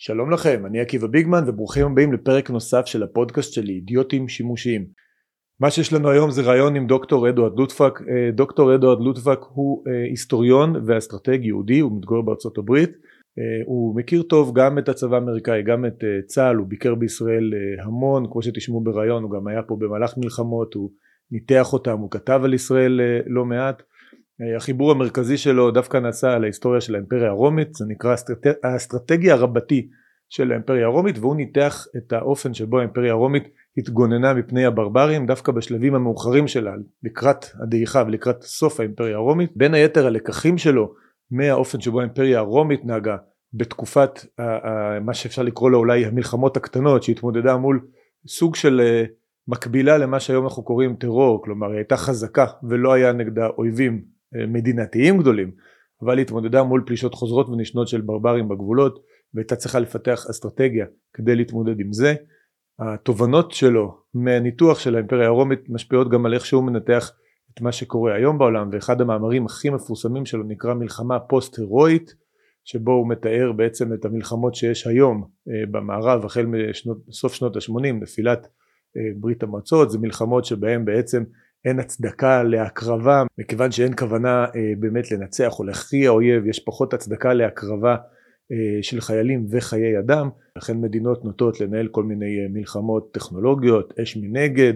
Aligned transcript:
שלום 0.00 0.30
לכם, 0.30 0.66
אני 0.66 0.80
עקיבא 0.80 1.06
ביגמן 1.06 1.44
וברוכים 1.46 1.86
הבאים 1.86 2.12
לפרק 2.12 2.50
נוסף 2.50 2.86
של 2.86 3.02
הפודקאסט 3.02 3.52
שלי, 3.52 3.72
אידיוטים 3.72 4.28
שימושיים. 4.28 4.86
מה 5.60 5.70
שיש 5.70 5.92
לנו 5.92 6.10
היום 6.10 6.30
זה 6.30 6.42
ראיון 6.42 6.76
עם 6.76 6.86
דוקטור 6.86 7.28
אדוארד 7.28 7.58
לוטפק. 7.58 8.00
אה, 8.00 8.30
דוקטור 8.32 8.74
אדוארד 8.74 9.00
לוטפק 9.00 9.38
הוא 9.48 9.84
אה, 9.88 10.04
היסטוריון 10.10 10.82
ואסטרטג 10.86 11.44
יהודי, 11.44 11.80
הוא 11.80 11.98
מתגורר 11.98 12.20
בארצות 12.20 12.58
הברית. 12.58 12.90
אה, 13.38 13.64
הוא 13.66 13.96
מכיר 13.96 14.22
טוב 14.22 14.58
גם 14.58 14.78
את 14.78 14.88
הצבא 14.88 15.16
האמריקאי, 15.16 15.62
גם 15.62 15.86
את 15.86 16.04
צה"ל, 16.26 16.56
הוא 16.56 16.66
ביקר 16.66 16.94
בישראל 16.94 17.50
המון, 17.86 18.26
כמו 18.32 18.42
שתשמעו 18.42 18.80
בראיון, 18.80 19.22
הוא 19.22 19.30
גם 19.30 19.46
היה 19.48 19.62
פה 19.62 19.76
במהלך 19.78 20.14
מלחמות, 20.16 20.74
הוא 20.74 20.90
ניתח 21.30 21.72
אותם, 21.72 21.98
הוא 21.98 22.10
כתב 22.10 22.40
על 22.44 22.54
ישראל 22.54 23.00
לא 23.26 23.44
מעט. 23.44 23.82
החיבור 24.56 24.90
המרכזי 24.90 25.36
שלו 25.36 25.70
דווקא 25.70 25.96
נעשה 25.96 26.32
על 26.32 26.44
ההיסטוריה 26.44 26.80
של 26.80 26.94
האימפריה 26.94 27.28
הרומית, 27.28 27.74
זה 27.74 27.84
נקרא 27.88 28.14
האסטרטגיה 28.62 29.34
הרבתי 29.34 29.88
של 30.28 30.52
האימפריה 30.52 30.86
הרומית 30.86 31.18
והוא 31.18 31.36
ניתח 31.36 31.86
את 31.96 32.12
האופן 32.12 32.54
שבו 32.54 32.78
האימפריה 32.78 33.12
הרומית 33.12 33.48
התגוננה 33.78 34.34
מפני 34.34 34.64
הברברים 34.64 35.26
דווקא 35.26 35.52
בשלבים 35.52 35.94
המאוחרים 35.94 36.48
שלה 36.48 36.72
לקראת 37.02 37.46
הדעיכה 37.62 38.02
ולקראת 38.06 38.42
סוף 38.42 38.80
האימפריה 38.80 39.16
הרומית. 39.16 39.50
בין 39.56 39.74
היתר 39.74 40.06
הלקחים 40.06 40.58
שלו 40.58 40.94
מהאופן 41.30 41.80
שבו 41.80 42.00
האימפריה 42.00 42.38
הרומית 42.38 42.84
נהגה 42.84 43.16
בתקופת 43.54 44.24
מה 45.00 45.14
שאפשר 45.14 45.42
לקרוא 45.42 45.70
לו 45.70 45.78
אולי 45.78 46.06
המלחמות 46.06 46.56
הקטנות 46.56 47.02
שהתמודדה 47.02 47.56
מול 47.56 47.80
סוג 48.26 48.56
של 48.56 48.80
אה, 48.80 49.04
מקבילה 49.48 49.98
למה 49.98 50.20
שהיום 50.20 50.44
אנחנו 50.44 50.62
קוראים 50.62 50.96
טרור, 50.96 51.44
כלומר 51.44 51.66
היא 51.66 51.76
הייתה 51.76 51.96
חזקה 51.96 52.46
ולא 52.68 52.92
היה 52.92 53.12
נגדה 53.12 53.46
אויבים 53.46 54.17
מדינתיים 54.48 55.18
גדולים, 55.18 55.50
אבל 56.02 56.18
התמודדה 56.18 56.62
מול 56.62 56.82
פלישות 56.86 57.14
חוזרות 57.14 57.48
ונשנות 57.48 57.88
של 57.88 58.00
ברברים 58.00 58.48
בגבולות 58.48 58.98
והייתה 59.34 59.56
צריכה 59.56 59.78
לפתח 59.78 60.26
אסטרטגיה 60.30 60.86
כדי 61.12 61.36
להתמודד 61.36 61.80
עם 61.80 61.92
זה. 61.92 62.14
התובנות 62.78 63.52
שלו 63.52 63.98
מהניתוח 64.14 64.78
של 64.78 64.94
האימפריה 64.94 65.26
הרומית 65.26 65.60
משפיעות 65.68 66.10
גם 66.10 66.26
על 66.26 66.34
איך 66.34 66.46
שהוא 66.46 66.64
מנתח 66.64 67.12
את 67.54 67.60
מה 67.60 67.72
שקורה 67.72 68.14
היום 68.14 68.38
בעולם 68.38 68.68
ואחד 68.72 69.00
המאמרים 69.00 69.46
הכי 69.46 69.70
מפורסמים 69.70 70.26
שלו 70.26 70.44
נקרא 70.44 70.74
מלחמה 70.74 71.20
פוסט 71.20 71.58
הירואית 71.58 72.14
שבו 72.64 72.92
הוא 72.92 73.08
מתאר 73.08 73.52
בעצם 73.56 73.92
את 73.92 74.04
המלחמות 74.04 74.54
שיש 74.54 74.86
היום 74.86 75.28
אה, 75.48 75.66
במערב 75.70 76.24
החל 76.24 76.46
מסוף 77.08 77.34
שנות 77.34 77.56
ה-80 77.56 77.92
נפילת 78.02 78.46
אה, 78.96 79.02
ברית 79.16 79.42
המועצות 79.42 79.90
זה 79.90 79.98
מלחמות 79.98 80.44
שבהן 80.44 80.84
בעצם 80.84 81.24
אין 81.64 81.78
הצדקה 81.78 82.42
להקרבה 82.42 83.22
מכיוון 83.38 83.72
שאין 83.72 83.96
כוונה 83.96 84.44
אה, 84.44 84.72
באמת 84.78 85.10
לנצח 85.10 85.58
או 85.58 85.64
להכריע 85.64 86.10
אויב 86.10 86.46
יש 86.46 86.60
פחות 86.60 86.94
הצדקה 86.94 87.34
להקרבה 87.34 87.96
אה, 88.52 88.82
של 88.82 89.00
חיילים 89.00 89.46
וחיי 89.50 89.98
אדם. 89.98 90.28
לכן 90.56 90.80
מדינות 90.80 91.24
נוטות 91.24 91.60
לנהל 91.60 91.88
כל 91.88 92.04
מיני 92.04 92.40
אה, 92.40 92.48
מלחמות 92.50 93.12
טכנולוגיות 93.12 94.00
אש 94.00 94.16
מנגד 94.16 94.74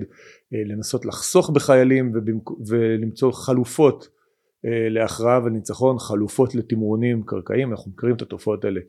לנסות 0.52 1.06
לחסוך 1.06 1.50
בחיילים 1.50 2.12
ולמצוא 2.66 3.33
חלופות 3.33 4.08
להכרעה 4.91 5.44
וניצחון 5.44 5.98
חלופות 5.98 6.55
לתמרונים 6.55 7.22
קרקעיים 7.27 7.70
אנחנו 7.70 7.91
מכירים 7.91 8.17
את 8.17 8.22
התופעות 8.22 8.64
האלה 8.64 8.80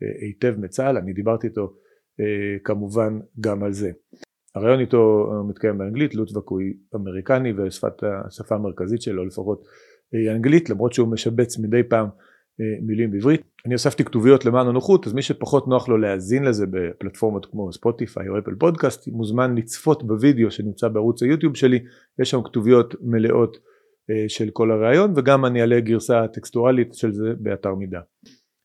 היטב 0.00 0.54
מצה"ל 0.58 0.96
אני 0.96 1.12
דיברתי 1.12 1.46
איתו 1.46 1.72
כמובן 2.64 3.18
גם 3.40 3.62
על 3.62 3.72
זה 3.72 3.90
הרעיון 4.54 4.80
איתו 4.80 5.30
מתקיים 5.48 5.78
באנגלית, 5.78 6.14
לוטבק 6.14 6.48
הוא 6.48 6.60
אמריקני 6.94 7.52
והשפה 7.52 8.54
המרכזית 8.54 9.02
שלו 9.02 9.24
לפחות 9.24 9.62
היא 10.12 10.30
אנגלית 10.30 10.70
למרות 10.70 10.92
שהוא 10.92 11.08
משבץ 11.08 11.58
מדי 11.58 11.82
פעם 11.88 12.06
אה, 12.60 12.86
מילים 12.86 13.10
בעברית. 13.10 13.40
אני 13.66 13.74
הוספתי 13.74 14.04
כתוביות 14.04 14.44
למען 14.44 14.66
הנוחות 14.66 15.06
אז 15.06 15.12
מי 15.12 15.22
שפחות 15.22 15.68
נוח 15.68 15.88
לו 15.88 15.98
להאזין 15.98 16.44
לזה 16.44 16.66
בפלטפורמות 16.70 17.46
כמו 17.46 17.72
ספוטיפיי 17.72 18.28
או 18.28 18.38
אפל 18.38 18.54
פודקאסט 18.54 19.08
מוזמן 19.08 19.54
לצפות 19.54 20.06
בווידאו 20.06 20.50
שנמצא 20.50 20.88
בערוץ 20.88 21.22
היוטיוב 21.22 21.56
שלי 21.56 21.78
יש 22.22 22.30
שם 22.30 22.42
כתוביות 22.42 22.94
מלאות 23.00 23.56
אה, 24.10 24.28
של 24.28 24.50
כל 24.52 24.70
הרעיון 24.70 25.12
וגם 25.16 25.44
אני 25.44 25.60
אעלה 25.60 25.80
גרסה 25.80 26.28
טקסטואלית 26.32 26.94
של 26.94 27.12
זה 27.12 27.32
באתר 27.38 27.74
מידע. 27.74 28.00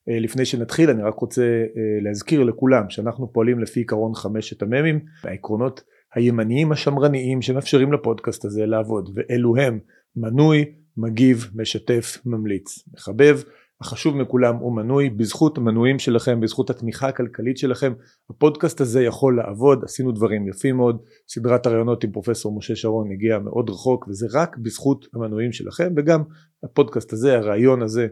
אה, 0.08 0.18
לפני 0.20 0.44
שנתחיל 0.44 0.90
אני 0.90 1.02
רק 1.02 1.14
רוצה 1.14 1.42
אה, 1.42 2.02
להזכיר 2.02 2.42
לכולם 2.42 2.90
שאנחנו 2.90 3.32
פועלים 3.32 3.60
לפי 3.60 3.80
עיקרון 3.80 4.14
חמשת 4.14 4.62
המ"מים 4.62 5.00
העקרונות 5.24 5.82
הימניים 6.14 6.72
השמרניים 6.72 7.42
שמאפשרים 7.42 7.92
לפודקאסט 7.92 8.44
הזה 8.44 8.66
לעבוד 8.66 9.10
ואלו 9.14 9.56
הם 9.56 9.78
מנוי, 10.16 10.64
מגיב, 10.96 11.50
משתף, 11.54 12.18
ממליץ, 12.26 12.88
מחבב 12.94 13.40
החשוב 13.80 14.16
מכולם 14.16 14.56
הוא 14.56 14.76
מנוי 14.76 15.10
בזכות 15.10 15.58
המנויים 15.58 15.98
שלכם 15.98 16.40
בזכות 16.40 16.70
התמיכה 16.70 17.08
הכלכלית 17.08 17.58
שלכם 17.58 17.92
הפודקאסט 18.30 18.80
הזה 18.80 19.02
יכול 19.02 19.36
לעבוד. 19.36 19.84
עשינו 19.84 20.12
דברים 20.12 20.48
יפים 20.48 20.76
מאוד 20.76 21.02
סדרת 21.28 21.66
הרעיונות 21.66 22.04
עם 22.04 22.12
פרופסור 22.12 22.58
משה 22.58 22.76
שרון 22.76 23.12
הגיעה 23.12 23.38
מאוד 23.38 23.70
רחוק 23.70 24.08
וזה 24.08 24.26
רק 24.32 24.56
בזכות 24.56 25.06
המנויים 25.14 25.52
שלכם 25.52 25.92
וגם 25.96 26.22
הפודקאסט 26.64 27.12
הזה 27.12 27.36
הרעיון 27.36 27.82
הזה 27.82 28.06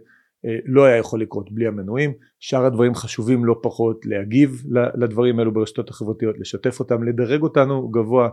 לא 0.64 0.84
היה 0.84 0.96
יכול 0.96 1.20
לקרות 1.20 1.52
בלי 1.52 1.66
המנויים. 1.66 2.12
שאר 2.40 2.64
הדברים 2.64 2.94
חשובים 2.94 3.44
לא 3.44 3.56
פחות 3.62 4.06
להגיב 4.06 4.62
לדברים 4.94 5.38
האלו 5.38 5.54
ברשתות 5.54 5.90
החברתיות 5.90 6.38
לשתף 6.38 6.80
אותם 6.80 7.02
לדרג 7.02 7.42
אותנו 7.42 7.88
גבוה 7.88 8.28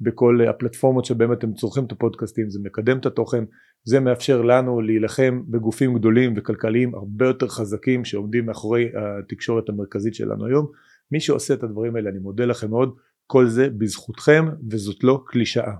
בכל 0.00 0.38
הפלטפורמות 0.48 1.04
שבהם 1.04 1.32
אתם 1.32 1.52
צורכים 1.52 1.84
את 1.84 1.92
הפודקאסטים 1.92 2.50
זה 2.50 2.58
מקדם 2.62 2.98
את 2.98 3.06
התוכן 3.06 3.44
זה 3.84 4.00
מאפשר 4.00 4.42
לנו 4.42 4.80
להילחם 4.80 5.42
בגופים 5.48 5.94
גדולים 5.94 6.34
וכלכליים 6.36 6.94
הרבה 6.94 7.26
יותר 7.26 7.48
חזקים 7.48 8.04
שעומדים 8.04 8.46
מאחורי 8.46 8.88
התקשורת 8.96 9.68
המרכזית 9.68 10.14
שלנו 10.14 10.46
היום. 10.46 10.66
מי 11.12 11.20
שעושה 11.20 11.54
את 11.54 11.62
הדברים 11.62 11.96
האלה 11.96 12.10
אני 12.10 12.18
מודה 12.18 12.44
לכם 12.44 12.70
מאוד 12.70 12.96
כל 13.26 13.46
זה 13.46 13.68
בזכותכם 13.78 14.44
וזאת 14.70 15.04
לא 15.04 15.22
קלישאה. 15.26 15.74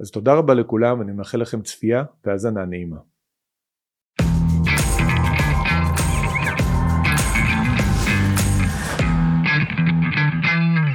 אז 0.00 0.10
תודה 0.10 0.34
רבה 0.34 0.54
לכולם 0.54 1.02
אני 1.02 1.12
מאחל 1.12 1.38
לכם 1.38 1.62
צפייה 1.62 2.04
והאזנה 2.24 2.64
נעימה 2.64 2.96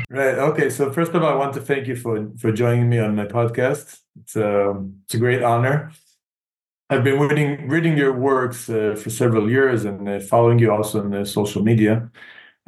Right. 0.09 0.35
Okay. 0.39 0.69
So 0.71 0.91
first 0.91 1.13
of 1.13 1.23
all, 1.23 1.29
I 1.29 1.35
want 1.35 1.53
to 1.53 1.61
thank 1.61 1.87
you 1.87 1.95
for 1.95 2.31
for 2.39 2.51
joining 2.51 2.89
me 2.89 2.97
on 2.99 3.15
my 3.15 3.25
podcast. 3.25 3.99
It's 4.21 4.35
a 4.35 4.71
um, 4.71 5.01
it's 5.05 5.13
a 5.13 5.19
great 5.19 5.43
honor. 5.43 5.91
I've 6.89 7.03
been 7.03 7.19
reading 7.19 7.67
reading 7.69 7.97
your 7.97 8.13
works 8.13 8.69
uh, 8.69 8.95
for 9.01 9.09
several 9.11 9.49
years 9.49 9.85
and 9.85 10.09
uh, 10.09 10.19
following 10.19 10.59
you 10.59 10.71
also 10.71 11.01
on 11.03 11.13
uh, 11.13 11.25
social 11.25 11.63
media. 11.63 12.09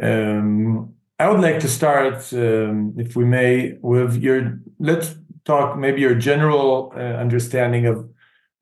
Um, 0.01 0.95
I 1.19 1.29
would 1.29 1.41
like 1.41 1.59
to 1.61 1.67
start, 1.69 2.33
um, 2.33 2.95
if 2.97 3.15
we 3.15 3.25
may, 3.25 3.77
with 3.81 4.17
your. 4.21 4.59
Let's 4.79 5.15
talk 5.45 5.77
maybe 5.77 6.01
your 6.01 6.15
general 6.15 6.93
uh, 6.95 6.99
understanding 6.99 7.87
of 7.87 8.09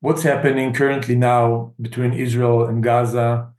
what's 0.01 0.23
happening 0.23 0.73
currently 0.73 1.15
now 1.15 1.73
between 1.81 2.13
Israel 2.13 2.65
and 2.67 2.83
Gaza 2.83 3.53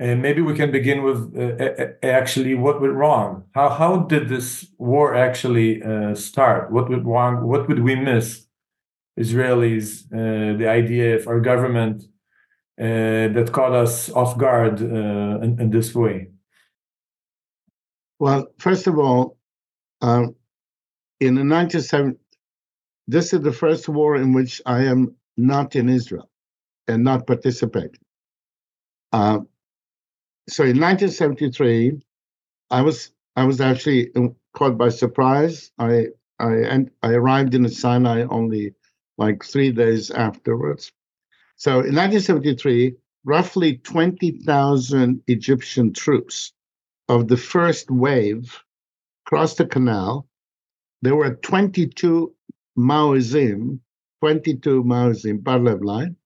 and 0.00 0.22
maybe 0.22 0.40
we 0.40 0.54
can 0.54 0.70
begin 0.70 1.02
with 1.02 1.36
uh, 1.36 2.06
actually 2.06 2.54
what 2.54 2.80
went 2.80 2.94
wrong. 2.94 3.44
How 3.54 3.68
how 3.68 3.98
did 3.98 4.28
this 4.28 4.66
war 4.78 5.14
actually 5.14 5.82
uh, 5.82 6.14
start? 6.14 6.70
What 6.70 6.88
went 6.88 7.04
wrong? 7.04 7.46
What 7.46 7.68
would 7.68 7.82
we 7.82 7.94
miss? 7.96 8.46
Israelis, 9.18 10.04
uh, 10.12 10.56
the 10.56 10.68
idea 10.68 11.16
of 11.16 11.26
our 11.26 11.40
government 11.40 12.04
uh, 12.80 13.26
that 13.34 13.50
caught 13.52 13.72
us 13.72 14.10
off 14.10 14.38
guard 14.38 14.80
uh, 14.80 15.40
in, 15.44 15.60
in, 15.60 15.70
this 15.70 15.92
way. 15.92 16.28
Well, 18.20 18.46
first 18.58 18.86
of 18.86 18.96
all, 18.96 19.36
um, 20.00 20.36
in 21.18 21.34
the 21.34 21.42
1970s, 21.42 22.16
this 23.08 23.32
is 23.32 23.40
the 23.40 23.52
first 23.52 23.88
war 23.88 24.14
in 24.14 24.32
which 24.32 24.62
I 24.64 24.84
am 24.84 25.16
not 25.36 25.74
in 25.74 25.88
Israel 25.88 26.30
and 26.86 27.02
not 27.02 27.26
participating. 27.26 28.00
Uh, 30.48 30.50
so 30.50 30.62
in 30.64 30.80
1973, 30.80 32.00
I 32.70 32.82
was 32.82 33.12
I 33.36 33.44
was 33.44 33.60
actually 33.60 34.10
caught 34.54 34.78
by 34.78 34.88
surprise. 34.88 35.70
I 35.78 36.08
I 36.38 36.54
and 36.68 36.90
I 37.02 37.12
arrived 37.12 37.54
in 37.54 37.68
Sinai 37.68 38.24
only 38.30 38.74
like 39.18 39.44
three 39.44 39.72
days 39.72 40.10
afterwards. 40.10 40.92
So 41.56 41.72
in 41.72 41.94
1973, 41.94 42.94
roughly 43.24 43.78
20,000 43.78 45.22
Egyptian 45.26 45.92
troops 45.92 46.52
of 47.08 47.28
the 47.28 47.36
first 47.36 47.90
wave 47.90 48.62
crossed 49.26 49.58
the 49.58 49.66
canal. 49.66 50.28
There 51.02 51.16
were 51.16 51.34
22 51.34 52.34
Maoizim, 52.76 53.80
22 54.20 54.84
Maoizim, 54.84 55.42
Barlev 55.42 55.82
line. 55.84 56.16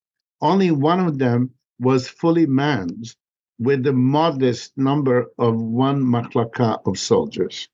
Only 0.40 0.70
one 0.70 1.00
of 1.00 1.18
them 1.18 1.50
was 1.78 2.08
fully 2.08 2.46
manned 2.46 3.14
with 3.62 3.86
a 3.86 3.92
modest 3.92 4.76
number 4.76 5.26
of 5.38 5.54
one 5.56 6.02
machlaka 6.02 6.80
of 6.84 6.98
soldiers, 6.98 7.68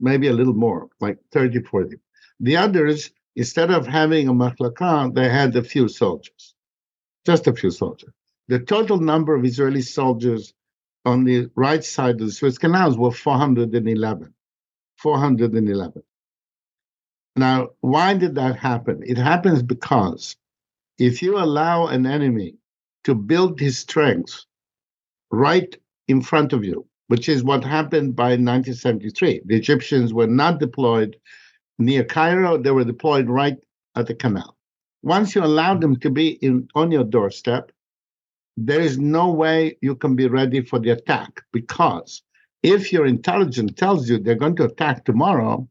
maybe 0.00 0.26
a 0.26 0.32
little 0.32 0.54
more, 0.54 0.88
like 1.00 1.18
30, 1.32 1.62
40. 1.62 1.96
The 2.40 2.56
others, 2.56 3.10
instead 3.36 3.70
of 3.70 3.86
having 3.86 4.28
a 4.28 4.32
machlaka, 4.32 5.14
they 5.14 5.28
had 5.28 5.54
a 5.54 5.62
few 5.62 5.86
soldiers, 5.88 6.54
just 7.24 7.46
a 7.46 7.52
few 7.52 7.70
soldiers. 7.70 8.10
The 8.48 8.58
total 8.58 8.98
number 8.98 9.34
of 9.36 9.44
Israeli 9.44 9.82
soldiers 9.82 10.54
on 11.04 11.24
the 11.24 11.48
right 11.54 11.84
side 11.84 12.20
of 12.20 12.26
the 12.26 12.32
Suez 12.32 12.58
Canals 12.58 12.98
were 12.98 13.12
411. 13.12 14.34
411. 14.96 16.02
Now, 17.36 17.68
why 17.80 18.14
did 18.14 18.34
that 18.34 18.56
happen? 18.56 19.02
It 19.06 19.18
happens 19.18 19.62
because 19.62 20.36
if 20.98 21.22
you 21.22 21.38
allow 21.38 21.86
an 21.86 22.06
enemy 22.06 22.56
to 23.04 23.14
build 23.14 23.60
his 23.60 23.78
strength 23.78 24.44
right 25.30 25.76
in 26.08 26.22
front 26.22 26.52
of 26.52 26.64
you, 26.64 26.86
which 27.08 27.28
is 27.28 27.44
what 27.44 27.64
happened 27.64 28.16
by 28.16 28.30
1973, 28.30 29.42
the 29.44 29.56
Egyptians 29.56 30.12
were 30.14 30.26
not 30.26 30.60
deployed 30.60 31.16
near 31.78 32.04
Cairo, 32.04 32.58
they 32.58 32.70
were 32.70 32.84
deployed 32.84 33.28
right 33.28 33.56
at 33.94 34.06
the 34.06 34.14
canal. 34.14 34.56
Once 35.02 35.34
you 35.34 35.44
allow 35.44 35.74
them 35.76 35.96
to 36.00 36.10
be 36.10 36.30
in, 36.42 36.68
on 36.74 36.90
your 36.90 37.04
doorstep, 37.04 37.70
there 38.56 38.80
is 38.80 38.98
no 38.98 39.30
way 39.30 39.76
you 39.80 39.94
can 39.94 40.16
be 40.16 40.26
ready 40.26 40.60
for 40.60 40.80
the 40.80 40.90
attack 40.90 41.42
because 41.52 42.22
if 42.62 42.92
your 42.92 43.06
intelligence 43.06 43.72
tells 43.76 44.10
you 44.10 44.18
they're 44.18 44.34
going 44.34 44.56
to 44.56 44.64
attack 44.64 45.04
tomorrow, 45.04 45.68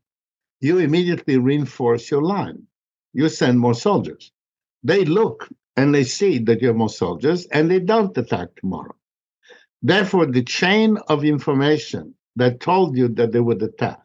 you 0.62 0.80
immediately 0.80 1.38
reinforce 1.38 2.10
your 2.10 2.24
line. 2.24 2.64
You 3.14 3.28
send 3.28 3.60
more 3.60 3.74
soldiers. 3.74 4.32
They 4.84 5.04
look 5.04 5.50
and 5.76 5.94
they 5.94 6.06
see 6.06 6.40
that 6.40 6.62
you 6.62 6.70
have 6.70 6.78
more 6.78 6.90
soldiers 6.90 7.46
and 7.48 7.70
they 7.70 7.80
don't 7.80 8.18
attack 8.18 8.56
tomorrow. 8.56 8.96
Therefore, 9.82 10.26
the 10.26 10.44
chain 10.44 10.98
of 11.08 11.24
information 11.24 12.16
that 12.36 12.60
told 12.60 12.98
you 12.98 13.08
that 13.10 13.32
they 13.32 13.40
would 13.40 13.62
attack 13.62 14.02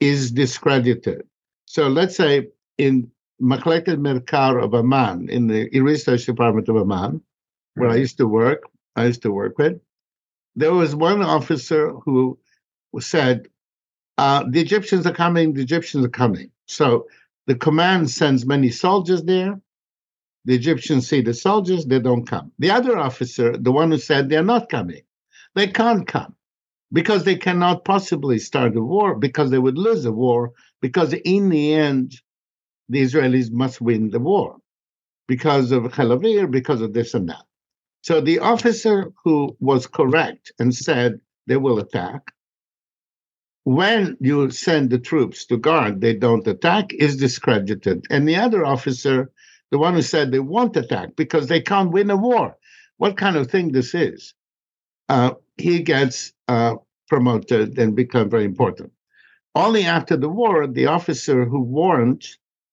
is 0.00 0.30
discredited. 0.30 1.22
So 1.66 1.88
let's 1.88 2.16
say 2.16 2.48
in 2.78 3.10
Machleket 3.40 3.98
Merkar 3.98 4.62
of 4.62 4.74
Aman, 4.74 5.28
in 5.28 5.46
the 5.46 5.68
research 5.80 6.26
department 6.26 6.68
of 6.68 6.76
Aman, 6.76 7.22
where 7.74 7.90
I 7.90 7.96
used 7.96 8.18
to 8.18 8.26
work, 8.26 8.62
I 8.96 9.06
used 9.06 9.22
to 9.22 9.32
work 9.32 9.58
with, 9.58 9.80
there 10.56 10.74
was 10.74 10.94
one 10.94 11.22
officer 11.22 11.92
who 12.04 12.38
said, 12.98 13.48
uh, 14.18 14.44
the 14.48 14.60
Egyptians 14.60 15.06
are 15.06 15.14
coming, 15.14 15.54
the 15.54 15.62
Egyptians 15.62 16.04
are 16.04 16.10
coming. 16.10 16.50
So 16.66 17.06
the 17.46 17.54
command 17.54 18.10
sends 18.10 18.44
many 18.44 18.70
soldiers 18.70 19.22
there. 19.22 19.60
The 20.44 20.54
Egyptians 20.54 21.08
see 21.08 21.20
the 21.20 21.34
soldiers, 21.34 21.86
they 21.86 22.00
don't 22.00 22.26
come. 22.26 22.52
The 22.58 22.70
other 22.70 22.96
officer, 22.98 23.56
the 23.56 23.72
one 23.72 23.90
who 23.90 23.98
said 23.98 24.28
they're 24.28 24.42
not 24.42 24.68
coming, 24.68 25.02
they 25.54 25.68
can't 25.68 26.06
come 26.06 26.34
because 26.92 27.24
they 27.24 27.36
cannot 27.36 27.84
possibly 27.84 28.38
start 28.38 28.76
a 28.76 28.80
war 28.80 29.14
because 29.14 29.50
they 29.50 29.58
would 29.58 29.78
lose 29.78 30.04
the 30.04 30.12
war 30.12 30.52
because 30.80 31.12
in 31.12 31.50
the 31.50 31.74
end, 31.74 32.14
the 32.88 33.02
Israelis 33.02 33.50
must 33.52 33.80
win 33.80 34.10
the 34.10 34.18
war 34.18 34.56
because 35.28 35.70
of 35.70 35.84
Halavir, 35.84 36.50
because 36.50 36.80
of 36.80 36.92
this 36.92 37.14
and 37.14 37.28
that. 37.28 37.44
So 38.02 38.20
the 38.20 38.38
officer 38.40 39.12
who 39.24 39.56
was 39.60 39.86
correct 39.86 40.52
and 40.58 40.74
said 40.74 41.20
they 41.46 41.56
will 41.56 41.78
attack, 41.78 42.32
when 43.64 44.16
you 44.20 44.50
send 44.50 44.90
the 44.90 44.98
troops 44.98 45.44
to 45.46 45.58
guard, 45.58 46.00
they 46.00 46.14
don't 46.14 46.46
attack, 46.48 46.92
is 46.94 47.16
discredited. 47.16 48.06
And 48.10 48.26
the 48.26 48.36
other 48.36 48.64
officer, 48.64 49.30
the 49.70 49.78
one 49.78 49.94
who 49.94 50.02
said 50.02 50.30
they 50.30 50.40
won't 50.40 50.76
attack 50.76 51.16
because 51.16 51.46
they 51.46 51.60
can't 51.60 51.92
win 51.92 52.10
a 52.10 52.16
war, 52.16 52.56
what 52.98 53.16
kind 53.16 53.36
of 53.36 53.50
thing 53.50 53.72
this 53.72 53.94
is? 53.94 54.34
Uh, 55.08 55.32
he 55.56 55.80
gets 55.80 56.32
uh, 56.48 56.74
promoted 57.08 57.78
and 57.78 57.96
become 57.96 58.28
very 58.30 58.44
important. 58.44 58.92
Only 59.54 59.84
after 59.84 60.16
the 60.16 60.28
war, 60.28 60.66
the 60.66 60.86
officer 60.86 61.44
who 61.44 61.60
warned 61.60 62.26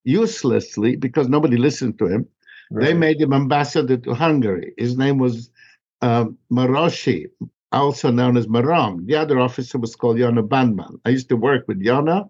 uselessly 0.03 0.95
because 0.95 1.27
nobody 1.27 1.57
listened 1.57 1.97
to 1.99 2.07
him 2.07 2.27
Right. 2.69 2.87
They 2.87 2.93
made 2.93 3.21
him 3.21 3.33
ambassador 3.33 3.97
to 3.97 4.13
Hungary. 4.13 4.73
His 4.77 4.97
name 4.97 5.17
was 5.19 5.49
uh, 6.01 6.25
Maroshi, 6.51 7.27
also 7.71 8.11
known 8.11 8.37
as 8.37 8.47
Marom. 8.47 9.05
The 9.05 9.15
other 9.15 9.39
officer 9.39 9.77
was 9.77 9.95
called 9.95 10.17
Yona 10.17 10.47
Bandman. 10.47 10.99
I 11.05 11.09
used 11.09 11.29
to 11.29 11.37
work 11.37 11.65
with 11.67 11.81
Yona 11.81 12.29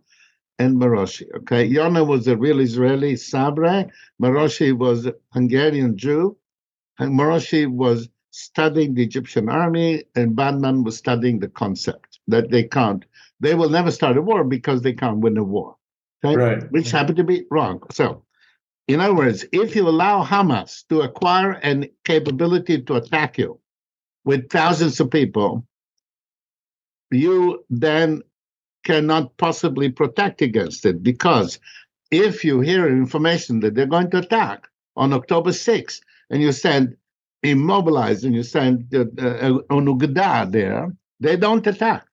and 0.60 0.78
Maroshi. 0.78 1.26
Okay, 1.38 1.70
Yona 1.70 2.06
was 2.06 2.28
a 2.28 2.38
real 2.38 2.60
Israeli 2.60 3.16
Sabre. 3.16 3.86
Maroshi 4.22 4.76
was 4.76 5.06
a 5.06 5.16
Hungarian 5.34 5.98
Jew. 5.98 6.38
And 7.00 7.18
Maroshi 7.18 7.68
was 7.68 8.10
studying 8.32 8.94
the 8.94 9.04
Egyptian 9.04 9.50
army, 9.50 10.04
and 10.16 10.36
Bandman 10.36 10.84
was 10.84 10.98
studying 10.98 11.40
the 11.40 11.48
concept 11.48 12.20
that 12.28 12.50
they 12.50 12.64
can't, 12.64 13.06
they 13.40 13.56
will 13.56 13.70
never 13.70 13.92
start 13.92 14.18
a 14.18 14.22
war 14.22 14.44
because 14.44 14.82
they 14.82 14.94
can't 14.94 15.20
win 15.20 15.38
a 15.38 15.44
war. 15.44 15.76
Okay? 16.24 16.36
Right. 16.36 16.72
Which 16.72 16.92
happened 16.92 17.18
to 17.18 17.24
be 17.24 17.46
wrong. 17.50 17.82
So 17.92 18.24
in 18.88 19.00
other 19.00 19.16
words, 19.16 19.46
if 19.52 19.76
you 19.76 19.88
allow 19.88 20.24
Hamas 20.24 20.88
to 20.88 21.02
acquire 21.02 21.52
an 21.52 21.90
capability 22.06 22.82
to 22.84 22.96
attack 22.96 23.38
you 23.38 23.60
with 24.24 24.50
thousands 24.50 25.00
of 25.00 25.12
people, 25.12 25.66
you 27.12 27.66
then 27.70 28.22
cannot 28.88 29.36
possibly 29.38 29.90
protect 29.92 30.42
against 30.42 30.86
it 30.86 31.04
because 31.04 31.60
if 32.10 32.46
you 32.46 32.62
hear 32.62 32.88
information 32.88 33.60
that 33.60 33.76
they're 33.76 33.96
going 33.98 34.10
to 34.12 34.20
attack 34.20 34.60
on 34.96 35.12
October 35.12 35.52
6th 35.52 36.00
and 36.30 36.42
you 36.42 36.54
send 36.54 36.96
immobilize 37.44 38.24
and 38.24 38.34
you 38.34 38.44
send 38.44 38.94
uh, 38.96 39.02
uh, 39.02 39.60
Onugada 39.70 40.50
there, 40.50 40.96
they 41.20 41.36
don't 41.36 41.68
attack. 41.68 42.06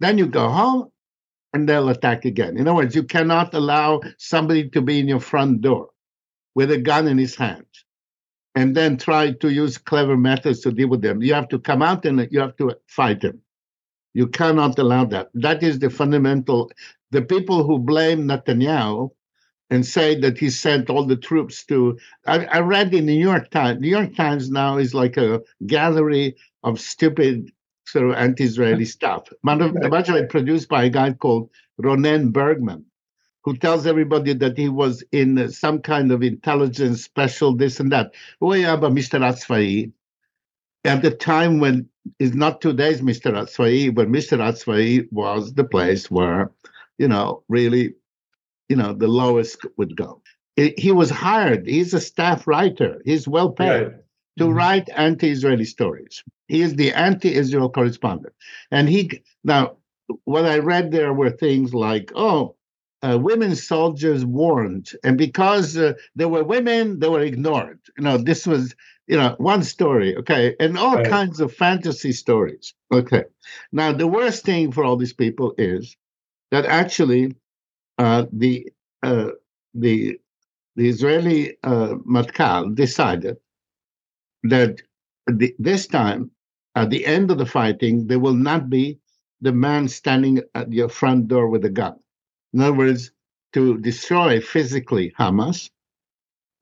Then 0.00 0.18
you 0.18 0.26
go 0.26 0.48
home 0.48 0.88
and 1.52 1.68
they'll 1.68 1.88
attack 1.90 2.24
again. 2.24 2.56
In 2.56 2.66
other 2.66 2.74
words, 2.74 2.96
you 2.96 3.04
cannot 3.04 3.54
allow 3.54 4.00
somebody 4.18 4.68
to 4.70 4.82
be 4.82 4.98
in 4.98 5.06
your 5.06 5.20
front 5.20 5.60
door 5.60 5.90
with 6.56 6.72
a 6.72 6.78
gun 6.78 7.06
in 7.06 7.18
his 7.18 7.36
hand 7.36 7.66
and 8.56 8.76
then 8.76 8.96
try 8.96 9.30
to 9.30 9.48
use 9.48 9.78
clever 9.78 10.16
methods 10.16 10.60
to 10.62 10.72
deal 10.72 10.88
with 10.88 11.02
them. 11.02 11.22
You 11.22 11.34
have 11.34 11.48
to 11.50 11.60
come 11.60 11.82
out 11.82 12.04
and 12.04 12.26
you 12.32 12.40
have 12.40 12.56
to 12.56 12.74
fight 12.88 13.20
them. 13.20 13.41
You 14.14 14.26
cannot 14.26 14.78
allow 14.78 15.04
that. 15.06 15.30
That 15.34 15.62
is 15.62 15.78
the 15.78 15.90
fundamental. 15.90 16.70
The 17.10 17.22
people 17.22 17.64
who 17.64 17.78
blame 17.78 18.28
Netanyahu 18.28 19.10
and 19.70 19.86
say 19.86 20.14
that 20.20 20.36
he 20.36 20.50
sent 20.50 20.90
all 20.90 21.06
the 21.06 21.16
troops 21.16 21.64
to. 21.64 21.98
I, 22.26 22.44
I 22.44 22.58
read 22.60 22.92
in 22.94 23.06
the 23.06 23.16
New 23.16 23.22
York 23.22 23.50
Times. 23.50 23.80
New 23.80 23.88
York 23.88 24.14
Times 24.14 24.50
now 24.50 24.76
is 24.76 24.92
like 24.92 25.16
a 25.16 25.40
gallery 25.66 26.36
of 26.62 26.78
stupid 26.78 27.50
sort 27.86 28.10
of 28.10 28.14
anti-Israeli 28.16 28.84
stuff. 28.96 29.28
Much 29.42 29.60
of, 29.62 29.74
much 29.90 30.08
of 30.10 30.16
it 30.16 30.28
produced 30.28 30.68
by 30.68 30.84
a 30.84 30.90
guy 30.90 31.12
called 31.14 31.50
Ronen 31.80 32.32
Bergman, 32.32 32.84
who 33.44 33.56
tells 33.56 33.86
everybody 33.86 34.34
that 34.34 34.58
he 34.58 34.68
was 34.68 35.02
in 35.10 35.50
some 35.50 35.80
kind 35.80 36.12
of 36.12 36.22
intelligence 36.22 37.02
special, 37.02 37.56
this 37.56 37.80
and 37.80 37.90
that. 37.92 38.12
At 40.84 41.00
the 41.00 41.10
time 41.12 41.60
when 41.60 41.88
is 42.18 42.34
not 42.34 42.60
today's 42.60 43.00
Mr. 43.00 43.32
Atzfai, 43.32 43.94
but 43.94 44.08
Mr. 44.08 44.38
Atzfai 44.38 45.06
was 45.12 45.54
the 45.54 45.64
place 45.64 46.10
where, 46.10 46.50
you 46.98 47.08
know, 47.08 47.42
really, 47.48 47.94
you 48.68 48.76
know, 48.76 48.92
the 48.92 49.08
lowest 49.08 49.64
would 49.76 49.96
go. 49.96 50.20
He 50.56 50.92
was 50.92 51.10
hired. 51.10 51.66
He's 51.66 51.94
a 51.94 52.00
staff 52.00 52.46
writer. 52.46 53.00
He's 53.04 53.26
well 53.26 53.50
paid. 53.50 53.82
Right 53.82 53.92
to 54.38 54.44
mm-hmm. 54.44 54.54
write 54.54 54.88
anti-Israeli 54.96 55.64
stories. 55.64 56.22
He 56.48 56.62
is 56.62 56.74
the 56.74 56.92
anti-Israel 56.92 57.70
correspondent, 57.70 58.34
and 58.70 58.88
he 58.88 59.22
now 59.44 59.76
what 60.24 60.44
I 60.44 60.58
read 60.58 60.90
there 60.90 61.12
were 61.12 61.30
things 61.30 61.72
like, 61.72 62.12
oh, 62.14 62.56
uh, 63.02 63.18
women 63.20 63.56
soldiers 63.56 64.24
warned, 64.24 64.92
and 65.02 65.18
because 65.18 65.76
uh, 65.76 65.94
there 66.14 66.28
were 66.28 66.44
women, 66.44 67.00
they 67.00 67.08
were 67.08 67.20
ignored. 67.20 67.80
You 67.98 68.04
know, 68.04 68.16
this 68.16 68.46
was 68.46 68.74
you 69.06 69.16
know 69.16 69.34
one 69.38 69.62
story, 69.62 70.16
okay, 70.16 70.54
and 70.60 70.78
all 70.78 70.96
right. 70.96 71.08
kinds 71.08 71.40
of 71.40 71.52
fantasy 71.52 72.12
stories. 72.12 72.74
Okay, 72.92 73.24
now 73.72 73.92
the 73.92 74.06
worst 74.06 74.44
thing 74.44 74.72
for 74.72 74.84
all 74.84 74.96
these 74.96 75.12
people 75.12 75.54
is 75.58 75.96
that 76.50 76.64
actually 76.66 77.34
uh, 77.98 78.26
the 78.32 78.70
uh, 79.02 79.30
the 79.74 80.18
the 80.76 80.88
Israeli 80.88 81.56
uh, 81.64 81.94
Matkal 82.08 82.74
decided 82.74 83.36
that 84.44 84.80
the, 85.26 85.54
this 85.58 85.86
time, 85.86 86.30
at 86.74 86.90
the 86.90 87.04
end 87.04 87.30
of 87.30 87.38
the 87.38 87.46
fighting, 87.46 88.06
there 88.06 88.18
will 88.18 88.34
not 88.34 88.70
be 88.70 88.98
the 89.40 89.52
man 89.52 89.88
standing 89.88 90.40
at 90.54 90.72
your 90.72 90.88
front 90.88 91.28
door 91.28 91.48
with 91.48 91.64
a 91.64 91.70
gun. 91.70 91.96
In 92.52 92.60
other 92.60 92.76
words, 92.76 93.10
to 93.52 93.78
destroy 93.78 94.40
physically 94.40 95.12
Hamas, 95.18 95.70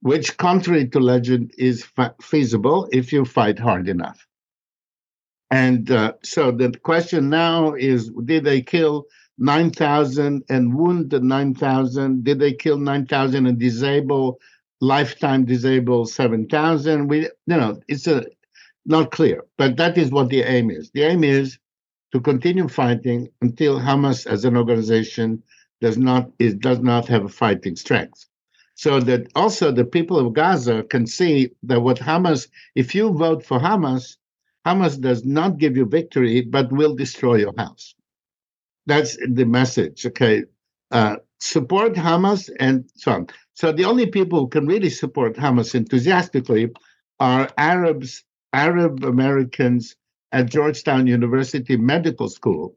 which, 0.01 0.37
contrary 0.37 0.87
to 0.89 0.99
legend, 0.99 1.53
is 1.57 1.83
fa- 1.83 2.15
feasible 2.21 2.89
if 2.91 3.13
you 3.13 3.25
fight 3.25 3.59
hard 3.59 3.87
enough. 3.87 4.25
And 5.51 5.91
uh, 5.91 6.13
so 6.23 6.51
the 6.51 6.71
question 6.71 7.29
now 7.29 7.73
is 7.73 8.09
did 8.25 8.45
they 8.45 8.61
kill 8.61 9.05
9,000 9.37 10.43
and 10.49 10.73
wound 10.73 11.11
9,000? 11.11 12.23
Did 12.23 12.39
they 12.39 12.53
kill 12.53 12.77
9,000 12.77 13.45
and 13.45 13.59
disable 13.59 14.39
lifetime 14.81 15.45
disabled 15.45 16.09
7,000. 16.09 17.07
We, 17.07 17.21
you 17.21 17.29
know, 17.45 17.79
it's 17.87 18.07
a, 18.07 18.25
not 18.85 19.11
clear, 19.11 19.45
but 19.57 19.77
that 19.77 19.97
is 19.97 20.11
what 20.11 20.29
the 20.29 20.41
aim 20.41 20.71
is. 20.71 20.91
The 20.91 21.03
aim 21.03 21.23
is 21.23 21.57
to 22.11 22.19
continue 22.19 22.67
fighting 22.67 23.29
until 23.41 23.79
Hamas 23.79 24.25
as 24.27 24.43
an 24.43 24.57
organization 24.57 25.43
does 25.81 25.97
not 25.97 26.31
is 26.39 26.55
does 26.55 26.79
not 26.79 27.07
have 27.07 27.25
a 27.25 27.29
fighting 27.29 27.75
strength. 27.75 28.25
So 28.75 28.99
that 29.01 29.27
also 29.35 29.71
the 29.71 29.85
people 29.85 30.17
of 30.17 30.33
Gaza 30.33 30.83
can 30.83 31.05
see 31.05 31.51
that 31.63 31.81
what 31.81 31.97
Hamas, 31.99 32.47
if 32.75 32.95
you 32.95 33.11
vote 33.11 33.45
for 33.45 33.59
Hamas, 33.59 34.17
Hamas 34.65 34.99
does 34.99 35.25
not 35.25 35.57
give 35.57 35.75
you 35.75 35.85
victory, 35.85 36.41
but 36.41 36.71
will 36.71 36.95
destroy 36.95 37.35
your 37.35 37.53
house. 37.57 37.95
That's 38.85 39.17
the 39.17 39.45
message. 39.45 40.05
Okay. 40.05 40.45
Uh, 40.91 41.17
support 41.39 41.93
Hamas 41.93 42.49
and 42.59 42.89
so 42.95 43.11
on. 43.11 43.27
So 43.53 43.71
the 43.71 43.85
only 43.85 44.07
people 44.07 44.39
who 44.39 44.47
can 44.47 44.65
really 44.65 44.89
support 44.89 45.35
Hamas 45.35 45.75
enthusiastically 45.75 46.71
are 47.19 47.49
Arabs, 47.57 48.23
Arab 48.53 49.03
Americans 49.03 49.95
at 50.31 50.49
Georgetown 50.49 51.07
University 51.07 51.77
Medical 51.77 52.29
School, 52.29 52.75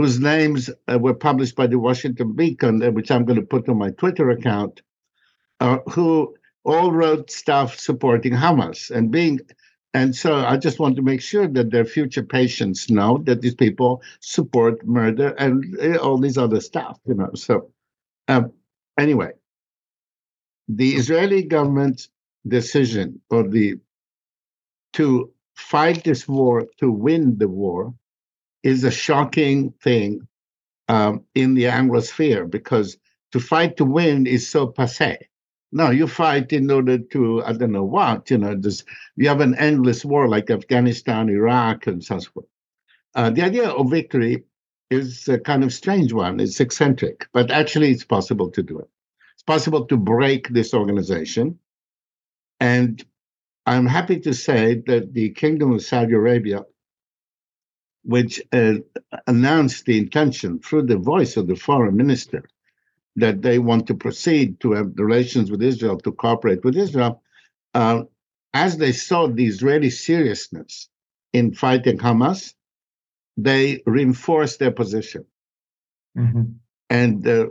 whose 0.00 0.18
names 0.18 0.70
uh, 0.90 0.98
were 0.98 1.12
published 1.12 1.54
by 1.54 1.66
the 1.66 1.78
Washington 1.78 2.32
Beacon, 2.32 2.82
uh, 2.82 2.90
which 2.90 3.10
I'm 3.10 3.26
going 3.26 3.38
to 3.38 3.44
put 3.44 3.68
on 3.68 3.76
my 3.76 3.90
Twitter 3.90 4.30
account, 4.30 4.80
uh, 5.60 5.80
who 5.90 6.34
all 6.64 6.90
wrote 6.90 7.30
stuff 7.30 7.78
supporting 7.78 8.32
Hamas 8.32 8.90
and 8.90 9.10
being. 9.10 9.40
And 9.92 10.16
so 10.16 10.36
I 10.36 10.56
just 10.56 10.78
want 10.78 10.96
to 10.96 11.02
make 11.02 11.20
sure 11.20 11.46
that 11.48 11.70
their 11.70 11.84
future 11.84 12.22
patients 12.22 12.88
know 12.88 13.18
that 13.24 13.42
these 13.42 13.54
people 13.54 14.02
support 14.20 14.86
murder 14.86 15.34
and 15.38 15.78
uh, 15.78 15.98
all 15.98 16.16
these 16.16 16.38
other 16.38 16.62
stuff, 16.62 16.98
you 17.04 17.12
know. 17.12 17.32
So, 17.34 17.70
um, 18.26 18.54
anyway, 18.98 19.32
the 20.66 20.92
Israeli 20.92 21.42
government's 21.42 22.08
decision 22.48 23.20
or 23.28 23.46
the 23.46 23.78
to 24.94 25.30
fight 25.56 26.04
this 26.04 26.26
war 26.26 26.66
to 26.78 26.90
win 26.90 27.36
the 27.36 27.48
war 27.48 27.92
is 28.62 28.84
a 28.84 28.90
shocking 28.90 29.72
thing 29.82 30.26
um, 30.88 31.24
in 31.34 31.54
the 31.54 31.64
Anglosphere 31.64 32.50
because 32.50 32.98
to 33.32 33.40
fight 33.40 33.76
to 33.76 33.84
win 33.84 34.26
is 34.26 34.48
so 34.48 34.66
passe. 34.66 35.28
No, 35.72 35.90
you 35.90 36.08
fight 36.08 36.52
in 36.52 36.70
order 36.70 36.98
to, 36.98 37.44
I 37.44 37.52
don't 37.52 37.70
know 37.70 37.84
what, 37.84 38.28
you 38.30 38.38
know, 38.38 38.56
this, 38.56 38.84
you 39.16 39.28
have 39.28 39.40
an 39.40 39.54
endless 39.54 40.04
war 40.04 40.28
like 40.28 40.50
Afghanistan, 40.50 41.28
Iraq, 41.28 41.86
and 41.86 42.02
so 42.02 42.20
forth. 42.20 42.46
Uh, 43.14 43.30
the 43.30 43.42
idea 43.42 43.68
of 43.68 43.90
victory 43.90 44.44
is 44.90 45.28
a 45.28 45.38
kind 45.38 45.62
of 45.62 45.72
strange 45.72 46.12
one. 46.12 46.40
It's 46.40 46.58
eccentric, 46.58 47.28
but 47.32 47.52
actually 47.52 47.92
it's 47.92 48.04
possible 48.04 48.50
to 48.50 48.62
do 48.62 48.80
it. 48.80 48.88
It's 49.34 49.44
possible 49.44 49.86
to 49.86 49.96
break 49.96 50.48
this 50.48 50.74
organization. 50.74 51.58
And 52.58 53.02
I'm 53.64 53.86
happy 53.86 54.18
to 54.20 54.34
say 54.34 54.82
that 54.86 55.14
the 55.14 55.30
Kingdom 55.30 55.72
of 55.72 55.82
Saudi 55.82 56.14
Arabia, 56.14 56.64
which 58.02 58.40
uh, 58.52 58.74
announced 59.26 59.84
the 59.84 59.98
intention 59.98 60.58
through 60.58 60.82
the 60.82 60.96
voice 60.96 61.36
of 61.36 61.46
the 61.46 61.56
foreign 61.56 61.96
minister 61.96 62.44
that 63.16 63.42
they 63.42 63.58
want 63.58 63.86
to 63.86 63.94
proceed 63.94 64.60
to 64.60 64.72
have 64.72 64.92
relations 64.96 65.50
with 65.50 65.62
Israel, 65.62 65.98
to 65.98 66.12
cooperate 66.12 66.64
with 66.64 66.76
Israel, 66.76 67.22
uh, 67.74 68.02
as 68.54 68.76
they 68.78 68.92
saw 68.92 69.28
the 69.28 69.46
Israeli 69.46 69.90
seriousness 69.90 70.88
in 71.32 71.52
fighting 71.52 71.98
Hamas, 71.98 72.54
they 73.36 73.82
reinforced 73.86 74.58
their 74.58 74.72
position. 74.72 75.24
Mm-hmm. 76.16 76.42
And 76.88 77.26
uh, 77.26 77.46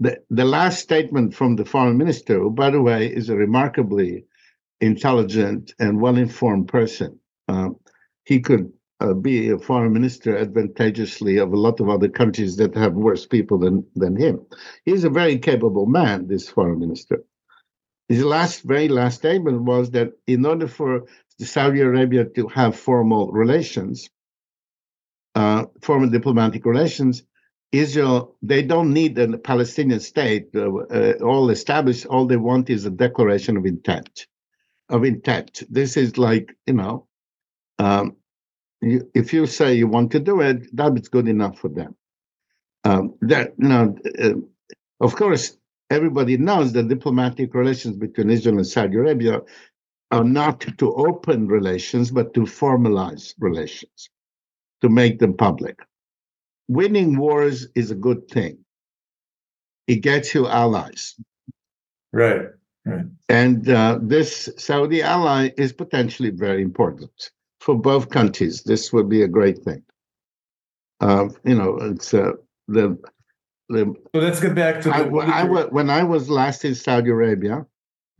the, 0.00 0.18
the 0.30 0.44
last 0.44 0.80
statement 0.80 1.34
from 1.34 1.56
the 1.56 1.64
foreign 1.64 1.98
minister, 1.98 2.38
who, 2.38 2.50
by 2.50 2.70
the 2.70 2.80
way, 2.80 3.06
is 3.06 3.28
a 3.28 3.36
remarkably 3.36 4.24
intelligent 4.80 5.74
and 5.78 6.00
well 6.00 6.16
informed 6.16 6.68
person, 6.68 7.18
uh, 7.48 7.70
he 8.24 8.40
could 8.40 8.72
be 9.12 9.50
a 9.50 9.58
foreign 9.58 9.92
minister 9.92 10.36
advantageously 10.36 11.36
of 11.36 11.52
a 11.52 11.58
lot 11.58 11.80
of 11.80 11.90
other 11.90 12.08
countries 12.08 12.56
that 12.56 12.74
have 12.74 12.94
worse 12.94 13.26
people 13.26 13.58
than, 13.58 13.84
than 13.96 14.16
him. 14.16 14.40
He's 14.84 15.04
a 15.04 15.10
very 15.10 15.38
capable 15.38 15.86
man, 15.86 16.28
this 16.28 16.48
foreign 16.48 16.78
minister. 16.78 17.24
His 18.08 18.24
last, 18.24 18.62
very 18.62 18.88
last 18.88 19.16
statement 19.16 19.62
was 19.62 19.90
that 19.90 20.12
in 20.26 20.46
order 20.46 20.68
for 20.68 21.04
Saudi 21.40 21.80
Arabia 21.80 22.24
to 22.24 22.46
have 22.48 22.78
formal 22.78 23.32
relations, 23.32 24.08
uh, 25.34 25.64
formal 25.82 26.08
diplomatic 26.08 26.64
relations, 26.64 27.24
Israel, 27.72 28.36
they 28.40 28.62
don't 28.62 28.92
need 28.92 29.18
a 29.18 29.36
Palestinian 29.36 29.98
state 29.98 30.48
uh, 30.54 30.72
uh, 30.72 31.14
all 31.22 31.50
established. 31.50 32.06
All 32.06 32.26
they 32.26 32.36
want 32.36 32.70
is 32.70 32.84
a 32.84 32.90
declaration 32.90 33.56
of 33.56 33.66
intent. 33.66 34.26
Of 34.88 35.04
intent. 35.04 35.64
This 35.68 35.96
is 35.96 36.16
like, 36.16 36.54
you 36.66 36.74
know, 36.74 37.08
um, 37.80 38.16
if 39.14 39.32
you 39.32 39.46
say 39.46 39.74
you 39.74 39.88
want 39.88 40.12
to 40.12 40.20
do 40.20 40.40
it, 40.40 40.74
that 40.76 40.98
is 40.98 41.08
good 41.08 41.28
enough 41.28 41.58
for 41.58 41.68
them. 41.68 41.94
Um, 42.84 43.14
that 43.22 43.54
you 43.58 43.68
know, 43.68 43.96
uh, 44.22 44.34
of 45.00 45.16
course, 45.16 45.56
everybody 45.90 46.36
knows 46.36 46.72
that 46.72 46.88
diplomatic 46.88 47.54
relations 47.54 47.96
between 47.96 48.30
Israel 48.30 48.58
and 48.58 48.66
Saudi 48.66 48.96
Arabia 48.96 49.40
are 50.10 50.24
not 50.24 50.60
to 50.78 50.94
open 50.94 51.48
relations, 51.48 52.10
but 52.10 52.34
to 52.34 52.42
formalize 52.42 53.34
relations, 53.38 54.10
to 54.82 54.88
make 54.88 55.18
them 55.18 55.34
public. 55.34 55.78
Winning 56.68 57.16
wars 57.16 57.68
is 57.74 57.90
a 57.90 57.94
good 57.94 58.28
thing. 58.28 58.58
It 59.86 59.96
gets 59.96 60.34
you 60.34 60.46
allies. 60.46 61.14
Right. 62.12 62.48
Right. 62.86 63.06
And 63.28 63.68
uh, 63.68 63.98
this 64.02 64.50
Saudi 64.58 65.02
ally 65.02 65.50
is 65.56 65.72
potentially 65.72 66.30
very 66.30 66.62
important 66.62 67.30
for 67.64 67.74
both 67.74 68.10
countries. 68.10 68.62
This 68.62 68.92
would 68.92 69.08
be 69.08 69.22
a 69.22 69.28
great 69.28 69.58
thing. 69.60 69.82
Uh, 71.00 71.28
you 71.44 71.54
know, 71.54 71.78
it's 71.80 72.12
uh, 72.12 72.32
the 72.68 72.98
the. 73.70 73.94
So 74.14 74.20
let's 74.20 74.38
get 74.38 74.54
back 74.54 74.82
to. 74.82 74.90
I, 74.90 75.00
I, 75.00 75.44
when 75.44 75.88
I 75.88 76.04
was 76.04 76.28
last 76.28 76.66
in 76.66 76.74
Saudi 76.74 77.10
Arabia, 77.10 77.66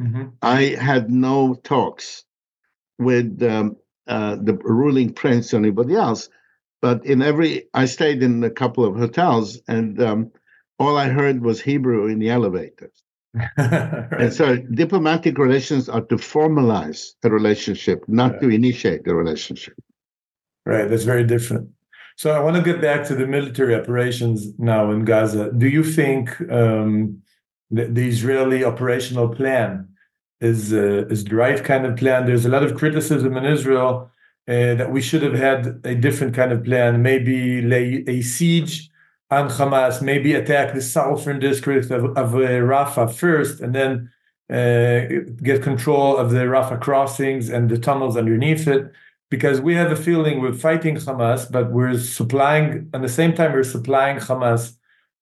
mm-hmm. 0.00 0.28
I 0.40 0.76
had 0.80 1.10
no 1.10 1.54
talks 1.62 2.24
with 2.98 3.42
um, 3.42 3.76
uh, 4.06 4.36
the 4.36 4.54
ruling 4.54 5.12
prince 5.12 5.52
or 5.52 5.58
anybody 5.58 5.94
else, 5.94 6.30
but 6.80 7.04
in 7.04 7.20
every 7.20 7.68
I 7.74 7.84
stayed 7.84 8.22
in 8.22 8.42
a 8.44 8.50
couple 8.50 8.86
of 8.86 8.96
hotels, 8.96 9.60
and 9.68 10.00
um, 10.02 10.32
all 10.78 10.96
I 10.96 11.08
heard 11.08 11.42
was 11.42 11.60
Hebrew 11.60 12.06
in 12.06 12.18
the 12.18 12.30
elevators. 12.30 13.03
right. 13.58 14.12
And 14.12 14.32
so 14.32 14.56
diplomatic 14.56 15.38
relations 15.38 15.88
are 15.88 16.02
to 16.02 16.16
formalize 16.16 17.14
a 17.24 17.30
relationship, 17.30 18.04
not 18.06 18.40
to 18.40 18.48
initiate 18.48 19.04
the 19.04 19.14
relationship. 19.14 19.74
Right, 20.64 20.88
that's 20.88 21.04
very 21.04 21.24
different. 21.24 21.68
So 22.16 22.30
I 22.30 22.38
want 22.38 22.56
to 22.56 22.62
get 22.62 22.80
back 22.80 23.04
to 23.08 23.14
the 23.14 23.26
military 23.26 23.74
operations 23.74 24.56
now 24.58 24.92
in 24.92 25.04
Gaza. 25.04 25.50
Do 25.52 25.68
you 25.68 25.82
think 25.82 26.40
um, 26.50 27.22
the, 27.70 27.86
the, 27.86 28.08
Israeli 28.08 28.62
operational 28.62 29.28
plan 29.28 29.88
is 30.40 30.72
uh, 30.72 31.06
is 31.10 31.24
the 31.24 31.34
right 31.34 31.62
kind 31.62 31.84
of 31.84 31.96
plan? 31.96 32.26
There's 32.26 32.46
a 32.46 32.50
lot 32.50 32.62
of 32.62 32.76
criticism 32.76 33.36
in 33.36 33.44
Israel 33.44 34.10
uh, 34.46 34.74
that 34.74 34.92
we 34.92 35.02
should 35.02 35.22
have 35.22 35.34
had 35.34 35.80
a 35.84 35.96
different 35.96 36.34
kind 36.34 36.52
of 36.52 36.62
plan, 36.62 37.02
maybe 37.02 37.60
lay 37.62 38.04
a 38.06 38.22
siege 38.22 38.90
on 39.30 39.48
Hamas, 39.48 40.02
maybe 40.02 40.34
attack 40.34 40.74
the 40.74 40.82
southern 40.82 41.38
district 41.40 41.90
of, 41.90 42.04
of 42.16 42.34
uh, 42.34 42.38
Rafah 42.38 43.12
first, 43.12 43.60
and 43.60 43.74
then 43.74 44.10
uh, 44.50 45.32
get 45.42 45.62
control 45.62 46.16
of 46.16 46.30
the 46.30 46.40
Rafah 46.40 46.80
crossings 46.80 47.48
and 47.48 47.70
the 47.70 47.78
tunnels 47.78 48.16
underneath 48.16 48.66
it. 48.68 48.92
Because 49.30 49.60
we 49.60 49.74
have 49.74 49.90
a 49.90 49.96
feeling 49.96 50.40
we're 50.40 50.52
fighting 50.52 50.96
Hamas, 50.96 51.50
but 51.50 51.72
we're 51.72 51.98
supplying, 51.98 52.90
at 52.94 53.02
the 53.02 53.08
same 53.08 53.32
time, 53.32 53.52
we're 53.52 53.64
supplying 53.64 54.18
Hamas 54.18 54.76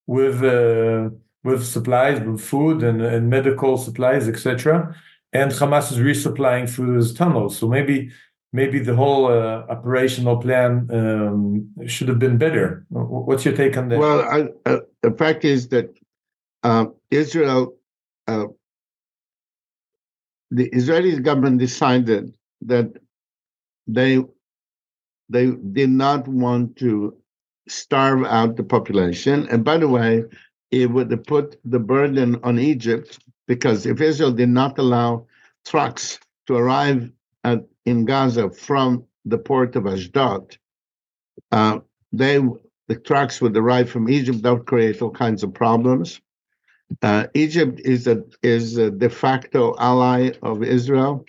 with 0.06 0.42
uh, 0.42 1.08
with 1.44 1.64
supplies, 1.64 2.20
with 2.20 2.40
food 2.40 2.82
and, 2.82 3.02
and 3.02 3.28
medical 3.28 3.76
supplies, 3.76 4.28
etc. 4.28 4.94
And 5.32 5.50
Hamas 5.50 5.90
is 5.90 5.98
resupplying 5.98 6.68
through 6.68 6.94
those 6.94 7.14
tunnels. 7.14 7.58
So 7.58 7.68
maybe 7.68 8.10
maybe 8.52 8.78
the 8.78 8.94
whole 8.94 9.26
uh, 9.26 9.64
operational 9.68 10.36
plan 10.36 10.88
um, 10.92 11.68
should 11.86 12.08
have 12.08 12.18
been 12.18 12.38
better. 12.38 12.84
What's 12.90 13.44
your 13.44 13.56
take 13.56 13.76
on 13.76 13.88
that? 13.88 13.98
Well, 13.98 14.20
I, 14.20 14.48
uh, 14.68 14.80
the 15.02 15.12
fact 15.12 15.44
is 15.44 15.68
that 15.68 15.92
uh, 16.62 16.86
Israel, 17.10 17.76
the 18.26 18.54
Israeli 20.50 21.18
government 21.20 21.58
decided 21.58 22.34
that 22.62 22.92
they 23.86 24.22
they 25.28 25.50
did 25.72 25.90
not 25.90 26.28
want 26.28 26.76
to 26.76 27.16
starve 27.68 28.24
out 28.24 28.56
the 28.56 28.64
population. 28.64 29.48
And 29.48 29.64
by 29.64 29.78
the 29.78 29.88
way, 29.88 30.24
it 30.70 30.90
would 30.90 31.26
put 31.26 31.58
the 31.64 31.78
burden 31.78 32.38
on 32.42 32.58
Egypt 32.58 33.18
because 33.46 33.86
if 33.86 34.00
Israel 34.00 34.32
did 34.32 34.48
not 34.48 34.78
allow 34.78 35.26
trucks 35.64 36.18
to 36.46 36.56
arrive 36.56 37.10
at 37.44 37.64
in 37.86 38.04
Gaza 38.04 38.50
from 38.50 39.04
the 39.24 39.38
port 39.38 39.76
of 39.76 39.86
Ashdod, 39.86 40.56
uh, 41.50 41.80
they 42.12 42.38
the 42.88 42.96
trucks 42.96 43.40
would 43.40 43.56
arrive 43.56 43.90
from 43.90 44.08
Egypt. 44.08 44.42
That 44.42 44.54
would 44.54 44.66
create 44.66 45.00
all 45.00 45.10
kinds 45.10 45.42
of 45.42 45.54
problems. 45.54 46.20
Uh, 47.00 47.26
Egypt 47.34 47.80
is 47.84 48.06
a 48.06 48.22
is 48.42 48.76
a 48.76 48.90
de 48.90 49.08
facto 49.08 49.74
ally 49.78 50.32
of 50.42 50.62
Israel. 50.62 51.24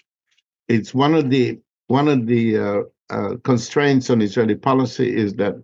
It's 0.68 0.94
one 0.94 1.16
of 1.16 1.30
the 1.30 1.60
one 1.88 2.08
of 2.08 2.28
the 2.28 2.58
uh, 2.58 2.82
uh, 3.10 3.36
constraints 3.44 4.10
on 4.10 4.22
Israeli 4.22 4.56
policy 4.56 5.16
is 5.16 5.34
that 5.36 5.56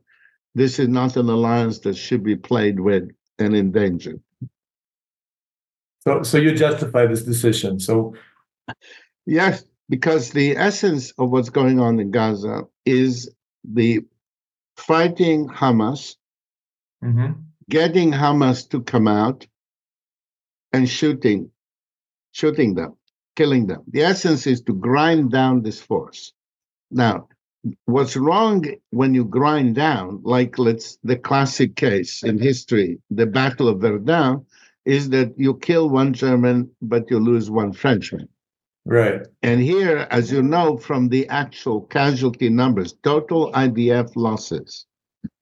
this 0.56 0.80
is 0.80 0.88
not 0.88 1.18
an 1.18 1.30
alliance 1.30 1.80
that 1.80 1.96
should 1.96 2.24
be 2.24 2.36
played 2.36 2.80
with 2.80 3.10
and 3.40 3.56
endangered. 3.56 4.22
So, 6.02 6.24
so 6.24 6.38
you 6.38 6.54
justify 6.54 7.06
this 7.06 7.24
decision. 7.24 7.80
So, 7.80 8.14
yes, 9.26 9.64
because 9.90 10.32
the 10.32 10.56
essence 10.56 11.12
of 11.18 11.32
what's 11.32 11.50
going 11.50 11.80
on 11.80 12.00
in 12.00 12.12
Gaza 12.12 12.64
is 12.86 13.34
the 13.64 14.02
fighting 14.78 15.48
Hamas, 15.50 16.16
Mm-hmm. 17.04 17.32
getting 17.70 18.12
Hamas 18.12 18.70
to 18.70 18.82
come 18.82 19.08
out 19.08 19.48
and 20.74 20.88
shooting, 20.90 21.50
shooting 22.32 22.76
them, 22.76 22.96
killing 23.36 23.68
them. 23.68 23.84
The 23.92 24.04
essence 24.04 24.46
is 24.48 24.62
to 24.64 24.74
grind 24.74 25.32
down 25.32 25.62
this 25.64 25.82
force. 25.82 26.34
Now, 26.92 27.30
what's 27.86 28.18
wrong 28.18 28.66
when 28.92 29.14
you 29.14 29.26
grind 29.26 29.76
down, 29.76 30.22
like 30.24 30.60
let's 30.60 30.98
the 31.04 31.16
classic 31.18 31.76
case 31.76 32.24
in 32.24 32.38
history, 32.40 33.00
the 33.10 33.26
Battle 33.26 33.70
of 33.70 33.82
Verdun, 33.82 34.46
is 34.86 35.10
that 35.12 35.34
you 35.38 35.58
kill 35.58 35.90
one 35.90 36.14
German 36.14 36.70
but 36.82 37.10
you 37.10 37.20
lose 37.20 37.50
one 37.50 37.72
Frenchman. 37.74 38.28
Right. 38.90 39.22
And 39.44 39.62
here, 39.62 40.08
as 40.10 40.32
you 40.32 40.42
know 40.42 40.76
from 40.76 41.10
the 41.10 41.28
actual 41.28 41.82
casualty 41.82 42.50
numbers, 42.50 42.96
total 43.04 43.52
IDF 43.52 44.16
losses, 44.16 44.88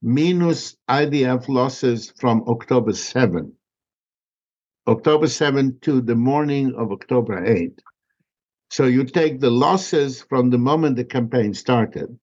minus 0.01 0.75
IDF 0.89 1.47
losses 1.47 2.11
from 2.19 2.43
October 2.49 2.91
7, 2.91 3.53
October 4.85 5.27
7 5.27 5.79
to 5.79 6.01
the 6.01 6.15
morning 6.15 6.75
of 6.75 6.91
October 6.91 7.45
8. 7.45 7.81
So 8.69 8.83
you 8.83 9.05
take 9.05 9.39
the 9.39 9.49
losses 9.49 10.21
from 10.23 10.49
the 10.49 10.57
moment 10.57 10.97
the 10.97 11.05
campaign 11.05 11.53
started. 11.53 12.19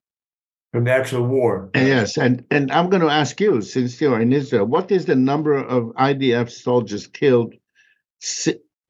From 0.73 0.83
the 0.83 0.91
actual 0.91 1.25
war. 1.25 1.71
Yes, 1.73 2.19
and, 2.19 2.45
and 2.51 2.71
I'm 2.71 2.91
going 2.91 3.01
to 3.01 3.09
ask 3.09 3.41
you, 3.41 3.61
since 3.61 3.99
you're 3.99 4.21
in 4.21 4.31
Israel, 4.31 4.67
what 4.67 4.91
is 4.91 5.05
the 5.05 5.15
number 5.15 5.55
of 5.55 5.85
IDF 5.95 6.51
soldiers 6.51 7.07
killed 7.07 7.55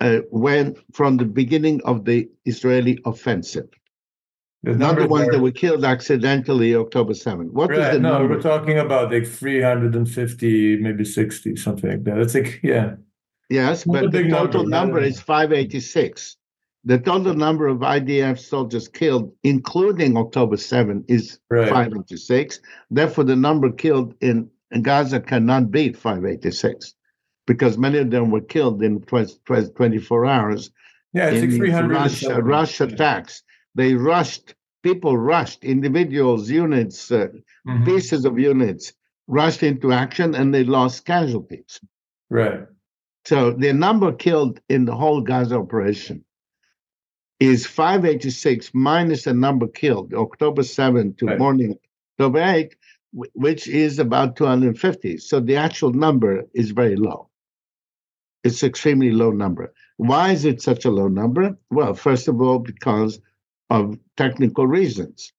uh, 0.01 0.19
when 0.29 0.75
from 0.93 1.17
the 1.17 1.25
beginning 1.25 1.81
of 1.85 2.05
the 2.05 2.29
Israeli 2.45 2.99
offensive? 3.05 3.67
The 4.63 4.75
Not 4.75 4.97
the 4.97 5.07
ones 5.07 5.27
are- 5.29 5.33
that 5.33 5.41
were 5.41 5.51
killed 5.51 5.85
accidentally 5.85 6.75
October 6.75 7.13
7. 7.13 7.53
What 7.53 7.71
is 7.71 7.77
Right, 7.77 7.93
the 7.93 7.99
no, 7.99 8.17
number? 8.19 8.35
we're 8.35 8.41
talking 8.41 8.79
about 8.79 9.11
like 9.11 9.27
350, 9.27 10.77
maybe 10.77 11.05
60, 11.05 11.55
something 11.55 11.89
like 11.89 12.03
that. 12.05 12.17
It's 12.17 12.33
like, 12.35 12.59
yeah. 12.63 12.95
Yes, 13.49 13.85
Not 13.85 13.93
but 14.03 14.11
the 14.11 14.27
total 14.29 14.63
number, 14.63 14.69
number 14.95 14.99
is 15.03 15.19
586. 15.19 16.37
The 16.83 16.97
total 16.99 17.35
number 17.35 17.67
of 17.67 17.79
IDF 17.79 18.39
soldiers 18.39 18.87
killed, 18.87 19.31
including 19.43 20.17
October 20.17 20.57
7, 20.57 21.03
is 21.07 21.39
Right. 21.51 21.69
586. 21.69 22.59
Therefore, 22.89 23.23
the 23.23 23.35
number 23.35 23.71
killed 23.71 24.15
in, 24.21 24.49
in 24.71 24.81
Gaza 24.81 25.19
cannot 25.19 25.69
be 25.71 25.93
586 25.93 26.95
because 27.47 27.77
many 27.77 27.99
of 27.99 28.09
them 28.11 28.31
were 28.31 28.41
killed 28.41 28.81
in 28.83 29.01
20, 29.01 29.33
20 29.45 29.71
24 29.73 30.25
hours 30.25 30.71
Yeah, 31.13 31.29
it's 31.29 31.43
in 31.43 31.49
like 31.51 31.59
300. 31.59 31.83
and 31.83 31.91
rush, 31.91 32.23
rush 32.25 32.81
attacks. 32.81 33.43
They 33.75 33.93
rushed, 33.93 34.55
people 34.83 35.17
rushed, 35.17 35.63
individuals, 35.63 36.49
units, 36.49 37.11
uh, 37.11 37.27
Mhm. 37.67 37.85
pieces 37.85 38.25
of 38.25 38.39
units 38.39 38.93
rushed 39.27 39.63
into 39.63 39.91
action 39.91 40.35
and 40.35 40.53
they 40.53 40.63
lost 40.63 41.05
casualties. 41.05 41.79
Right. 42.29 42.65
So 43.25 43.51
the 43.51 43.73
number 43.73 44.11
killed 44.13 44.59
in 44.69 44.85
the 44.85 44.95
whole 44.95 45.21
Gaza 45.21 45.57
operation 45.57 46.23
is 47.39 47.65
586 47.65 48.71
minus 48.73 49.23
the 49.23 49.33
number 49.33 49.67
killed 49.67 50.13
October 50.13 50.63
7 50.63 51.13
to 51.15 51.25
Right. 51.25 51.39
morning 51.39 51.75
October 52.13 52.39
8, 52.39 52.75
which 53.33 53.67
is 53.67 53.99
about 53.99 54.35
250. 54.35 55.17
So 55.17 55.39
the 55.39 55.55
actual 55.55 55.91
number 55.93 56.43
is 56.53 56.71
very 56.71 56.95
low. 56.95 57.29
It's 58.45 58.63
extremely 58.63 59.11
low 59.11 59.31
number. 59.31 59.73
Why 59.97 60.31
is 60.31 60.45
it 60.45 60.61
such 60.61 60.85
a 60.85 60.91
low 60.91 61.07
number? 61.07 61.57
Well, 61.71 61.95
first 61.95 62.27
of 62.27 62.39
all, 62.41 62.59
because 62.59 63.19
of 63.71 63.97
technical 64.17 64.67
reasons. 64.67 65.33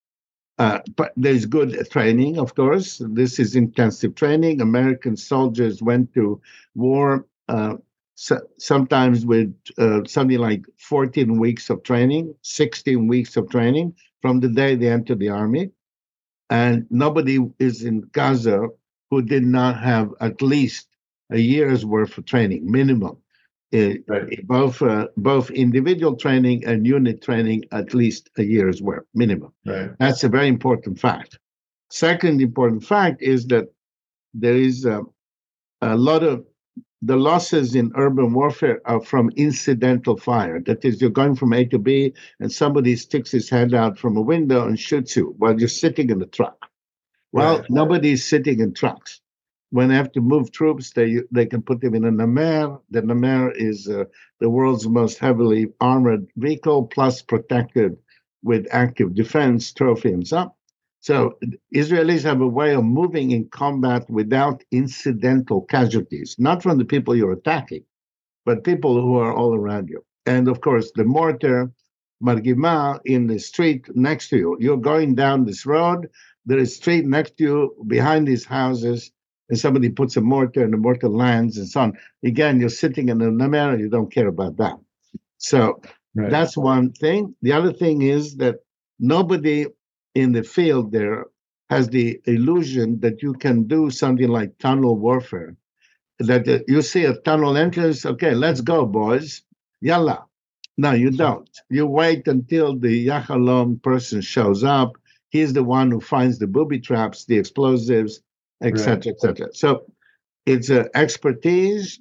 Uh, 0.58 0.80
but 0.96 1.12
there's 1.16 1.46
good 1.46 1.88
training, 1.90 2.38
of 2.38 2.54
course. 2.56 3.00
This 3.12 3.38
is 3.38 3.54
intensive 3.54 4.16
training. 4.16 4.60
American 4.60 5.16
soldiers 5.16 5.80
went 5.80 6.12
to 6.14 6.40
war 6.74 7.26
uh, 7.48 7.76
so, 8.16 8.40
sometimes 8.58 9.24
with 9.26 9.54
uh, 9.78 10.00
something 10.06 10.38
like 10.38 10.64
14 10.78 11.38
weeks 11.38 11.70
of 11.70 11.82
training, 11.84 12.34
16 12.42 13.06
weeks 13.06 13.36
of 13.36 13.48
training 13.50 13.94
from 14.22 14.40
the 14.40 14.48
day 14.48 14.74
they 14.74 14.88
entered 14.88 15.20
the 15.20 15.28
army. 15.28 15.70
And 16.50 16.86
nobody 16.90 17.38
is 17.58 17.84
in 17.84 18.08
Gaza 18.12 18.68
who 19.10 19.22
did 19.22 19.44
not 19.44 19.78
have 19.78 20.12
at 20.20 20.42
least 20.42 20.88
a 21.30 21.38
year's 21.38 21.84
worth 21.84 22.16
of 22.18 22.24
training, 22.24 22.70
minimum. 22.70 23.16
Right. 23.72 24.46
both 24.46 24.80
uh, 24.80 25.08
both 25.18 25.50
individual 25.50 26.16
training 26.16 26.64
and 26.64 26.86
unit 26.86 27.20
training, 27.20 27.64
at 27.72 27.92
least 27.92 28.30
a 28.38 28.42
year's 28.44 28.80
worth, 28.80 29.04
minimum. 29.12 29.52
Right. 29.66 29.90
That's 29.98 30.24
a 30.24 30.28
very 30.28 30.48
important 30.48 30.98
fact. 30.98 31.38
Second 31.90 32.40
important 32.40 32.84
fact 32.84 33.20
is 33.20 33.46
that 33.48 33.66
there 34.32 34.54
is 34.56 34.86
uh, 34.86 35.00
a 35.82 35.96
lot 35.96 36.22
of 36.22 36.46
the 37.02 37.16
losses 37.16 37.74
in 37.74 37.92
urban 37.96 38.32
warfare 38.32 38.80
are 38.86 39.00
from 39.00 39.30
incidental 39.36 40.16
fire. 40.16 40.60
That 40.60 40.82
is, 40.84 41.00
you're 41.00 41.10
going 41.10 41.34
from 41.36 41.52
A 41.52 41.64
to 41.66 41.78
B 41.78 42.14
and 42.40 42.50
somebody 42.50 42.96
sticks 42.96 43.30
his 43.30 43.50
head 43.50 43.74
out 43.74 43.98
from 43.98 44.16
a 44.16 44.22
window 44.22 44.66
and 44.66 44.78
shoots 44.78 45.16
you 45.16 45.34
while 45.38 45.58
you're 45.58 45.68
sitting 45.68 46.08
in 46.10 46.18
the 46.18 46.26
truck. 46.26 46.56
Well, 47.32 47.58
Right. 47.58 47.70
nobody's 47.70 48.24
sitting 48.24 48.60
in 48.60 48.72
trucks. 48.72 49.20
When 49.70 49.88
they 49.88 49.96
have 49.96 50.12
to 50.12 50.20
move 50.20 50.52
troops, 50.52 50.92
they 50.92 51.22
they 51.30 51.46
can 51.46 51.62
put 51.62 51.80
them 51.80 51.94
in 51.94 52.04
a 52.04 52.10
Namer. 52.10 52.78
The 52.90 53.02
Namer 53.02 53.50
is 53.50 53.88
uh, 53.88 54.04
the 54.40 54.48
world's 54.48 54.86
most 54.88 55.18
heavily 55.18 55.68
armored 55.80 56.28
vehicle, 56.36 56.86
plus 56.86 57.22
protected 57.22 57.96
with 58.42 58.66
active 58.70 59.14
defense, 59.14 59.72
trophy, 59.72 60.12
and 60.12 60.26
so. 60.26 60.54
So 61.00 61.38
Israelis 61.74 62.22
have 62.22 62.40
a 62.40 62.48
way 62.48 62.74
of 62.74 62.84
moving 62.84 63.30
in 63.30 63.48
combat 63.48 64.08
without 64.10 64.64
incidental 64.70 65.62
casualties, 65.62 66.36
not 66.38 66.62
from 66.62 66.78
the 66.78 66.84
people 66.84 67.14
you're 67.14 67.32
attacking, 67.32 67.84
but 68.44 68.64
people 68.64 69.00
who 69.00 69.16
are 69.16 69.34
all 69.34 69.54
around 69.54 69.88
you. 69.88 70.04
And 70.26 70.48
of 70.48 70.60
course, 70.60 70.90
the 70.94 71.04
mortar, 71.04 71.70
Margima, 72.22 73.00
in 73.04 73.26
the 73.26 73.38
street 73.38 73.86
next 73.94 74.28
to 74.30 74.36
you. 74.36 74.56
You're 74.58 74.78
going 74.92 75.14
down 75.14 75.44
this 75.44 75.66
road, 75.66 76.08
there 76.44 76.58
is 76.58 76.74
street 76.76 77.04
next 77.06 77.36
to 77.38 77.44
you, 77.44 77.84
behind 77.86 78.26
these 78.26 78.44
houses, 78.44 79.12
and 79.48 79.58
somebody 79.58 79.88
puts 79.88 80.16
a 80.16 80.20
mortar 80.20 80.64
and 80.64 80.72
the 80.72 80.76
mortar 80.78 81.08
lands 81.08 81.56
and 81.58 81.68
so 81.68 81.80
on. 81.82 81.92
Again, 82.24 82.60
you're 82.60 82.68
sitting 82.68 83.08
in 83.08 83.20
a 83.22 83.30
Namer, 83.30 83.76
you 83.78 83.88
don't 83.88 84.12
care 84.12 84.28
about 84.28 84.56
that. 84.56 84.78
So 85.38 85.80
Right. 86.14 86.30
that's 86.30 86.56
one 86.56 86.92
thing. 86.92 87.34
The 87.42 87.52
other 87.52 87.72
thing 87.72 88.02
is 88.02 88.36
that 88.36 88.56
nobody 88.98 89.66
in 90.14 90.32
the 90.32 90.42
field 90.42 90.90
there 90.92 91.26
has 91.68 91.88
the 91.88 92.20
illusion 92.24 93.00
that 93.00 93.22
you 93.22 93.34
can 93.34 93.64
do 93.64 93.90
something 93.90 94.28
like 94.28 94.56
tunnel 94.58 94.96
warfare. 94.96 95.56
That 96.20 96.48
uh, 96.48 96.60
you 96.68 96.80
see 96.82 97.04
a 97.04 97.14
tunnel 97.20 97.56
entrance, 97.56 98.06
okay, 98.06 98.34
let's 98.34 98.62
go, 98.62 98.86
boys. 98.86 99.42
Yalla. 99.82 100.24
No, 100.78 100.92
you 100.92 101.10
don't. 101.10 101.48
You 101.70 101.86
wait 101.86 102.26
until 102.28 102.78
the 102.78 103.06
Yahalom 103.06 103.82
person 103.82 104.20
shows 104.22 104.64
up. 104.64 104.92
He's 105.30 105.52
the 105.52 105.64
one 105.64 105.90
who 105.90 106.00
finds 106.00 106.38
the 106.38 106.46
booby 106.46 106.80
traps, 106.80 107.24
the 107.26 107.38
explosives, 107.38 108.20
etc., 108.62 109.12
etc. 109.12 109.48
So 109.52 109.86
it's 110.44 110.70
uh, 110.70 110.84
expertise, 110.94 112.00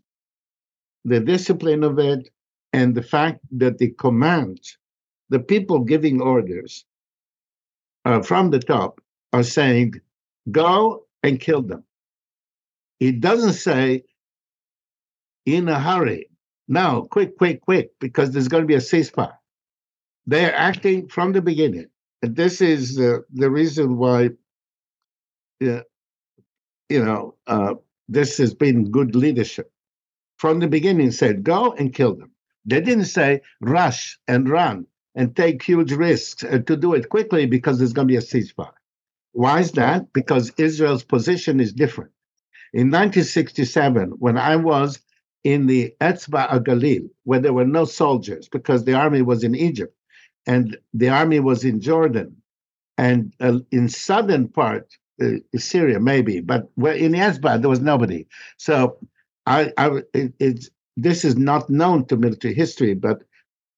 the 1.04 1.20
discipline 1.20 1.84
of 1.84 2.00
it, 2.00 2.30
and 2.74 2.96
the 2.96 3.04
fact 3.04 3.40
that 3.58 3.78
the 3.78 3.92
command, 3.92 4.60
the 5.30 5.40
people 5.40 5.80
giving 5.80 6.22
orders 6.22 6.86
uh, 8.06 8.22
from 8.22 8.52
the 8.52 8.60
top 8.60 9.02
are 9.34 9.44
saying, 9.44 9.96
go 10.52 11.06
and 11.24 11.40
kill 11.40 11.62
them. 11.62 11.84
It 13.00 13.20
doesn't 13.20 13.54
say 13.54 14.04
in 15.46 15.68
a 15.68 15.80
hurry, 15.80 16.30
now, 16.68 17.02
quick, 17.02 17.38
quick, 17.38 17.62
quick, 17.62 17.92
because 18.00 18.32
there's 18.32 18.48
going 18.48 18.64
to 18.64 18.68
be 18.68 18.76
a 18.76 18.80
ceasefire. 18.80 19.38
They're 20.26 20.56
acting 20.56 21.08
from 21.08 21.32
the 21.32 21.42
beginning. 21.42 21.88
And 22.24 22.36
this 22.36 22.62
is 22.62 23.00
uh, 23.00 23.20
the 23.32 23.52
reason 23.52 23.98
why, 23.98 24.32
uh, 25.64 25.82
you 26.90 27.04
know, 27.04 27.36
uh, 27.48 27.76
this 28.08 28.38
has 28.38 28.54
been 28.54 28.92
good 28.92 29.16
leadership. 29.16 29.72
From 30.38 30.60
the 30.60 30.68
beginning, 30.68 31.12
said, 31.12 31.44
go 31.44 31.72
and 31.74 31.94
kill 31.94 32.16
them. 32.16 32.32
They 32.66 32.82
didn't 32.82 33.06
say 33.06 33.42
rush 33.62 34.20
and 34.28 34.50
run 34.50 34.86
and 35.16 35.36
take 35.36 35.64
huge 35.64 35.94
risks 35.94 36.44
to 36.44 36.60
do 36.60 36.94
it 36.94 37.10
quickly 37.10 37.46
because 37.46 37.78
there's 37.78 37.94
going 37.94 38.08
to 38.08 38.12
be 38.12 38.18
a 38.18 38.22
ceasefire. 38.22 38.74
Why 39.32 39.60
is 39.60 39.72
that? 39.74 40.12
Because 40.14 40.52
Israel's 40.58 41.04
position 41.04 41.60
is 41.60 41.74
different. 41.74 42.12
In 42.74 42.88
1967, 42.88 44.12
when 44.20 44.38
I 44.38 44.56
was 44.56 45.00
in 45.44 45.68
the 45.68 45.94
Etzba 46.02 46.64
Galil, 46.64 47.10
where 47.24 47.40
there 47.40 47.54
were 47.54 47.66
no 47.66 47.86
soldiers 47.86 48.50
because 48.50 48.84
the 48.84 48.94
army 48.94 49.22
was 49.22 49.44
in 49.44 49.56
Egypt 49.56 49.96
and 50.48 50.78
the 50.94 51.10
army 51.10 51.40
was 51.40 51.64
in 51.64 51.80
Jordan 51.80 52.36
and 52.98 53.34
uh, 53.40 53.60
in 53.72 53.88
southern 53.90 54.48
part, 54.48 54.88
Uh, 55.22 55.38
Syria 55.58 56.00
maybe, 56.00 56.42
but 56.42 56.70
where 56.76 56.94
in 56.94 57.14
Etzba 57.14 57.62
there 57.62 57.70
was 57.70 57.80
nobody. 57.80 58.28
So 58.58 58.98
I, 59.46 59.72
I 59.78 60.02
it, 60.14 60.34
it's 60.40 60.70
this 60.98 61.24
is 61.24 61.38
not 61.38 61.70
known 61.70 62.06
to 62.08 62.18
military 62.18 62.54
history, 62.54 62.96
but 62.96 63.24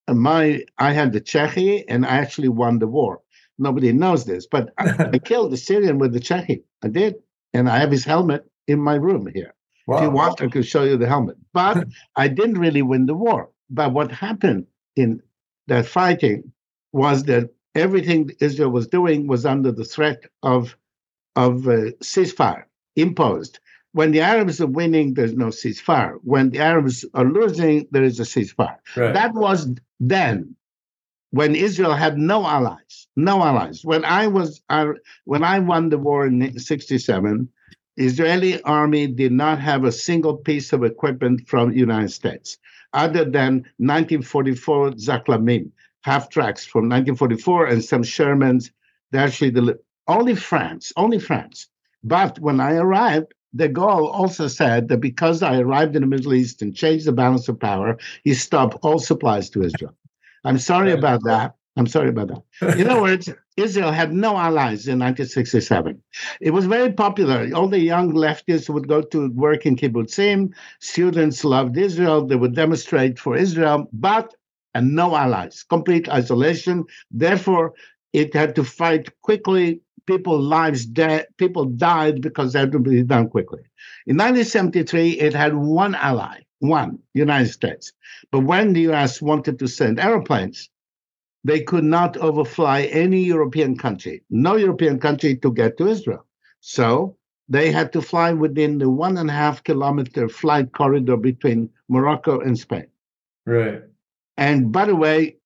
my 0.10 0.62
I 0.78 0.93
had 0.93 1.13
the 1.13 1.21
Chechi, 1.21 1.84
and 1.88 2.06
I 2.06 2.17
actually 2.17 2.50
won 2.50 2.80
the 2.80 2.88
war. 2.88 3.21
Nobody 3.60 3.91
knows 3.91 4.26
this, 4.26 4.47
but 4.47 4.73
I, 4.78 5.10
I 5.13 5.19
killed 5.19 5.52
the 5.52 5.58
Syrian 5.58 6.00
with 6.00 6.13
the 6.13 6.19
Chechi. 6.19 6.63
I 6.84 6.88
did, 6.88 7.15
and 7.54 7.69
I 7.69 7.78
have 7.80 7.91
his 7.91 8.06
helmet 8.06 8.50
in 8.67 8.80
my 8.80 8.95
room 8.95 9.28
here. 9.34 9.54
Wow. 9.86 9.97
If 9.97 10.04
you 10.04 10.10
want, 10.12 10.41
I 10.41 10.47
could 10.47 10.65
show 10.65 10.84
you 10.84 10.97
the 10.97 11.08
helmet. 11.08 11.38
But 11.54 11.88
I 12.15 12.28
didn't 12.28 12.60
really 12.60 12.82
win 12.82 13.06
the 13.06 13.15
war. 13.15 13.50
But 13.69 13.93
what 13.93 14.12
happened 14.12 14.67
in 14.95 15.21
that 15.67 15.86
fighting 15.86 16.52
was 16.93 17.23
that 17.23 17.50
everything 17.76 18.32
Israel 18.39 18.69
was 18.69 18.88
doing 18.88 19.28
was 19.28 19.45
under 19.45 19.71
the 19.71 19.86
threat 19.86 20.23
of 20.43 20.76
of 21.38 21.67
uh, 21.67 21.91
ceasefire 22.02 22.63
imposed. 22.95 23.60
When 23.93 24.12
the 24.12 24.21
Arabs 24.21 24.60
are 24.60 24.67
winning, 24.67 25.13
there's 25.13 25.36
no 25.36 25.47
ceasefire. 25.47 26.17
When 26.23 26.50
the 26.50 26.60
Arabs 26.60 27.06
are 27.13 27.26
losing, 27.26 27.88
there 27.91 28.04
is 28.04 28.19
a 28.19 28.23
ceasefire. 28.23 28.78
Right. 28.95 29.13
That 29.13 29.34
was 29.34 29.69
then, 30.00 30.56
when 31.32 31.56
Israel 31.56 31.93
had 31.93 32.17
no 32.17 32.45
allies, 32.45 33.08
no 33.15 33.43
allies. 33.43 33.86
When 33.86 34.04
I 34.04 34.28
was, 34.28 34.62
uh, 34.69 34.93
when 35.26 35.43
I 35.43 35.60
won 35.60 35.89
the 35.89 35.97
war 35.97 36.26
in 36.26 36.60
'67, 36.60 37.47
Israeli 37.97 38.62
army 38.63 39.08
did 39.08 39.32
not 39.32 39.60
have 39.60 39.84
a 39.84 39.91
single 39.91 40.38
piece 40.38 40.73
of 40.73 40.84
equipment 40.84 41.47
from 41.47 41.71
United 41.71 42.12
States, 42.12 42.58
other 42.93 43.26
than 43.26 43.54
1944 43.78 44.91
Zaklamim, 44.91 45.71
half 46.02 46.30
tracks 46.30 46.65
from 46.65 46.84
1944 46.89 47.67
and 47.67 47.84
some 47.84 48.04
Shermans. 48.04 48.71
They 49.12 49.19
actually 49.19 49.52
only 50.08 50.36
France, 50.36 50.93
only 50.96 51.20
France. 51.20 51.67
But 52.04 52.39
when 52.39 52.60
I 52.60 52.74
arrived, 52.76 53.34
de 53.56 53.70
Gaulle 53.70 54.08
also 54.08 54.48
said 54.48 54.88
that 54.89 54.98
because 54.98 55.41
I 55.41 55.60
arrived 55.60 55.96
in 55.96 56.02
the 56.02 56.08
Middle 56.08 56.34
East 56.34 56.62
and 56.62 56.76
changed 56.76 57.06
the 57.06 57.12
balance 57.12 57.48
of 57.50 57.60
power, 57.60 57.98
he 58.24 58.34
stopped 58.34 58.78
all 58.82 59.00
supplies 59.00 59.50
to 59.52 59.63
Israel. 59.63 59.96
I'm 60.43 60.60
sorry 60.60 60.91
about 60.91 61.24
that. 61.24 61.56
I'm 61.76 61.88
sorry 61.88 62.10
about 62.10 62.30
that. 62.30 62.80
In 62.80 62.89
other 62.89 63.02
words, 63.10 63.30
Israel 63.56 63.91
had 63.91 64.12
no 64.12 64.36
allies 64.36 64.88
in 64.88 65.00
1967. 65.00 66.02
It 66.41 66.52
was 66.52 66.65
very 66.65 66.91
popular. 66.91 67.48
All 67.54 67.67
the 67.67 67.80
young 67.80 68.13
leftists 68.13 68.70
would 68.70 68.88
go 68.88 69.02
to 69.02 69.30
work 69.32 69.65
in 69.65 69.76
kibbutzim. 69.76 70.54
Students 70.80 71.43
loved 71.43 71.78
Israel. 71.78 72.26
They 72.26 72.36
would 72.36 72.56
demonstrate 72.56 73.20
for 73.20 73.36
Israel, 73.36 73.88
but 73.93 74.34
and 74.74 74.96
no 74.96 75.15
allies, 75.15 75.63
complete 75.63 76.08
isolation. 76.10 76.86
Therefore, 77.10 77.74
it 78.13 78.34
had 78.34 78.56
to 78.56 78.63
fight 78.63 79.10
quickly. 79.22 79.82
People 80.08 80.39
lives 80.39 80.86
dead. 80.86 81.28
People 81.38 81.65
died 81.65 82.22
because 82.22 82.54
they 82.54 82.60
had 82.60 82.72
to 82.72 82.80
be 82.80 83.04
done 83.04 83.30
quickly. 83.30 83.60
In 84.08 84.15
1973, 84.17 85.20
it 85.20 85.34
had 85.34 85.54
one 85.54 85.93
ally, 85.93 86.39
one 86.60 87.00
United 87.13 87.50
States. 87.50 87.93
But 88.32 88.39
when 88.39 88.74
the 88.74 88.82
U.S. 88.82 89.22
wanted 89.22 89.60
to 89.60 89.67
send 89.67 90.00
airplanes, 90.00 90.70
they 91.43 91.62
could 91.62 91.84
not 91.84 92.17
overfly 92.17 92.84
any 92.84 93.22
European 93.24 93.78
country, 93.78 94.24
no 94.30 94.56
European 94.56 95.00
country 95.00 95.36
to 95.38 95.54
get 95.54 95.78
to 95.78 95.88
Israel. 95.88 96.26
So 96.62 97.15
they 97.48 97.72
had 97.72 97.93
to 97.93 98.02
fly 98.02 98.34
within 98.34 98.78
the 98.78 98.89
one 98.89 99.17
and 99.17 99.30
a 99.30 99.34
half 99.34 99.63
kilometer 99.63 100.28
flight 100.28 100.74
corridor 100.74 101.15
between 101.15 101.70
Morocco 101.88 102.39
and 102.39 102.58
Spain. 102.58 102.88
Right. 103.46 103.84
And 104.36 104.72
by 104.72 104.86
the 104.86 104.96
way, 104.96 105.38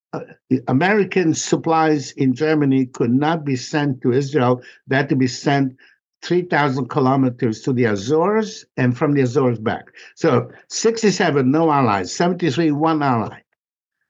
American 0.67 1.33
supplies 1.33 2.11
in 2.13 2.33
Germany 2.33 2.85
could 2.85 3.11
not 3.11 3.45
be 3.45 3.55
sent 3.55 4.01
to 4.01 4.11
Israel. 4.11 4.61
They 4.87 4.97
had 4.97 5.09
to 5.09 5.15
be 5.15 5.27
sent 5.27 5.77
3,000 6.23 6.89
kilometers 6.89 7.61
to 7.61 7.73
the 7.73 7.85
Azores 7.85 8.65
and 8.77 8.97
from 8.97 9.13
the 9.13 9.21
Azores 9.21 9.59
back. 9.59 9.85
So 10.15 10.51
67, 10.69 11.49
no 11.49 11.71
allies, 11.71 12.13
73, 12.13 12.71
one 12.71 13.01
ally. 13.01 13.39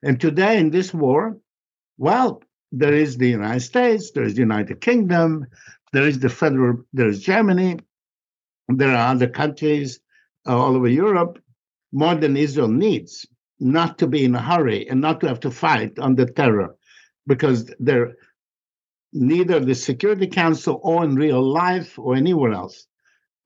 And 0.04 0.20
today 0.20 0.60
in 0.60 0.72
this 0.72 0.94
war, 0.94 1.38
well, 1.98 2.42
there 2.72 2.94
is 2.94 3.18
the 3.18 3.30
United 3.30 3.62
States, 3.62 4.12
there 4.12 4.24
is 4.24 4.34
the 4.34 4.42
United 4.42 4.82
Kingdom, 4.82 5.46
there 5.94 6.08
is 6.08 6.20
the 6.20 6.30
federal, 6.30 6.84
there 6.94 7.08
is 7.08 7.22
Germany, 7.22 7.78
there 8.68 8.92
are 8.92 9.14
other 9.14 9.28
countries 9.28 10.00
uh, 10.48 10.58
all 10.58 10.76
over 10.76 10.88
Europe, 10.88 11.40
more 11.92 12.16
than 12.16 12.38
Israel 12.38 12.70
needs 12.70 13.28
not 13.62 14.00
to 14.00 14.08
be 14.08 14.26
in 14.26 14.36
a 14.36 14.42
hurry 14.42 14.90
and 14.90 15.00
not 15.00 15.22
to 15.22 15.28
have 15.28 15.40
to 15.42 15.52
fight 15.52 15.98
under 16.00 16.26
terror 16.26 16.76
because 17.28 17.72
they're 17.80 18.16
neither 19.14 19.60
the 19.60 19.76
Security 19.76 20.28
Council 20.28 20.80
or 20.84 21.04
in 21.04 21.16
real 21.16 21.42
life 21.42 21.98
or 22.00 22.16
anywhere 22.16 22.54
else. 22.54 22.88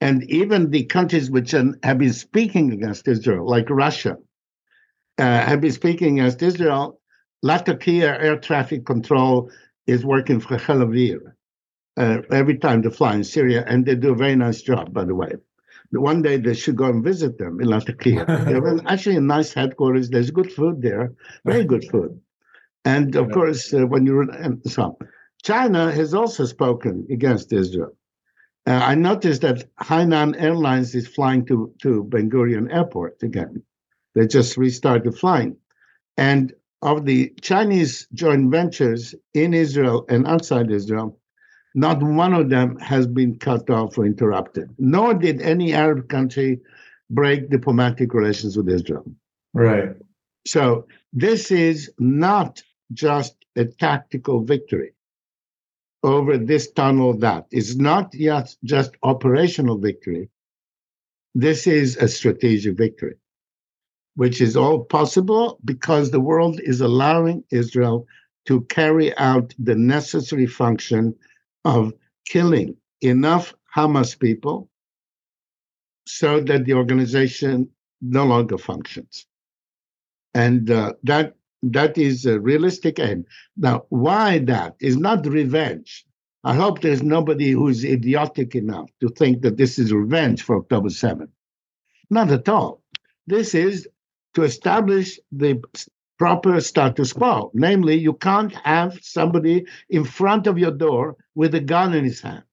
And 0.01 0.23
even 0.30 0.71
the 0.71 0.86
countries 0.86 1.30
which 1.30 1.51
have 1.51 1.97
been 1.97 2.13
speaking 2.13 2.71
against 2.71 3.08
Israel, 3.08 3.47
like 3.47 3.69
Russia, 3.69 4.17
uh, 5.17 5.23
have 5.23 5.62
been 5.62 5.71
speaking 5.71 6.19
against 6.19 6.41
Israel. 6.41 6.99
Latakia 7.43 8.17
air 8.19 8.38
traffic 8.38 8.86
control 8.86 9.49
is 9.88 10.06
working 10.06 10.39
for 10.39 10.58
Tel 10.58 10.78
Aviv 10.78 11.19
uh, 11.97 12.21
every 12.32 12.58
time 12.58 12.82
they 12.82 12.89
fly 12.89 13.15
in 13.15 13.23
Syria, 13.23 13.63
and 13.67 13.86
they 13.86 13.95
do 13.95 14.13
a 14.13 14.15
very 14.15 14.36
nice 14.36 14.62
job, 14.62 14.93
by 14.93 15.06
the 15.06 15.15
way 15.15 15.32
one 15.91 16.21
day 16.21 16.38
they 16.38 16.54
should 16.54 16.76
go 16.76 16.86
and 16.86 17.04
visit 17.04 17.38
them 17.38 17.60
in 17.62 17.67
Latakia. 17.67 18.26
they 18.45 18.54
have 18.54 18.86
actually 18.88 19.15
a 19.17 19.21
nice 19.21 19.54
headquarters. 19.54 20.10
There's 20.10 20.32
good 20.32 20.52
food 20.52 20.82
there, 20.82 21.13
very 21.45 21.63
good 21.63 21.86
food. 21.89 22.19
And 22.84 23.15
of 23.15 23.32
course, 23.32 23.74
uh, 23.74 23.88
when 23.88 24.06
you 24.06 24.21
and 24.21 24.62
so 24.65 24.98
China 25.43 25.91
has 25.91 26.13
also 26.13 26.45
spoken 26.45 27.08
against 27.12 27.54
Israel. 27.54 27.95
Uh, 28.67 28.82
I 28.84 28.95
noticed 28.95 29.41
that 29.41 29.63
Hainan 29.78 30.36
Airlines 30.41 30.95
is 30.95 31.08
flying 31.08 31.45
to 31.45 31.71
to 31.82 32.04
Ben 32.04 32.30
Gurion 32.30 32.74
Airport 32.74 33.21
again. 33.21 33.63
They 34.15 34.28
just 34.28 34.58
restarted 34.58 35.17
flying, 35.17 35.58
and 36.17 36.54
of 36.82 37.06
the 37.06 37.34
Chinese 37.41 38.08
joint 38.13 38.52
ventures 38.52 39.15
in 39.34 39.54
Israel 39.54 40.06
and 40.10 40.28
outside 40.28 40.71
Israel, 40.71 41.19
not 41.76 42.02
one 42.02 42.34
of 42.34 42.50
them 42.50 42.80
has 42.80 43.06
been 43.06 43.38
cut 43.38 43.70
off 43.70 43.98
or 43.98 44.06
interrupted, 44.06 44.74
nor 44.80 45.14
did 45.14 45.42
any 45.42 45.74
Arab 45.74 46.08
country 46.08 46.62
break 47.10 47.50
diplomatic 47.50 48.14
relations 48.14 48.56
with 48.56 48.70
Israel. 48.70 49.06
Right. 49.54 49.96
So 50.48 50.88
this 51.12 51.52
is 51.52 51.92
not 52.00 52.64
just 52.94 53.36
a 53.58 53.66
tactical 53.66 54.44
victory 54.44 54.94
over 56.04 56.38
this 56.38 56.72
tunnel 56.72 57.18
that 57.18 57.46
is 57.52 57.78
not 57.78 58.14
yet 58.14 58.56
just 58.64 58.92
operational 59.04 59.78
victory. 59.78 60.30
This 61.34 61.68
is 61.68 61.98
a 61.98 62.08
strategic 62.08 62.78
victory, 62.78 63.16
which 64.16 64.40
is 64.40 64.56
all 64.56 64.86
possible 64.86 65.60
because 65.66 66.12
the 66.12 66.22
world 66.22 66.62
is 66.64 66.80
allowing 66.80 67.44
Israel 67.52 68.08
to 68.46 68.62
carry 68.62 69.18
out 69.18 69.54
the 69.60 69.76
necessary 69.76 70.46
function 70.46 71.16
of 71.65 71.93
killing 72.25 72.78
enough 73.01 73.54
Hamas 73.75 74.17
people 74.17 74.69
so 76.08 76.39
that 76.39 76.65
the 76.65 76.73
organization 76.73 77.69
no 78.01 78.25
longer 78.25 78.58
functions. 78.58 79.25
And 80.34 80.69
uh, 80.69 80.93
that 81.04 81.36
that 81.63 81.97
is 81.97 82.25
a 82.25 82.39
realistic 82.39 82.99
aim. 82.99 83.25
Now, 83.58 83.86
why 83.89 84.39
that 84.39 84.75
is 84.80 84.97
not 84.97 85.25
revenge. 85.25 86.06
I 86.43 86.54
hope 86.54 86.82
there's 86.82 87.01
nobody 87.01 87.51
who's 87.51 87.84
idiotic 87.84 88.54
enough 88.54 88.89
to 89.01 89.10
think 89.10 89.41
that 89.41 89.58
this 89.58 89.80
is 89.80 89.91
revenge 89.91 90.43
for 90.43 90.58
October 90.58 90.89
7th. 90.89 91.32
Not 92.12 92.32
at 92.32 92.47
all. 92.47 92.84
This 93.25 93.56
is 93.56 93.88
to 94.36 94.43
establish 94.43 95.19
the 95.32 95.60
proper 96.17 96.60
status 96.62 97.13
quo. 97.13 97.51
Namely, 97.54 97.95
you 97.95 98.13
can't 98.13 98.54
have 98.63 98.99
somebody 99.01 99.65
in 99.89 100.04
front 100.04 100.47
of 100.47 100.58
your 100.58 100.71
door 100.71 101.17
with 101.36 101.56
a 101.56 101.60
gun 101.60 101.93
in 101.93 102.04
his 102.04 102.21
hand 102.21 102.43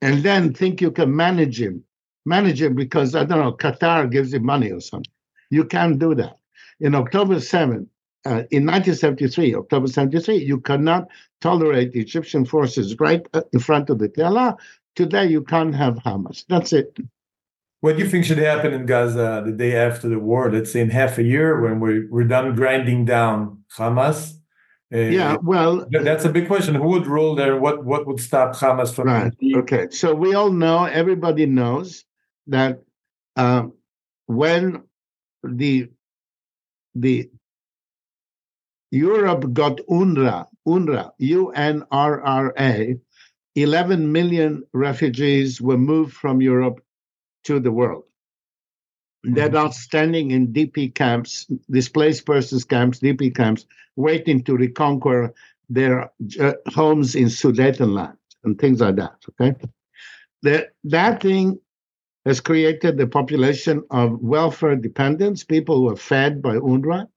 and 0.00 0.22
then 0.22 0.52
think 0.52 0.80
you 0.80 0.90
can 0.90 1.14
manage 1.14 1.60
him. 1.60 1.84
Manage 2.24 2.60
him 2.60 2.74
because, 2.74 3.14
I 3.14 3.24
don't 3.24 3.40
know, 3.40 3.52
Qatar 3.52 4.10
gives 4.10 4.34
him 4.34 4.44
money 4.44 4.70
or 4.70 4.80
something. 4.80 5.12
You 5.50 5.64
can't 5.64 5.98
do 5.98 6.14
that. 6.14 6.38
In 6.80 6.94
October 6.94 7.36
7th, 7.36 7.86
uh, 8.26 8.44
in 8.50 8.66
1973, 8.66 9.54
October 9.54 9.86
73, 9.86 10.36
you 10.36 10.60
cannot 10.60 11.08
tolerate 11.40 11.94
Egyptian 11.94 12.44
forces 12.44 12.98
right 13.00 13.26
uh, 13.32 13.42
in 13.52 13.60
front 13.60 13.88
of 13.90 13.98
the 13.98 14.08
Tela. 14.08 14.56
Today, 14.94 15.26
you 15.26 15.42
can't 15.42 15.74
have 15.74 15.94
Hamas. 15.96 16.44
That's 16.48 16.72
it. 16.72 16.98
What 17.80 17.96
do 17.96 18.02
you 18.02 18.08
think 18.08 18.24
should 18.24 18.38
happen 18.38 18.72
in 18.72 18.86
Gaza 18.86 19.42
the 19.44 19.52
day 19.52 19.76
after 19.76 20.08
the 20.08 20.18
war? 20.18 20.50
Let's 20.50 20.72
say 20.72 20.80
in 20.80 20.90
half 20.90 21.18
a 21.18 21.22
year 21.22 21.60
when 21.60 21.78
we're, 21.78 22.08
we're 22.10 22.24
done 22.24 22.56
grinding 22.56 23.04
down 23.04 23.62
Hamas. 23.76 24.34
Uh, 24.92 24.98
yeah, 24.98 25.36
well, 25.42 25.86
that's 25.90 26.24
a 26.24 26.30
big 26.30 26.46
question. 26.46 26.74
Who 26.74 26.88
would 26.88 27.06
rule 27.06 27.34
there? 27.34 27.58
What 27.58 27.84
what 27.84 28.06
would 28.06 28.18
stop 28.18 28.56
Hamas 28.56 28.94
from? 28.94 29.08
Right. 29.08 29.32
Okay. 29.54 29.88
So 29.90 30.14
we 30.14 30.34
all 30.34 30.50
know, 30.50 30.86
everybody 30.86 31.44
knows 31.44 32.04
that 32.46 32.80
uh, 33.36 33.66
when 34.26 34.82
the 35.42 35.90
the 36.94 37.30
Europe 38.90 39.52
got 39.52 39.76
UNRRA, 39.90 40.46
UNRRA, 40.66 41.10
U 41.18 41.50
N 41.50 41.84
R 41.90 42.22
R 42.22 42.54
A, 42.58 42.96
11 43.56 44.10
million 44.10 44.62
refugees 44.72 45.60
were 45.60 45.76
moved 45.76 46.14
from 46.14 46.40
Europe 46.40 46.80
to 47.48 47.58
the 47.58 47.72
world. 47.72 48.04
They're 49.24 49.50
not 49.50 49.74
standing 49.74 50.30
in 50.30 50.52
DP 50.52 50.94
camps, 50.94 51.46
displaced 51.70 52.24
persons 52.24 52.64
camps, 52.64 53.00
DP 53.00 53.34
camps, 53.34 53.66
waiting 53.96 54.44
to 54.44 54.56
reconquer 54.56 55.34
their 55.68 56.10
uh, 56.40 56.52
homes 56.68 57.14
in 57.16 57.26
Sudetenland 57.26 58.16
and 58.44 58.58
things 58.58 58.80
like 58.80 58.96
that. 58.96 59.16
Okay, 59.30 59.54
the, 60.42 60.68
that 60.84 61.22
thing 61.22 61.58
has 62.26 62.40
created 62.40 63.00
a 63.00 63.06
population 63.06 63.82
of 63.90 64.20
welfare 64.20 64.76
dependents, 64.76 65.42
people 65.42 65.76
who 65.78 65.90
are 65.90 65.96
fed 65.96 66.42
by 66.42 66.56
UNRWA, 66.56 67.08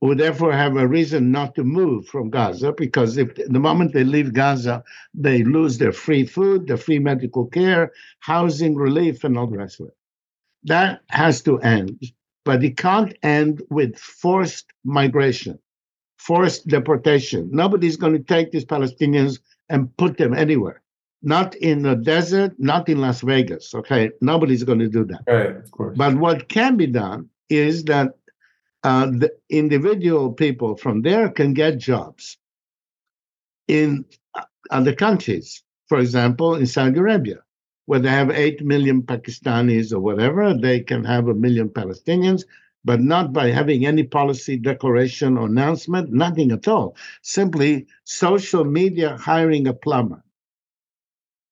who 0.00 0.14
therefore 0.14 0.52
have 0.52 0.76
a 0.76 0.88
reason 0.88 1.30
not 1.30 1.54
to 1.54 1.64
move 1.64 2.06
from 2.06 2.30
Gaza 2.30 2.72
because 2.72 3.18
if 3.18 3.34
the 3.34 3.60
moment 3.60 3.92
they 3.92 4.04
leave 4.04 4.32
Gaza, 4.32 4.82
they 5.12 5.42
lose 5.44 5.78
their 5.78 5.92
free 5.92 6.24
food, 6.24 6.66
their 6.66 6.78
free 6.78 6.98
medical 6.98 7.46
care, 7.46 7.92
housing 8.20 8.74
relief, 8.74 9.24
and 9.24 9.36
all 9.36 9.46
the 9.46 9.58
rest 9.58 9.80
of 9.80 9.88
it. 9.88 9.96
That 10.64 11.00
has 11.08 11.42
to 11.42 11.58
end, 11.60 12.02
but 12.44 12.64
it 12.64 12.76
can't 12.76 13.14
end 13.22 13.62
with 13.70 13.98
forced 13.98 14.66
migration, 14.84 15.58
forced 16.18 16.66
deportation. 16.66 17.50
Nobody's 17.52 17.96
going 17.96 18.14
to 18.14 18.22
take 18.22 18.52
these 18.52 18.64
Palestinians 18.64 19.40
and 19.68 19.94
put 19.96 20.16
them 20.16 20.34
anywhere. 20.34 20.82
Not 21.22 21.54
in 21.56 21.82
the 21.82 21.96
desert, 21.96 22.54
not 22.58 22.88
in 22.88 22.98
Las 22.98 23.20
Vegas. 23.20 23.74
Okay, 23.74 24.10
nobody's 24.22 24.64
going 24.64 24.78
to 24.78 24.88
do 24.88 25.04
that. 25.04 25.20
Right, 25.26 25.56
of 25.56 25.70
course. 25.70 25.96
But 25.96 26.14
what 26.16 26.48
can 26.48 26.78
be 26.78 26.86
done 26.86 27.28
is 27.50 27.84
that 27.84 28.14
uh, 28.82 29.06
the 29.06 29.30
individual 29.48 30.32
people 30.32 30.76
from 30.76 31.02
there 31.02 31.28
can 31.28 31.52
get 31.54 31.78
jobs 31.78 32.38
in 33.68 34.04
uh, 34.34 34.42
other 34.70 34.94
countries. 34.94 35.62
For 35.88 35.98
example, 35.98 36.54
in 36.54 36.66
Saudi 36.66 36.98
Arabia, 36.98 37.38
where 37.86 38.00
they 38.00 38.08
have 38.08 38.30
8 38.30 38.64
million 38.64 39.02
Pakistanis 39.02 39.92
or 39.92 40.00
whatever, 40.00 40.54
they 40.54 40.80
can 40.80 41.04
have 41.04 41.28
a 41.28 41.34
million 41.34 41.68
Palestinians, 41.68 42.44
but 42.84 43.00
not 43.00 43.32
by 43.32 43.50
having 43.50 43.84
any 43.84 44.04
policy 44.04 44.56
declaration 44.56 45.36
or 45.36 45.46
announcement, 45.46 46.12
nothing 46.12 46.52
at 46.52 46.68
all. 46.68 46.96
Simply 47.22 47.86
social 48.04 48.64
media 48.64 49.16
hiring 49.16 49.66
a 49.66 49.74
plumber. 49.74 50.22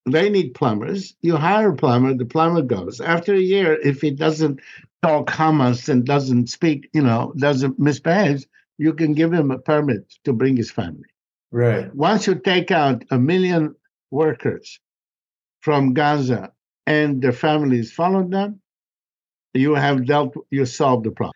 They 0.07 0.31
need 0.31 0.55
plumbers. 0.55 1.15
You 1.21 1.37
hire 1.37 1.73
a 1.73 1.77
plumber, 1.77 2.15
the 2.15 2.25
plumber 2.25 2.63
goes. 2.63 3.01
After 3.01 3.35
a 3.35 3.41
year, 3.41 3.79
if 3.85 4.01
he 4.01 4.11
doesn't 4.11 4.61
talk 5.03 5.29
Hamas 5.29 5.89
and 5.89 6.05
doesn't 6.05 6.49
speak, 6.49 6.89
you 6.93 7.03
know, 7.03 7.33
doesn't 7.37 7.79
misbehave, 7.79 8.45
you 8.79 8.93
can 8.93 9.15
give 9.15 9.33
him 9.33 9.51
a 9.51 9.59
permit 9.59 10.13
to 10.25 10.33
bring 10.33 10.57
his 10.57 10.71
family. 10.71 11.09
Right. 11.51 11.95
Once 11.95 12.27
you 12.27 12.35
take 12.35 12.71
out 12.71 13.05
a 13.11 13.19
million 13.19 13.75
workers 14.11 14.81
from 15.61 15.95
Gaza 15.95 16.53
and 16.87 17.23
their 17.23 17.33
families 17.33 17.93
follow 17.93 18.27
them, 18.27 18.61
you 19.55 19.75
have 19.75 20.07
dealt, 20.07 20.35
you 20.51 20.67
solved 20.67 21.05
the 21.05 21.11
problem. 21.11 21.35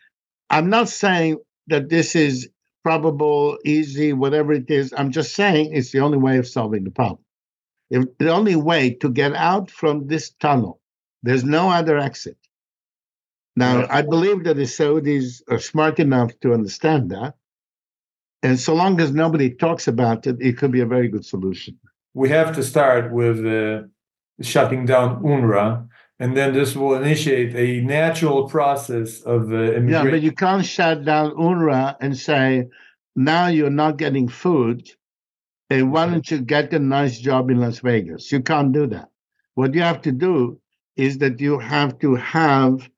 I'm 0.49 0.69
not 0.69 0.87
saying 0.87 1.37
that 1.67 1.89
this 1.89 2.15
is 2.15 2.49
probable, 2.83 3.57
easy, 3.65 4.13
whatever 4.13 4.53
it 4.53 4.69
is. 4.69 4.93
I'm 4.95 5.11
just 5.11 5.33
saying 5.35 5.73
it's 5.73 5.91
the 5.91 5.99
only 5.99 6.17
way 6.17 6.37
of 6.37 6.47
solving 6.47 6.83
the 6.83 6.91
problem. 6.91 7.19
If, 7.89 8.05
the 8.19 8.31
only 8.31 8.55
way 8.55 8.91
to 8.95 9.09
get 9.09 9.33
out 9.33 9.71
from 9.71 10.07
this 10.07 10.31
tunnel, 10.31 10.79
there's 11.23 11.43
no 11.43 11.69
other 11.69 11.97
exit. 11.97 12.37
Now, 13.55 13.85
I 13.89 14.01
believe 14.01 14.43
that 14.45 14.55
the 14.55 14.63
Saudis 14.63 15.41
are 15.49 15.59
smart 15.59 15.99
enough 15.99 16.31
to 16.39 16.53
understand 16.53 17.11
that. 17.11 17.35
And 18.41 18.59
so 18.59 18.73
long 18.73 18.99
as 18.99 19.11
nobody 19.11 19.51
talks 19.51 19.87
about 19.87 20.25
it, 20.27 20.37
it 20.39 20.57
could 20.57 20.71
be 20.71 20.81
a 20.81 20.85
very 20.85 21.07
good 21.07 21.25
solution. 21.25 21.79
We 22.13 22.29
have 22.29 22.55
to 22.55 22.63
start 22.63 23.13
with 23.13 23.45
uh, 23.45 23.83
shutting 24.41 24.85
down 24.85 25.23
UNRWA, 25.23 25.87
and 26.19 26.35
then 26.35 26.53
this 26.53 26.75
will 26.75 26.95
initiate 26.95 27.55
a 27.55 27.81
natural 27.85 28.49
process 28.49 29.21
of 29.21 29.51
uh, 29.51 29.55
immigration. 29.55 30.05
Yeah, 30.05 30.11
but 30.11 30.21
you 30.21 30.31
can't 30.31 30.65
shut 30.65 31.05
down 31.05 31.31
UNRWA 31.31 31.95
and 32.01 32.17
say, 32.17 32.67
now 33.15 33.47
you're 33.47 33.69
not 33.69 33.97
getting 33.97 34.27
food, 34.27 34.89
and 35.69 35.91
why 35.91 36.07
don't 36.07 36.29
you 36.29 36.41
get 36.41 36.73
a 36.73 36.79
nice 36.79 37.19
job 37.19 37.49
in 37.49 37.59
Las 37.59 37.79
Vegas? 37.79 38.31
You 38.31 38.41
can't 38.41 38.73
do 38.73 38.87
that. 38.87 39.09
What 39.53 39.73
you 39.73 39.81
have 39.81 40.01
to 40.01 40.11
do 40.11 40.59
is 40.95 41.19
that 41.19 41.39
you 41.39 41.59
have 41.59 41.97
to 41.99 42.15
have 42.15 42.89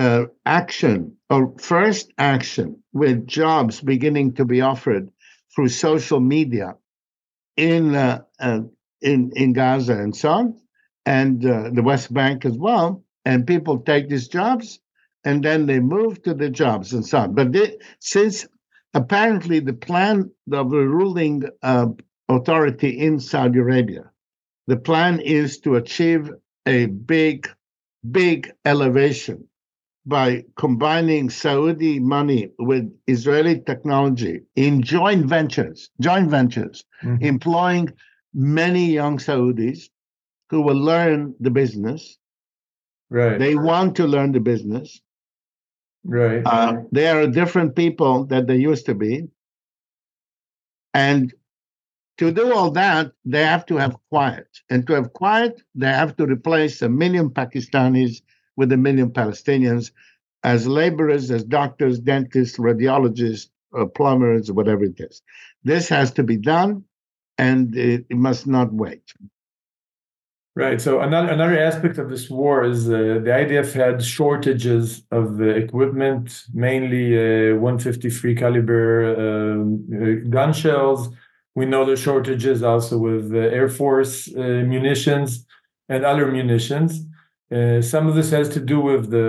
uh, 0.00 0.24
action 0.46 1.14
or 1.28 1.52
first 1.58 2.10
action 2.16 2.82
with 2.94 3.26
jobs 3.26 3.82
beginning 3.82 4.32
to 4.32 4.46
be 4.46 4.62
offered 4.62 5.10
through 5.54 5.68
social 5.68 6.20
media 6.20 6.74
in 7.58 7.94
uh, 7.94 8.22
uh, 8.40 8.60
in 9.02 9.30
in 9.36 9.52
Gaza 9.52 9.92
and 9.92 10.16
so 10.16 10.30
on, 10.30 10.60
and 11.04 11.44
uh, 11.44 11.68
the 11.70 11.82
West 11.82 12.14
Bank 12.14 12.46
as 12.46 12.56
well. 12.56 13.04
And 13.26 13.46
people 13.46 13.78
take 13.80 14.08
these 14.08 14.28
jobs, 14.28 14.80
and 15.24 15.44
then 15.44 15.66
they 15.66 15.80
move 15.80 16.22
to 16.22 16.32
the 16.32 16.48
jobs 16.48 16.94
and 16.94 17.06
so 17.06 17.18
on. 17.18 17.34
But 17.34 17.52
they, 17.52 17.76
since 17.98 18.46
apparently 18.94 19.60
the 19.60 19.74
plan 19.74 20.30
of 20.50 20.70
the 20.70 20.88
ruling 20.98 21.44
uh, 21.62 21.88
authority 22.30 22.98
in 22.98 23.20
Saudi 23.20 23.58
Arabia, 23.58 24.10
the 24.66 24.78
plan 24.78 25.20
is 25.20 25.60
to 25.60 25.76
achieve 25.76 26.30
a 26.64 26.86
big, 26.86 27.50
big 28.10 28.50
elevation 28.64 29.46
by 30.06 30.44
combining 30.56 31.28
Saudi 31.30 32.00
money 32.00 32.50
with 32.58 32.90
Israeli 33.06 33.60
technology 33.60 34.40
in 34.56 34.82
joint 34.82 35.26
ventures, 35.26 35.90
joint 36.00 36.30
ventures, 36.30 36.84
mm-hmm. 37.02 37.22
employing 37.22 37.92
many 38.32 38.86
young 38.86 39.18
Saudis 39.18 39.90
who 40.48 40.62
will 40.62 40.78
learn 40.78 41.34
the 41.40 41.50
business. 41.50 42.18
Right. 43.10 43.38
They 43.38 43.56
want 43.56 43.96
to 43.96 44.06
learn 44.06 44.32
the 44.32 44.40
business. 44.40 45.00
Right. 46.04 46.42
Uh, 46.46 46.82
they 46.92 47.08
are 47.08 47.26
different 47.26 47.76
people 47.76 48.24
that 48.26 48.46
they 48.46 48.56
used 48.56 48.86
to 48.86 48.94
be. 48.94 49.28
And 50.94 51.32
to 52.18 52.30
do 52.32 52.52
all 52.52 52.70
that, 52.72 53.12
they 53.24 53.44
have 53.44 53.66
to 53.66 53.76
have 53.76 53.96
quiet. 54.08 54.48
And 54.70 54.86
to 54.86 54.94
have 54.94 55.12
quiet, 55.12 55.60
they 55.74 55.86
have 55.86 56.16
to 56.16 56.26
replace 56.26 56.82
a 56.82 56.88
million 56.88 57.30
Pakistanis 57.30 58.22
with 58.56 58.72
a 58.72 58.76
million 58.76 59.10
Palestinians 59.10 59.90
as 60.42 60.66
laborers, 60.66 61.30
as 61.30 61.44
doctors, 61.44 61.98
dentists, 61.98 62.58
radiologists, 62.58 63.48
uh, 63.78 63.86
plumbers, 63.86 64.50
whatever 64.50 64.84
it 64.84 64.98
is. 64.98 65.22
This 65.64 65.88
has 65.88 66.10
to 66.12 66.22
be 66.22 66.36
done, 66.36 66.84
and 67.38 67.76
it, 67.76 68.06
it, 68.08 68.16
must 68.16 68.46
not 68.46 68.72
wait. 68.72 69.12
Right. 70.56 70.80
So 70.80 71.00
another 71.00 71.28
another 71.28 71.58
aspect 71.58 71.98
of 71.98 72.10
this 72.10 72.28
war 72.28 72.64
is 72.64 72.88
uh, 72.88 73.20
the 73.24 73.30
IDF 73.30 73.72
had 73.72 74.02
shortages 74.02 75.04
of 75.10 75.36
the 75.36 75.50
equipment, 75.50 76.44
mainly 76.52 77.52
uh, 77.52 77.56
153 77.56 78.34
caliber 78.34 79.14
um, 79.14 79.86
uh, 79.94 80.28
gun 80.28 80.52
shells. 80.52 81.08
We 81.54 81.66
know 81.66 81.84
the 81.84 81.96
shortages 81.96 82.62
also 82.62 82.98
with 82.98 83.34
Air 83.34 83.68
Force 83.68 84.28
uh, 84.34 84.40
munitions 84.40 85.46
and 85.88 86.04
other 86.04 86.30
munitions. 86.30 87.04
Uh, 87.52 87.82
some 87.82 88.06
of 88.06 88.14
this 88.14 88.30
has 88.30 88.48
to 88.48 88.60
do 88.60 88.80
with 88.80 89.10
the 89.10 89.28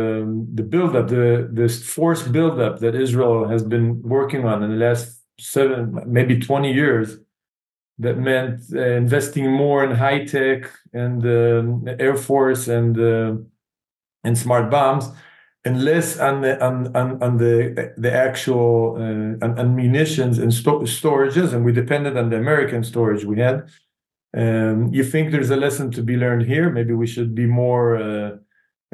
the 0.54 0.62
buildup, 0.62 1.08
the 1.08 1.50
this 1.52 1.84
forced 1.84 2.32
buildup 2.32 2.80
that 2.80 2.94
Israel 2.94 3.48
has 3.48 3.64
been 3.64 4.00
working 4.04 4.46
on 4.46 4.62
in 4.62 4.70
the 4.70 4.76
last 4.76 5.22
seven, 5.40 6.00
maybe 6.06 6.40
twenty 6.40 6.72
years. 6.72 7.18
That 7.98 8.18
meant 8.18 8.62
uh, 8.74 8.80
investing 8.80 9.52
more 9.52 9.84
in 9.84 9.92
high 9.92 10.26
tech 10.26 10.72
and 10.94 11.26
uh, 11.26 11.94
air 12.00 12.16
force 12.16 12.68
and 12.68 13.00
uh, 13.00 13.36
and 14.24 14.38
smart 14.38 14.70
bombs, 14.70 15.10
and 15.66 15.84
less 15.84 16.20
on 16.20 16.42
the 16.42 16.64
on 16.64 16.96
on, 16.96 17.22
on 17.24 17.38
the 17.38 17.94
the 17.98 18.12
actual 18.12 18.98
uh, 18.98 19.46
on, 19.46 19.60
on, 19.60 19.76
munitions 19.76 20.38
and 20.38 20.54
sto- 20.54 20.82
storages. 20.82 21.54
And 21.54 21.66
we 21.66 21.72
depended 21.72 22.18
on 22.18 22.30
the 22.30 22.38
American 22.38 22.84
storage 22.84 23.24
we 23.26 23.40
had. 23.40 23.68
Um, 24.36 24.94
you 24.94 25.04
think 25.04 25.32
there's 25.32 25.50
a 25.50 25.58
lesson 25.58 25.92
to 25.92 26.02
be 26.02 26.16
learned 26.16 26.44
here? 26.44 26.70
Maybe 26.70 26.94
we 26.94 27.08
should 27.08 27.36
be 27.36 27.46
more 27.46 27.98
uh, 27.98 28.38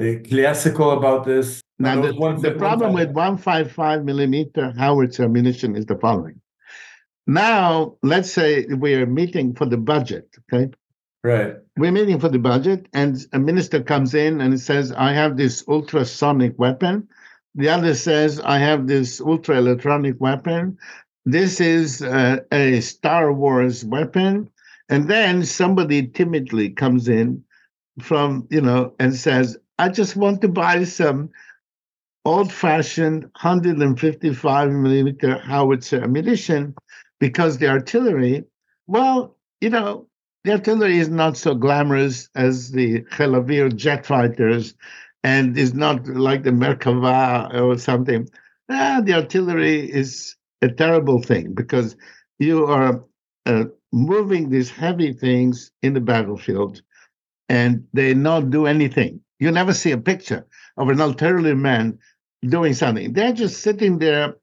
uh 0.01 0.13
classical 0.27 0.91
about 0.91 1.25
this. 1.25 1.61
Now, 1.79 2.01
the, 2.01 2.11
the 2.41 2.55
problem 2.57 2.93
with 2.93 3.11
155 3.11 4.03
millimeter 4.03 4.73
howitzer 4.77 5.25
ammunition 5.25 5.75
is 5.75 5.85
the 5.85 5.95
following. 5.95 6.41
Now, 7.27 7.97
let's 8.01 8.31
say 8.31 8.65
we 8.65 8.95
are 8.95 9.05
meeting 9.05 9.53
for 9.53 9.65
the 9.65 9.77
budget, 9.77 10.27
okay? 10.51 10.71
Right. 11.23 11.55
We're 11.75 11.91
meeting 11.91 12.19
for 12.19 12.29
the 12.29 12.39
budget, 12.39 12.87
and 12.93 13.17
a 13.33 13.39
minister 13.39 13.83
comes 13.83 14.15
in 14.15 14.39
and 14.39 14.59
says, 14.59 14.93
I 14.93 15.11
have 15.13 15.35
this 15.35 15.63
ultrasonic 15.67 16.57
weapon. 16.57 17.09
The 17.53 17.69
other 17.69 17.95
says, 17.95 18.39
I 18.39 18.59
have 18.59 18.87
this 18.87 19.19
ultra 19.19 19.57
electronic 19.57 20.15
weapon. 20.19 20.77
This 21.25 21.59
is 21.59 22.01
uh, 22.01 22.37
a 22.51 22.79
Star 22.79 23.33
Wars 23.33 23.83
weapon. 23.83 24.49
And 24.89 25.09
then 25.09 25.43
somebody 25.43 26.07
timidly 26.07 26.69
comes 26.69 27.07
in 27.07 27.43
from, 28.01 28.47
you 28.49 28.61
know, 28.61 28.93
and 28.99 29.15
says, 29.15 29.57
I 29.79 29.89
just 29.89 30.15
want 30.15 30.41
to 30.41 30.47
buy 30.47 30.83
some 30.85 31.29
old 32.25 32.51
fashioned 32.51 33.23
155 33.23 34.71
millimeter 34.71 35.37
howitzer 35.39 36.03
ammunition 36.03 36.75
because 37.19 37.57
the 37.57 37.67
artillery, 37.67 38.43
well, 38.87 39.37
you 39.61 39.69
know, 39.69 40.07
the 40.43 40.53
artillery 40.53 40.97
is 40.97 41.09
not 41.09 41.35
so 41.37 41.55
glamorous 41.55 42.29
as 42.35 42.71
the 42.71 43.03
Chill 43.15 43.31
Aviv 43.31 43.75
jet 43.75 44.05
fighters 44.05 44.73
and 45.23 45.57
is 45.57 45.73
not 45.73 46.07
like 46.07 46.43
the 46.43 46.51
Merkava 46.51 47.53
or 47.59 47.77
something. 47.77 48.29
Ah, 48.69 49.01
the 49.03 49.13
artillery 49.13 49.91
is 49.91 50.35
a 50.61 50.69
terrible 50.69 51.21
thing 51.21 51.53
because 51.53 51.95
you 52.39 52.65
are 52.65 53.03
moving 53.91 54.49
these 54.49 54.69
heavy 54.69 55.13
things 55.13 55.71
in 55.81 55.93
the 55.93 56.01
battlefield 56.01 56.81
and 57.49 57.85
they 57.93 58.13
not 58.13 58.49
do 58.49 58.65
anything. 58.65 59.21
You 59.39 59.51
never 59.51 59.73
see 59.73 59.91
a 59.91 59.97
picture 59.97 60.45
of 60.77 60.89
an 60.89 60.99
artillery 60.99 61.55
man 61.55 61.99
doing 62.41 62.73
something. 62.73 63.13
They're 63.13 63.33
just 63.33 63.61
sitting 63.61 63.99
there 63.99 64.35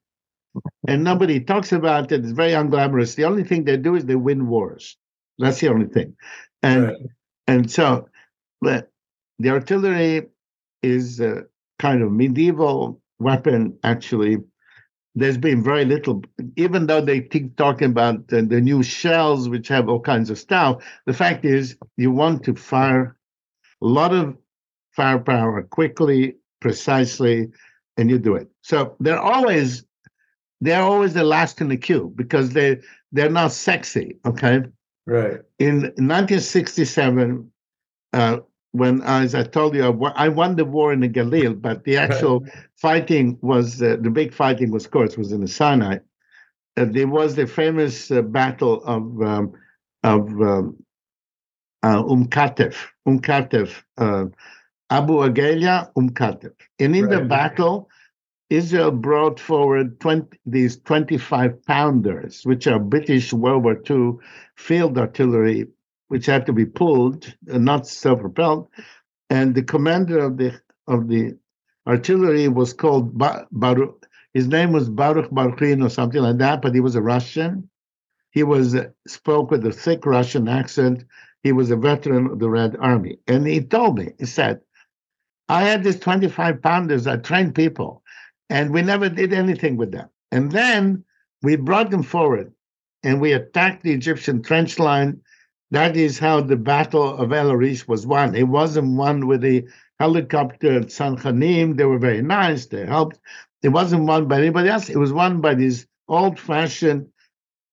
and 0.87 1.05
nobody 1.05 1.41
talks 1.41 1.73
about 1.73 2.13
it. 2.13 2.21
It's 2.21 2.33
very 2.33 2.53
unglamorous. 2.53 3.17
The 3.17 3.25
only 3.25 3.45
thing 3.45 3.65
they 3.65 3.77
do 3.77 3.95
is 3.97 4.05
they 4.05 4.15
win 4.15 4.47
wars. 4.47 4.97
That's 5.39 5.61
the 5.61 5.69
only 5.69 5.87
thing. 5.87 6.17
And 6.63 6.85
right. 6.85 6.97
and 7.47 7.71
so 7.71 8.09
the, 8.63 8.87
the 9.39 9.51
artillery 9.51 10.29
is 10.83 11.21
a 11.21 11.45
kind 11.79 12.03
of 12.03 12.13
medieval 12.13 13.01
weapon, 13.19 13.79
actually. 13.83 14.39
There's 15.15 15.39
been 15.39 15.63
very 15.63 15.85
little, 15.85 16.25
even 16.57 16.87
though 16.87 17.01
they 17.01 17.21
keep 17.21 17.57
talking 17.57 17.91
about 17.91 18.29
the, 18.29 18.43
the 18.43 18.61
new 18.61 18.83
shells, 18.83 19.49
which 19.49 19.69
have 19.69 19.89
all 19.89 20.01
kinds 20.01 20.29
of 20.29 20.39
stuff. 20.39 20.83
The 21.07 21.13
fact 21.13 21.45
is, 21.45 21.77
you 21.97 22.11
want 22.11 22.43
to 22.45 22.55
fire 22.55 23.17
a 23.81 23.87
lot 23.87 24.13
of 24.13 24.37
firepower 24.93 25.63
quickly, 25.63 26.37
precisely, 26.61 27.51
and 27.97 28.11
you 28.11 28.19
do 28.19 28.35
it. 28.35 28.49
So 28.63 28.97
they're 29.01 29.21
always 29.21 29.85
they're 30.61 30.83
always 30.83 31.15
the 31.15 31.25
last 31.25 31.61
in 31.61 31.69
the 31.69 31.77
queue 31.77 32.13
because 32.17 32.51
they 32.51 32.81
they're 33.13 33.31
not 33.31 33.53
sexy. 33.53 34.17
Okay. 34.27 34.63
Right. 35.07 35.41
In 35.59 35.83
1967, 35.83 37.51
uh, 38.15 38.39
when 38.75 39.03
as 39.03 39.37
I 39.37 39.45
told 39.45 39.77
you, 39.77 39.85
I 40.17 40.29
won 40.29 40.57
the 40.57 40.65
war 40.65 40.93
in 40.93 40.99
the 40.99 41.09
Galil, 41.09 41.55
but 41.61 41.85
the 41.85 41.97
actual 41.97 42.41
right. 42.41 42.53
fighting 42.77 43.39
was 43.41 43.81
uh, 43.81 43.97
the 44.01 44.11
big 44.11 44.35
fighting 44.35 44.73
was, 44.73 44.85
of 44.85 44.91
course, 44.91 45.17
was 45.17 45.31
in 45.31 45.43
the 45.43 45.49
Sinai. 45.49 45.99
Uh, 46.77 46.87
there 46.91 47.07
was 47.07 47.37
the 47.37 47.47
famous 47.47 48.11
uh, 48.11 48.21
battle 48.21 48.83
of 48.85 49.23
um, 49.23 49.53
of 50.03 50.29
um, 50.43 50.77
uh, 51.85 52.03
Um 52.05 52.27
Katef, 52.27 52.75
Um 53.07 53.21
Katef, 53.21 53.85
uh, 53.97 54.25
Abu 54.91 55.15
Ageila, 55.19 55.93
Um 55.97 56.11
Katef, 56.11 56.55
and 56.81 56.97
in 56.97 57.05
right. 57.05 57.21
the 57.21 57.25
battle 57.25 57.89
Israel 58.51 58.91
brought 58.91 59.39
forward 59.39 60.01
20, 60.01 60.37
these 60.47 60.79
25 60.81 61.65
pounders, 61.65 62.43
which 62.45 62.67
are 62.67 62.81
British 62.81 63.33
World 63.33 63.63
War 63.65 63.81
II 63.89 64.15
field 64.57 64.99
artillery, 64.99 65.69
which 66.09 66.27
had 66.27 66.47
to 66.47 66.53
be 66.53 66.67
pulled, 66.67 67.35
and 67.49 67.65
not 67.65 67.87
self 67.87 68.21
propelled. 68.21 68.69
And 69.31 69.55
the 69.55 69.63
commander 69.63 70.19
of 70.19 70.37
the 70.37 70.61
of 70.87 71.09
the 71.09 71.37
artillery 71.87 72.49
was 72.49 72.73
called 72.73 73.15
ba- 73.15 73.47
Baruch. 73.53 74.07
His 74.33 74.49
name 74.49 74.73
was 74.73 74.89
Baruch 74.89 75.31
Baruchin 75.31 75.85
or 75.85 75.91
something 75.91 76.23
like 76.23 76.39
that, 76.39 76.63
but 76.63 76.75
he 76.75 76.81
was 76.81 76.97
a 76.97 77.03
Russian. 77.03 77.69
He 78.31 78.43
was 78.43 78.75
uh, 78.75 78.89
spoke 79.07 79.51
with 79.51 79.65
a 79.67 79.73
thick 79.73 80.05
Russian 80.07 80.49
accent. 80.49 81.05
He 81.43 81.53
was 81.53 81.71
a 81.71 81.77
veteran 81.77 82.27
of 82.27 82.39
the 82.39 82.51
Red 82.51 82.77
Army, 82.81 83.19
and 83.29 83.47
he 83.47 83.61
told 83.61 83.99
me, 83.99 84.13
he 84.19 84.27
said, 84.27 84.61
"I 85.49 85.63
had 85.63 85.85
these 85.85 86.01
25 86.01 86.63
pounders. 86.63 87.07
I 87.07 87.17
trained 87.17 87.55
people." 87.55 88.03
and 88.51 88.73
we 88.73 88.83
never 88.83 89.09
did 89.09 89.33
anything 89.33 89.77
with 89.77 89.93
them. 89.93 90.09
And 90.31 90.53
then 90.53 91.05
we 91.43 91.57
brought 91.57 91.91
them 91.91 92.03
forward 92.03 92.53
and 93.03 93.21
we 93.21 93.33
attacked 93.33 93.83
the 93.83 93.93
Egyptian 93.93 94.43
trench 94.43 94.79
line. 94.79 95.21
That 95.71 95.97
is 95.97 96.19
how 96.19 96.41
the 96.41 96.57
Battle 96.57 97.17
of 97.17 97.33
El 97.33 97.51
Arish 97.51 97.89
was 97.89 98.07
won. 98.07 98.35
It 98.35 98.49
wasn't 98.49 98.97
won 98.97 99.27
with 99.27 99.41
the 99.41 99.67
helicopter 99.99 100.81
at 100.81 100.93
San 100.93 101.17
Khanim. 101.17 101.77
They 101.77 101.85
were 101.85 101.99
very 101.99 102.23
nice, 102.23 102.67
they 102.67 102.87
helped. 102.87 103.19
It 103.63 103.71
wasn't 103.71 104.05
won 104.05 104.29
by 104.29 104.39
anybody 104.39 104.69
else. 104.69 104.91
It 104.91 104.99
was 104.99 105.13
won 105.13 105.41
by 105.41 105.55
these 105.55 105.87
old 106.09 106.39
fashioned, 106.39 107.09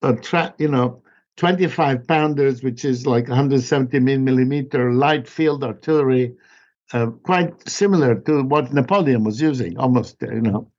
uh, 0.01 0.13
tra- 0.13 0.55
you 0.57 0.69
know, 0.69 1.03
25 1.37 2.07
pounders, 2.07 2.63
which 2.63 2.85
is 2.85 3.05
like 3.05 3.27
170 3.27 3.99
millimeter 3.99 4.93
light 4.93 5.27
field 5.27 5.63
artillery 5.63 6.35
uh, 6.93 7.07
quite 7.07 7.69
similar 7.69 8.15
to 8.15 8.43
what 8.43 8.73
Napoleon 8.73 9.23
was 9.23 9.41
using, 9.41 9.77
almost, 9.77 10.21
you 10.21 10.41
know. 10.41 10.71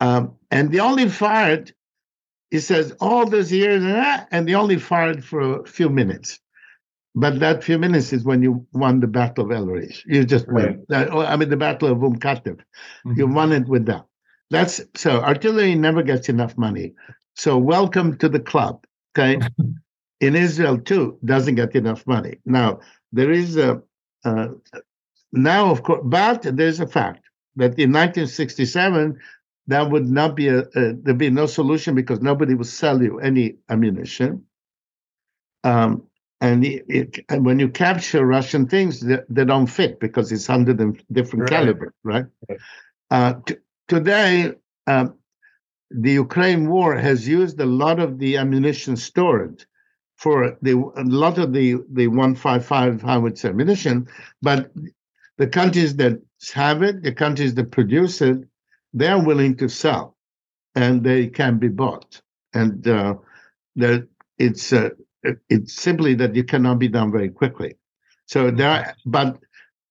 Um, 0.00 0.34
and 0.50 0.72
they 0.72 0.80
only 0.80 1.08
fired, 1.08 1.72
he 2.50 2.58
says, 2.58 2.92
all 3.00 3.26
those 3.26 3.52
years, 3.52 3.82
and 4.30 4.48
they 4.48 4.54
only 4.54 4.78
fired 4.78 5.24
for 5.24 5.60
a 5.60 5.66
few 5.66 5.88
minutes. 5.88 6.40
But 7.14 7.40
that 7.40 7.62
few 7.62 7.78
minutes 7.78 8.12
is 8.12 8.24
when 8.24 8.42
you 8.42 8.66
won 8.72 9.00
the 9.00 9.06
Battle 9.06 9.44
of 9.44 9.52
El 9.52 9.68
Arish. 9.68 10.04
You 10.06 10.24
just 10.24 10.46
right. 10.48 10.78
won. 10.88 11.08
Uh, 11.10 11.18
I 11.18 11.36
mean, 11.36 11.50
the 11.50 11.56
Battle 11.56 11.88
of 11.88 12.02
Umm 12.02 12.16
Katef. 12.16 12.56
Mm-hmm. 12.56 13.18
You 13.18 13.26
won 13.26 13.52
it 13.52 13.68
with 13.68 13.86
that. 13.86 14.06
That's 14.50 14.80
so. 14.94 15.20
Artillery 15.20 15.74
never 15.74 16.02
gets 16.02 16.28
enough 16.28 16.56
money. 16.56 16.94
So 17.34 17.58
welcome 17.58 18.16
to 18.18 18.28
the 18.28 18.40
club. 18.40 18.84
Okay. 19.16 19.40
In 20.20 20.36
Israel 20.36 20.78
too, 20.78 21.18
doesn't 21.24 21.56
get 21.56 21.74
enough 21.74 22.06
money. 22.06 22.38
Now 22.44 22.78
there 23.12 23.32
is 23.32 23.56
a, 23.56 23.82
a 24.24 24.50
now, 25.32 25.70
of 25.70 25.82
course, 25.82 26.02
but 26.04 26.42
there's 26.42 26.78
a 26.78 26.86
fact 26.86 27.24
that 27.56 27.78
in 27.78 27.90
1967, 27.90 29.18
that 29.66 29.90
would 29.90 30.06
not 30.06 30.36
be 30.36 30.48
a, 30.48 30.60
a 30.60 30.92
there'd 30.92 31.18
be 31.18 31.30
no 31.30 31.46
solution 31.46 31.94
because 31.94 32.20
nobody 32.20 32.54
would 32.54 32.66
sell 32.66 33.02
you 33.02 33.18
any 33.18 33.56
ammunition. 33.68 34.44
Um, 35.64 36.04
and, 36.42 36.64
it, 36.64 36.84
it, 36.88 37.24
and 37.28 37.46
when 37.46 37.60
you 37.60 37.68
capture 37.68 38.26
Russian 38.26 38.66
things, 38.66 39.00
they, 39.00 39.20
they 39.28 39.44
don't 39.44 39.68
fit 39.68 40.00
because 40.00 40.32
it's 40.32 40.50
under 40.50 40.74
the 40.74 40.98
different 41.12 41.42
right. 41.42 41.50
caliber, 41.50 41.94
right? 42.02 42.26
right. 42.48 42.58
Uh, 43.12 43.34
t- 43.46 43.56
today, 43.86 44.52
um, 44.88 45.14
the 45.90 46.12
Ukraine 46.12 46.68
war 46.68 46.96
has 46.96 47.28
used 47.28 47.60
a 47.60 47.66
lot 47.66 48.00
of 48.00 48.18
the 48.18 48.38
ammunition 48.38 48.96
stored 48.96 49.64
for 50.16 50.58
the 50.62 50.72
a 50.72 51.04
lot 51.04 51.38
of 51.38 51.52
the 51.52 51.76
the 51.92 52.08
155 52.08 53.02
howitzer 53.02 53.50
ammunition, 53.50 54.08
but 54.40 54.72
the 55.38 55.46
countries 55.46 55.94
that 55.96 56.20
have 56.54 56.82
it, 56.82 57.02
the 57.02 57.12
countries 57.12 57.54
that 57.54 57.70
produce 57.70 58.20
it, 58.20 58.38
they're 58.92 59.22
willing 59.22 59.56
to 59.56 59.68
sell, 59.68 60.16
and 60.74 61.04
they 61.04 61.28
can 61.28 61.58
be 61.58 61.68
bought. 61.68 62.20
And 62.52 62.86
uh, 62.88 63.14
that 63.76 64.08
it's 64.38 64.72
uh, 64.72 64.90
it's 65.48 65.74
simply 65.74 66.14
that 66.14 66.36
it 66.36 66.48
cannot 66.48 66.78
be 66.78 66.88
done 66.88 67.12
very 67.12 67.30
quickly. 67.30 67.76
So 68.26 68.50
there, 68.50 68.94
but 69.06 69.38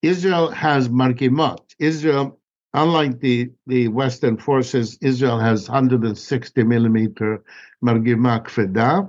Israel 0.02 0.50
has 0.50 0.90
margimot. 0.90 1.60
Israel, 1.80 2.40
unlike 2.74 3.20
the 3.20 3.52
the 3.68 3.88
Western 3.88 4.38
forces, 4.38 4.98
Israel 5.02 5.40
has 5.40 5.70
160 5.70 6.64
millimeter 6.64 7.44
margimah 7.84 8.46
kfeda, 8.46 9.04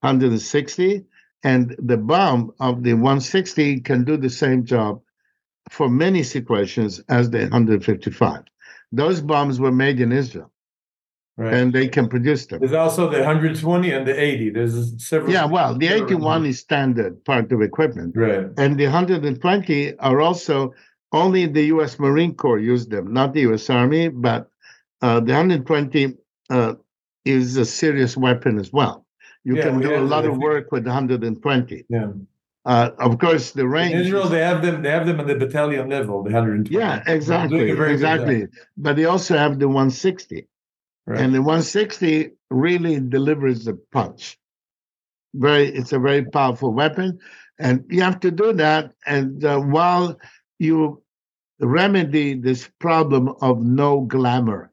160, 0.00 1.04
and 1.42 1.74
the 1.78 1.96
bomb 1.96 2.52
of 2.60 2.82
the 2.82 2.94
160 2.94 3.80
can 3.80 4.04
do 4.04 4.16
the 4.16 4.30
same 4.30 4.64
job 4.64 5.00
for 5.70 5.88
many 5.88 6.22
situations 6.22 7.00
as 7.08 7.30
the 7.30 7.40
155. 7.40 8.42
Those 8.92 9.20
bombs 9.20 9.58
were 9.58 9.72
made 9.72 10.00
in 10.00 10.12
Israel. 10.12 10.50
Right. 11.38 11.52
And 11.52 11.72
they 11.72 11.86
can 11.86 12.08
produce 12.08 12.46
them. 12.46 12.60
There's 12.60 12.72
also 12.72 13.10
the 13.10 13.18
120 13.18 13.90
and 13.90 14.06
the 14.06 14.18
80. 14.18 14.50
There's 14.50 15.06
several. 15.06 15.30
Yeah, 15.30 15.44
well, 15.44 15.76
the 15.76 15.88
81 15.88 16.46
is 16.46 16.60
standard 16.60 17.22
part 17.26 17.52
of 17.52 17.60
equipment. 17.60 18.16
Right. 18.16 18.46
And 18.56 18.78
the 18.78 18.84
120 18.84 19.98
are 19.98 20.20
also 20.22 20.72
only 21.12 21.46
the 21.46 21.64
U.S. 21.66 21.98
Marine 21.98 22.34
Corps 22.34 22.58
use 22.58 22.86
them, 22.86 23.12
not 23.12 23.34
the 23.34 23.42
U.S. 23.42 23.68
Army, 23.68 24.08
but 24.08 24.50
uh, 25.02 25.20
the 25.20 25.32
120 25.32 26.14
uh, 26.48 26.74
is 27.26 27.56
a 27.58 27.66
serious 27.66 28.16
weapon 28.16 28.58
as 28.58 28.72
well. 28.72 29.06
You 29.44 29.56
yeah, 29.56 29.62
can 29.64 29.80
do 29.80 29.94
a 29.94 30.00
lot 30.00 30.24
of 30.24 30.38
work 30.38 30.72
with 30.72 30.86
120. 30.86 31.84
Yeah. 31.88 32.12
Uh, 32.64 32.90
of 32.98 33.18
course, 33.20 33.52
the 33.52 33.68
range. 33.68 33.94
In 33.94 34.00
Israel, 34.00 34.28
they 34.28 34.40
have 34.40 34.60
them. 34.60 34.82
They 34.82 34.90
have 34.90 35.06
them 35.06 35.20
at 35.20 35.28
the 35.28 35.36
battalion 35.36 35.88
level, 35.88 36.24
the 36.24 36.30
120. 36.30 36.74
Yeah, 36.74 37.02
exactly, 37.06 37.70
exactly. 37.70 38.48
But 38.76 38.96
they 38.96 39.04
also 39.04 39.36
have 39.36 39.60
the 39.60 39.68
160, 39.68 40.48
right. 41.06 41.20
and 41.20 41.34
the 41.34 41.40
160 41.40 42.30
really 42.50 43.00
delivers 43.00 43.64
the 43.64 43.74
punch. 43.92 44.38
Very, 45.34 45.68
it's 45.68 45.92
a 45.92 45.98
very 45.98 46.24
powerful 46.24 46.72
weapon, 46.72 47.18
and 47.58 47.84
you 47.88 48.02
have 48.02 48.20
to 48.20 48.30
do 48.30 48.52
that. 48.54 48.92
And 49.06 49.44
uh, 49.44 49.60
while 49.60 50.18
you 50.58 51.02
remedy 51.60 52.34
this 52.34 52.68
problem 52.78 53.34
of 53.40 53.62
no 53.62 54.02
glamour, 54.02 54.72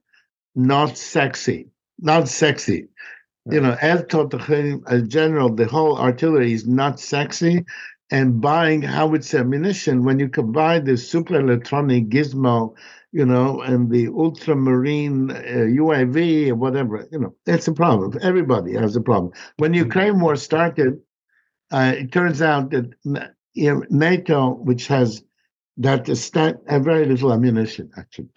not 0.55 0.97
sexy, 0.97 1.68
not 1.99 2.28
sexy, 2.30 2.88
you 3.49 3.60
know, 3.60 3.76
El 3.82 4.03
Totachim, 4.03 4.84
as 4.88 5.08
general, 5.08 5.53
the 5.53 5.66
whole 5.66 5.97
artillery 5.97 6.53
is 6.53 6.66
not 6.66 6.99
sexy. 6.99 7.66
And 8.12 8.41
buying 8.41 8.82
howitzer 8.82 9.39
ammunition, 9.39 10.04
when 10.04 10.20
you 10.20 10.30
combine 10.30 10.84
the 10.84 10.97
super 10.97 11.39
electronic 11.39 12.10
gizmo, 12.10 12.76
you 13.12 13.26
know, 13.26 13.62
and 13.62 13.89
the 13.89 14.08
ultramarine 14.10 15.32
uh, 15.32 15.68
UAV 15.84 16.49
or 16.49 16.56
whatever, 16.56 17.08
you 17.12 17.20
know, 17.20 17.36
it's 17.45 17.68
a 17.68 17.74
problem. 17.74 18.18
Everybody 18.22 18.74
has 18.74 18.95
a 18.95 19.01
problem. 19.01 19.34
When 19.58 19.74
Ukraine 19.74 20.20
war 20.20 20.36
started, 20.36 20.99
uh, 21.72 21.93
it 21.97 22.12
turns 22.12 22.41
out 22.41 22.72
that 22.72 22.91
NATO, 23.56 24.49
which 24.49 24.88
has 24.88 25.24
that 25.78 26.06
stand, 26.18 26.58
have 26.68 26.84
very 26.84 27.06
little 27.06 27.34
ammunition 27.34 27.89
actually, 27.97 28.30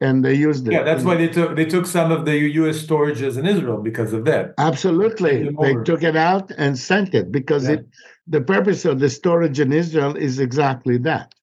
and 0.00 0.24
they 0.24 0.34
used 0.34 0.66
it. 0.68 0.72
Yeah, 0.72 0.82
that's 0.82 1.04
why 1.04 1.16
they 1.16 1.28
took 1.28 1.56
they 1.56 1.64
took 1.64 1.86
some 1.86 2.12
of 2.12 2.24
the 2.24 2.36
U.S. 2.36 2.82
storages 2.84 3.38
in 3.38 3.46
Israel 3.46 3.78
because 3.78 4.12
of 4.12 4.24
that. 4.26 4.54
Absolutely, 4.58 5.50
they 5.60 5.74
took 5.84 6.02
it 6.02 6.16
out 6.16 6.50
and 6.58 6.78
sent 6.78 7.14
it 7.14 7.32
because 7.32 7.64
yeah. 7.64 7.76
it 7.76 7.86
the 8.26 8.40
purpose 8.40 8.84
of 8.84 8.98
the 8.98 9.08
storage 9.08 9.60
in 9.60 9.72
Israel 9.72 10.16
is 10.16 10.38
exactly 10.38 10.98
that. 10.98 11.34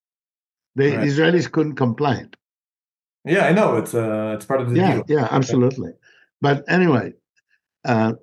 The 0.75 0.95
right. 0.97 1.07
Israelis 1.07 1.51
couldn't 1.51 1.75
complain. 1.75 2.31
Yeah, 3.25 3.45
I 3.45 3.53
know 3.53 3.77
it's 3.77 3.93
uh 3.93 4.33
it's 4.35 4.45
part 4.45 4.61
of 4.61 4.69
the 4.69 4.75
yeah, 4.75 4.93
deal. 4.95 5.03
Yeah, 5.07 5.27
absolutely. 5.31 5.91
But 6.41 6.65
anyway, 6.67 7.13
uh, 7.85 8.13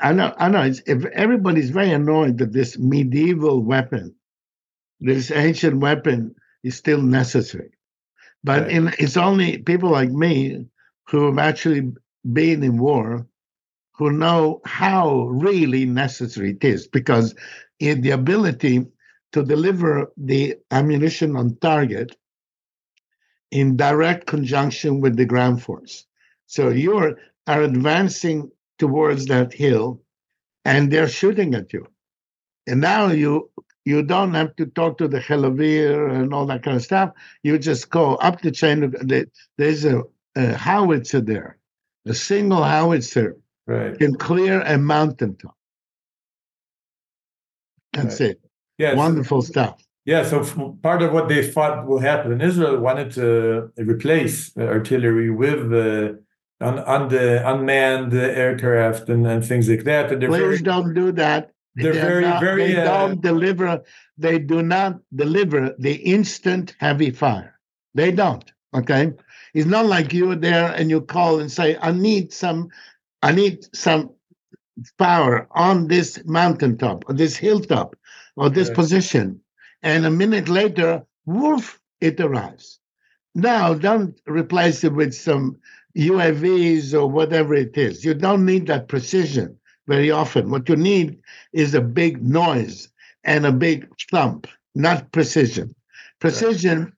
I 0.00 0.12
know 0.12 0.32
I 0.38 0.48
know 0.48 0.62
it's, 0.62 0.80
if 0.86 1.04
everybody's 1.06 1.70
very 1.70 1.90
annoyed 1.90 2.38
that 2.38 2.52
this 2.52 2.78
medieval 2.78 3.62
weapon, 3.62 4.14
this 5.00 5.30
ancient 5.30 5.80
weapon, 5.80 6.34
is 6.62 6.76
still 6.76 7.02
necessary. 7.02 7.70
But 8.44 8.62
right. 8.62 8.70
in, 8.70 8.94
it's 8.98 9.16
only 9.16 9.58
people 9.58 9.90
like 9.90 10.10
me 10.10 10.66
who 11.08 11.26
have 11.26 11.38
actually 11.38 11.92
been 12.32 12.62
in 12.62 12.78
war 12.78 13.26
who 13.98 14.12
know 14.12 14.60
how 14.64 15.26
really 15.26 15.84
necessary 15.84 16.52
it 16.52 16.64
is 16.64 16.86
because 16.86 17.34
in 17.80 18.00
the 18.00 18.10
ability 18.10 18.86
to 19.32 19.42
deliver 19.42 20.10
the 20.16 20.54
ammunition 20.70 21.36
on 21.36 21.56
target 21.56 22.16
in 23.50 23.76
direct 23.76 24.26
conjunction 24.26 25.00
with 25.00 25.16
the 25.16 25.24
ground 25.24 25.62
force. 25.62 26.06
So 26.46 26.68
you 26.68 26.96
are 26.96 27.18
advancing 27.48 28.50
towards 28.78 29.26
that 29.26 29.52
hill 29.52 30.00
and 30.64 30.92
they're 30.92 31.08
shooting 31.08 31.54
at 31.54 31.72
you. 31.72 31.86
And 32.68 32.80
now 32.80 33.08
you 33.08 33.50
you 33.88 34.02
don't 34.02 34.34
have 34.34 34.54
to 34.56 34.66
talk 34.66 34.98
to 34.98 35.08
the 35.08 35.18
Helavir 35.18 36.14
and 36.14 36.34
all 36.34 36.44
that 36.46 36.62
kind 36.62 36.76
of 36.76 36.82
stuff. 36.82 37.10
You 37.42 37.58
just 37.58 37.88
go 37.88 38.16
up 38.16 38.42
the 38.42 38.50
chain. 38.50 38.92
There's 39.56 39.84
a, 39.86 40.02
a 40.36 40.54
howitzer 40.54 41.22
there, 41.22 41.56
a 42.06 42.12
single 42.12 42.62
howitzer 42.62 43.38
right. 43.66 43.98
can 43.98 44.14
clear 44.14 44.60
a 44.60 44.76
mountaintop. 44.76 45.56
That's 47.94 48.20
right. 48.20 48.30
it. 48.30 48.40
Yeah, 48.76 48.94
wonderful 48.94 49.40
stuff. 49.40 49.82
Yeah, 50.04 50.22
so 50.24 50.36
part 50.82 51.00
of 51.02 51.12
what 51.14 51.28
they 51.28 51.42
thought 51.50 51.86
will 51.86 51.98
happen 51.98 52.32
in 52.32 52.40
Israel 52.42 52.78
wanted 52.78 53.10
to 53.12 53.72
replace 53.78 54.56
artillery 54.56 55.30
with 55.30 55.72
on, 56.60 56.78
on 56.80 57.08
the 57.08 57.26
unmanned 57.50 58.12
aircraft 58.12 59.08
and, 59.08 59.26
and 59.26 59.44
things 59.44 59.66
like 59.68 59.84
that. 59.84 60.12
And 60.12 60.20
Please 60.20 60.38
very, 60.38 60.58
don't 60.58 60.92
do 60.92 61.10
that. 61.12 61.52
They're, 61.78 61.92
they're 61.92 62.06
very, 62.06 62.24
not, 62.24 62.40
very. 62.40 62.72
They 62.72 62.80
uh, 62.80 62.84
don't 62.84 63.20
deliver. 63.20 63.82
They 64.16 64.38
do 64.40 64.62
not 64.62 65.00
deliver 65.14 65.74
the 65.78 65.94
instant 65.94 66.74
heavy 66.78 67.10
fire. 67.10 67.58
They 67.94 68.10
don't. 68.10 68.44
Okay, 68.74 69.12
it's 69.54 69.66
not 69.66 69.86
like 69.86 70.12
you're 70.12 70.36
there 70.36 70.72
and 70.72 70.90
you 70.90 71.00
call 71.00 71.38
and 71.38 71.50
say, 71.50 71.78
"I 71.80 71.92
need 71.92 72.32
some, 72.32 72.68
I 73.22 73.32
need 73.32 73.64
some 73.74 74.10
power 74.98 75.46
on 75.52 75.88
this 75.88 76.20
mountaintop 76.24 77.04
or 77.08 77.14
this 77.14 77.36
hilltop 77.36 77.96
or 78.36 78.50
this 78.50 78.70
position. 78.70 79.40
And 79.82 80.04
a 80.04 80.10
minute 80.10 80.48
later, 80.48 81.04
woof, 81.26 81.80
it 82.00 82.20
arrives. 82.20 82.80
Now, 83.34 83.74
don't 83.74 84.18
replace 84.26 84.84
it 84.84 84.92
with 84.92 85.14
some 85.14 85.58
UAVs 85.96 86.94
or 86.94 87.08
whatever 87.08 87.54
it 87.54 87.76
is. 87.76 88.04
You 88.04 88.14
don't 88.14 88.44
need 88.44 88.66
that 88.66 88.88
precision 88.88 89.58
very 89.88 90.10
often. 90.10 90.50
What 90.50 90.68
you 90.68 90.76
need 90.76 91.20
is 91.52 91.74
a 91.74 91.80
big 91.80 92.22
noise 92.22 92.88
and 93.24 93.46
a 93.46 93.52
big 93.52 93.88
thump, 94.10 94.46
not 94.74 95.10
precision. 95.12 95.74
Precision 96.20 96.92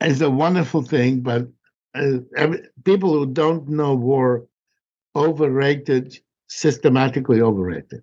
right. 0.00 0.10
is 0.10 0.20
a 0.20 0.30
wonderful 0.30 0.82
thing, 0.82 1.20
but 1.20 1.48
uh, 1.94 2.18
every, 2.36 2.62
people 2.84 3.12
who 3.12 3.26
don't 3.26 3.68
know 3.68 3.94
war 3.94 4.46
overrated 5.16 6.18
systematically 6.48 7.40
overrated 7.40 8.02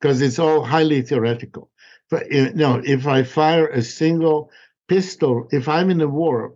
because 0.00 0.20
it's 0.22 0.38
all 0.38 0.62
highly 0.64 1.02
theoretical. 1.02 1.70
But 2.10 2.30
you 2.30 2.52
know, 2.52 2.80
if 2.84 3.06
I 3.06 3.22
fire 3.22 3.66
a 3.68 3.82
single 3.82 4.50
pistol, 4.88 5.48
if 5.50 5.68
I'm 5.68 5.90
in 5.90 6.00
a 6.00 6.08
war 6.08 6.54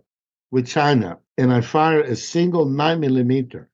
with 0.51 0.67
China 0.67 1.19
and 1.37 1.51
I 1.51 1.61
fire 1.61 2.01
a 2.01 2.15
single 2.15 2.65
nine 2.65 2.99
millimeter 2.99 3.70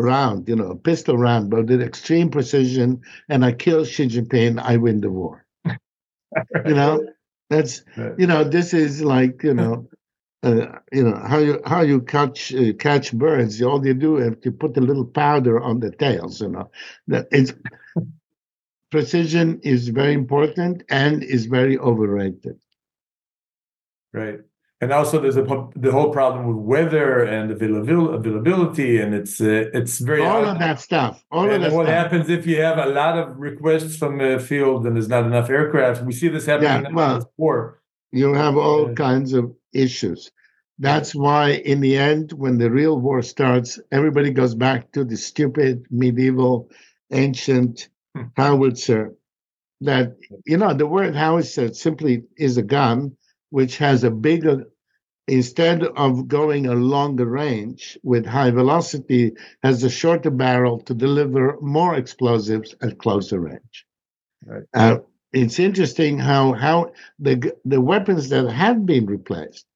round, 0.00 0.48
you 0.48 0.56
know, 0.56 0.74
pistol 0.74 1.16
round, 1.16 1.50
but 1.50 1.66
with 1.66 1.82
extreme 1.82 2.30
precision, 2.30 3.00
and 3.28 3.44
I 3.44 3.52
kill 3.52 3.84
Xi 3.84 4.06
Jinping, 4.08 4.60
I 4.60 4.76
win 4.76 5.00
the 5.00 5.10
war. 5.10 5.44
you 6.66 6.74
know, 6.74 7.06
that's 7.48 7.82
you 8.16 8.26
know, 8.26 8.44
this 8.44 8.72
is 8.74 9.02
like 9.02 9.42
you 9.42 9.54
know, 9.54 9.88
uh, 10.42 10.78
you 10.92 11.04
know 11.04 11.16
how 11.16 11.38
you 11.38 11.60
how 11.66 11.82
you 11.82 12.00
catch 12.00 12.54
uh, 12.54 12.72
catch 12.74 13.12
birds. 13.12 13.60
All 13.62 13.84
you 13.84 13.94
do 13.94 14.18
is 14.18 14.36
to 14.42 14.52
put 14.52 14.76
a 14.76 14.80
little 14.80 15.06
powder 15.06 15.60
on 15.60 15.80
the 15.80 15.90
tails. 15.90 16.40
You 16.40 16.48
know, 16.50 16.70
that 17.08 17.28
it's 17.32 17.52
precision 18.90 19.60
is 19.62 19.88
very 19.88 20.14
important 20.14 20.82
and 20.90 21.22
is 21.22 21.46
very 21.46 21.78
overrated. 21.78 22.58
Right, 24.12 24.40
and 24.80 24.92
also 24.92 25.20
there's 25.20 25.36
a 25.36 25.42
the 25.76 25.92
whole 25.92 26.10
problem 26.10 26.46
with 26.46 26.56
weather 26.56 27.22
and 27.24 27.50
availability, 27.50 28.98
and 28.98 29.14
it's 29.14 29.40
uh, 29.40 29.68
it's 29.74 29.98
very 29.98 30.24
all 30.24 30.44
of 30.44 30.58
that 30.58 30.80
stuff. 30.80 31.22
All 31.30 31.50
and 31.50 31.64
of 31.64 31.72
what 31.72 31.84
stuff. 31.84 31.94
happens 31.94 32.30
if 32.30 32.46
you 32.46 32.62
have 32.62 32.78
a 32.78 32.86
lot 32.86 33.18
of 33.18 33.38
requests 33.38 33.96
from 33.96 34.16
the 34.16 34.38
field 34.38 34.86
and 34.86 34.96
there's 34.96 35.08
not 35.08 35.24
enough 35.24 35.50
aircraft? 35.50 36.02
We 36.02 36.12
see 36.12 36.28
this 36.28 36.46
happening 36.46 36.84
yeah, 36.84 36.94
well, 36.94 37.18
before. 37.18 37.82
You 38.12 38.32
have 38.32 38.56
all 38.56 38.92
kinds 38.94 39.34
of 39.34 39.54
issues. 39.72 40.30
That's 40.78 41.14
why, 41.14 41.50
in 41.50 41.82
the 41.82 41.98
end, 41.98 42.32
when 42.32 42.56
the 42.56 42.70
real 42.70 42.98
war 42.98 43.20
starts, 43.20 43.78
everybody 43.92 44.30
goes 44.30 44.54
back 44.54 44.92
to 44.92 45.04
the 45.04 45.16
stupid 45.16 45.84
medieval, 45.90 46.70
ancient 47.12 47.90
hmm. 48.16 48.22
howitzer. 48.34 49.14
That 49.82 50.16
you 50.46 50.56
know, 50.56 50.72
the 50.72 50.86
word 50.86 51.14
howitzer 51.14 51.74
simply 51.74 52.24
is 52.38 52.56
a 52.56 52.62
gun 52.62 53.16
which 53.50 53.78
has 53.78 54.04
a 54.04 54.10
bigger. 54.10 54.64
Instead 55.28 55.84
of 55.84 56.26
going 56.26 56.66
a 56.66 56.74
longer 56.74 57.26
range 57.26 57.96
with 58.02 58.26
high 58.26 58.50
velocity, 58.50 59.32
has 59.62 59.84
a 59.84 59.90
shorter 59.90 60.30
barrel 60.30 60.80
to 60.80 60.94
deliver 60.94 61.56
more 61.60 61.94
explosives 61.94 62.74
at 62.82 62.98
closer 62.98 63.38
range. 63.38 63.86
Right. 64.44 64.64
Uh, 64.74 64.98
it's 65.32 65.60
interesting 65.60 66.18
how 66.18 66.52
how 66.54 66.92
the 67.18 67.52
the 67.64 67.80
weapons 67.80 68.28
that 68.30 68.50
have 68.50 68.84
been 68.84 69.06
replaced 69.06 69.66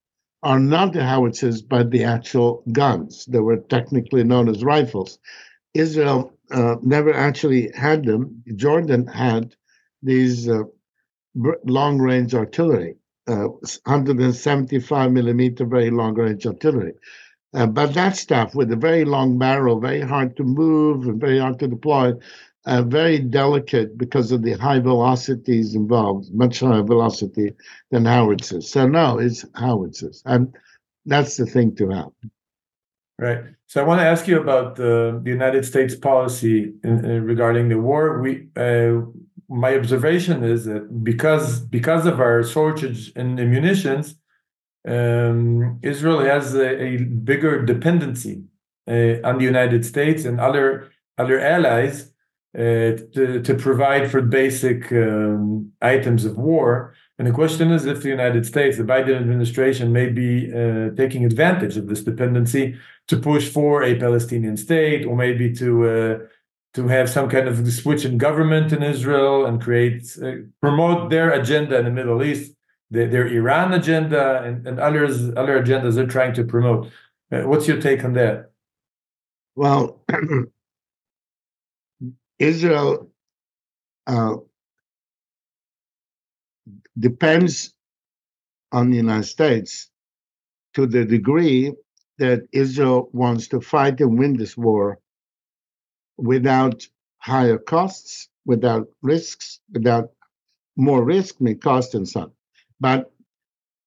are 0.43 0.59
not 0.59 0.93
the 0.93 1.03
howitzers 1.03 1.61
but 1.61 1.91
the 1.91 2.03
actual 2.03 2.63
guns 2.71 3.25
that 3.25 3.41
were 3.41 3.57
technically 3.57 4.23
known 4.23 4.49
as 4.49 4.63
rifles. 4.63 5.19
Israel 5.73 6.33
uh, 6.51 6.75
never 6.81 7.13
actually 7.13 7.71
had 7.71 8.05
them. 8.05 8.43
Jordan 8.55 9.07
had 9.07 9.55
these 10.03 10.47
uh, 10.47 10.63
long 11.65 11.99
range 11.99 12.33
artillery, 12.35 12.95
uh, 13.27 13.47
175 13.85 15.11
millimeter 15.11 15.65
very 15.65 15.89
long 15.89 16.13
range 16.13 16.45
artillery. 16.45 16.93
Uh, 17.53 17.65
but 17.65 17.93
that 17.93 18.17
stuff 18.17 18.53
with 18.53 18.71
a 18.71 18.75
very 18.75 19.05
long 19.05 19.37
barrel, 19.37 19.79
very 19.79 20.01
hard 20.01 20.35
to 20.35 20.43
move 20.43 21.07
and 21.07 21.21
very 21.21 21.39
hard 21.39 21.57
to 21.57 21.67
deploy, 21.67 22.13
uh, 22.65 22.81
very 22.81 23.19
delicate 23.19 23.97
because 23.97 24.31
of 24.31 24.41
the 24.41 24.53
high 24.53 24.79
velocities 24.79 25.73
involved, 25.73 26.33
much 26.33 26.59
higher 26.59 26.83
velocity 26.83 27.53
than 27.91 28.05
howitzers. 28.05 28.69
So 28.69 28.87
no, 28.87 29.19
it's 29.19 29.45
howitzers, 29.55 30.21
and 30.25 30.53
that's 31.05 31.37
the 31.37 31.45
thing 31.45 31.75
to 31.77 31.89
have. 31.89 32.11
Right. 33.17 33.43
So 33.67 33.81
I 33.81 33.85
want 33.85 34.01
to 34.01 34.05
ask 34.05 34.27
you 34.27 34.41
about 34.41 34.75
the, 34.75 35.21
the 35.23 35.29
United 35.29 35.65
States 35.65 35.95
policy 35.95 36.73
in, 36.83 37.05
in 37.05 37.23
regarding 37.23 37.69
the 37.69 37.79
war. 37.79 38.21
We, 38.21 38.47
uh, 38.57 39.01
my 39.49 39.75
observation 39.75 40.43
is 40.43 40.65
that 40.65 41.03
because 41.03 41.59
because 41.59 42.05
of 42.05 42.19
our 42.19 42.43
shortage 42.43 43.11
in 43.15 43.35
munitions, 43.35 44.15
um, 44.87 45.79
Israel 45.81 46.19
has 46.19 46.53
a, 46.55 46.81
a 46.81 46.97
bigger 46.97 47.63
dependency 47.65 48.43
uh, 48.87 49.15
on 49.23 49.37
the 49.37 49.45
United 49.45 49.85
States 49.85 50.25
and 50.25 50.39
other 50.39 50.91
other 51.17 51.39
allies 51.39 52.11
uh, 52.55 52.95
to, 53.13 53.41
to 53.43 53.53
provide 53.55 54.09
for 54.09 54.21
basic 54.21 54.91
um, 54.91 55.71
items 55.81 56.25
of 56.25 56.37
war. 56.37 56.93
And 57.17 57.27
the 57.27 57.31
question 57.31 57.71
is 57.71 57.85
if 57.85 58.01
the 58.01 58.09
United 58.09 58.45
States, 58.45 58.77
the 58.77 58.83
Biden 58.83 59.15
administration, 59.15 59.91
may 59.91 60.09
be 60.09 60.51
uh, 60.53 60.89
taking 60.95 61.25
advantage 61.25 61.77
of 61.77 61.87
this 61.87 62.03
dependency 62.03 62.75
to 63.07 63.17
push 63.17 63.49
for 63.49 63.83
a 63.83 63.99
Palestinian 63.99 64.57
state, 64.57 65.05
or 65.05 65.15
maybe 65.15 65.53
to 65.53 65.89
uh, 65.89 66.17
to 66.75 66.89
have 66.89 67.09
some 67.09 67.29
kind 67.29 67.47
of 67.47 67.71
switch 67.71 68.03
in 68.03 68.17
government 68.17 68.73
in 68.73 68.83
Israel 68.83 69.45
and 69.45 69.61
create 69.61 70.17
uh, 70.21 70.31
promote 70.61 71.09
their 71.09 71.31
agenda 71.31 71.79
in 71.79 71.85
the 71.85 71.91
Middle 71.91 72.21
East, 72.21 72.53
their, 72.91 73.07
their 73.07 73.27
Iran 73.27 73.73
agenda, 73.73 74.43
and, 74.43 74.67
and 74.67 74.79
others 74.79 75.29
other 75.37 75.63
agendas 75.63 75.95
they're 75.95 76.05
trying 76.05 76.33
to 76.33 76.43
promote. 76.43 76.91
Uh, 77.31 77.43
what's 77.43 77.67
your 77.67 77.79
take 77.79 78.03
on 78.03 78.13
that? 78.13 78.51
Well, 79.55 80.03
Israel 82.39 83.09
uh, 84.05 84.35
depends 86.99 87.73
on 88.73 88.91
the 88.91 88.97
United 88.97 89.23
States 89.23 89.89
to 90.73 90.85
the 90.85 91.05
degree 91.05 91.71
that 92.17 92.41
Israel 92.51 93.09
wants 93.13 93.47
to 93.47 93.61
fight 93.61 94.01
and 94.01 94.19
win 94.19 94.35
this 94.35 94.57
war 94.57 94.99
without 96.17 96.87
higher 97.19 97.57
costs, 97.57 98.29
without 98.45 98.87
risks, 99.01 99.59
without 99.73 100.11
more 100.77 101.03
risk, 101.03 101.41
may 101.41 101.55
cost 101.55 101.95
and 101.95 102.07
so 102.07 102.21
on. 102.21 102.31
But 102.79 103.11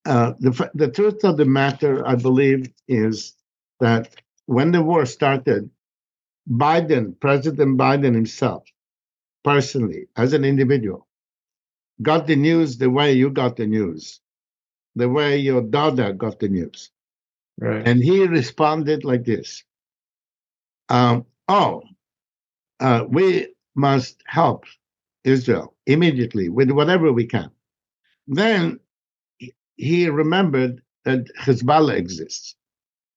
uh, 0.06 0.32
the, 0.40 0.70
the 0.74 0.88
truth 0.88 1.24
of 1.24 1.36
the 1.36 1.44
matter, 1.44 2.06
I 2.06 2.14
believe, 2.14 2.72
is 2.88 3.34
that 3.80 4.14
when 4.46 4.72
the 4.72 4.82
war 4.82 5.04
started, 5.06 5.70
Biden, 6.50 7.18
President 7.20 7.78
Biden 7.78 8.14
himself, 8.14 8.64
personally, 9.44 10.08
as 10.16 10.32
an 10.32 10.44
individual, 10.44 11.06
got 12.00 12.26
the 12.26 12.36
news 12.36 12.78
the 12.78 12.90
way 12.90 13.12
you 13.12 13.30
got 13.30 13.56
the 13.56 13.66
news, 13.66 14.20
the 14.96 15.08
way 15.08 15.36
your 15.38 15.60
daughter 15.60 16.12
got 16.12 16.38
the 16.40 16.48
news. 16.48 16.90
Right. 17.60 17.86
And 17.86 18.02
he 18.02 18.26
responded 18.26 19.04
like 19.04 19.24
this 19.24 19.64
um, 20.88 21.26
Oh, 21.48 21.82
uh, 22.80 23.04
we 23.08 23.48
must 23.74 24.22
help 24.26 24.64
Israel 25.24 25.74
immediately 25.86 26.48
with 26.48 26.70
whatever 26.70 27.12
we 27.12 27.26
can. 27.26 27.50
Then 28.26 28.80
he 29.76 30.08
remembered 30.08 30.82
that 31.04 31.26
Hezbollah 31.36 31.96
exists. 31.96 32.56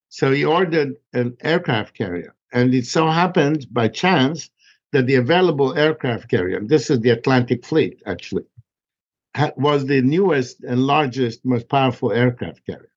So 0.10 0.32
he 0.32 0.46
ordered 0.46 0.98
an 1.14 1.38
aircraft 1.42 1.96
carrier. 1.96 2.36
And 2.54 2.74
it 2.74 2.86
so 2.86 3.08
happened 3.08 3.68
by 3.72 3.88
chance 3.88 4.50
that 4.92 5.08
the 5.08 5.16
available 5.16 5.78
aircraft 5.78 6.30
carrier, 6.30 6.60
this 6.62 6.90
is 6.90 7.00
the 7.00 7.12
Atlantic 7.12 7.66
Fleet 7.66 8.02
actually, 8.06 8.44
was 9.56 9.86
the 9.86 10.02
newest 10.02 10.64
and 10.64 10.86
largest, 10.86 11.46
most 11.46 11.70
powerful 11.70 12.12
aircraft 12.12 12.66
carrier 12.66 12.92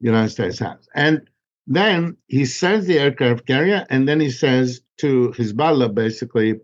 the 0.00 0.06
United 0.06 0.30
States 0.30 0.58
has. 0.60 0.88
And 0.94 1.28
then 1.68 2.16
he 2.26 2.46
sends 2.46 2.86
the 2.86 2.98
aircraft 2.98 3.46
carrier, 3.46 3.86
and 3.90 4.08
then 4.08 4.20
he 4.20 4.30
says 4.30 4.80
to 4.98 5.34
Hezbollah, 5.36 5.94
basically, 5.94 6.60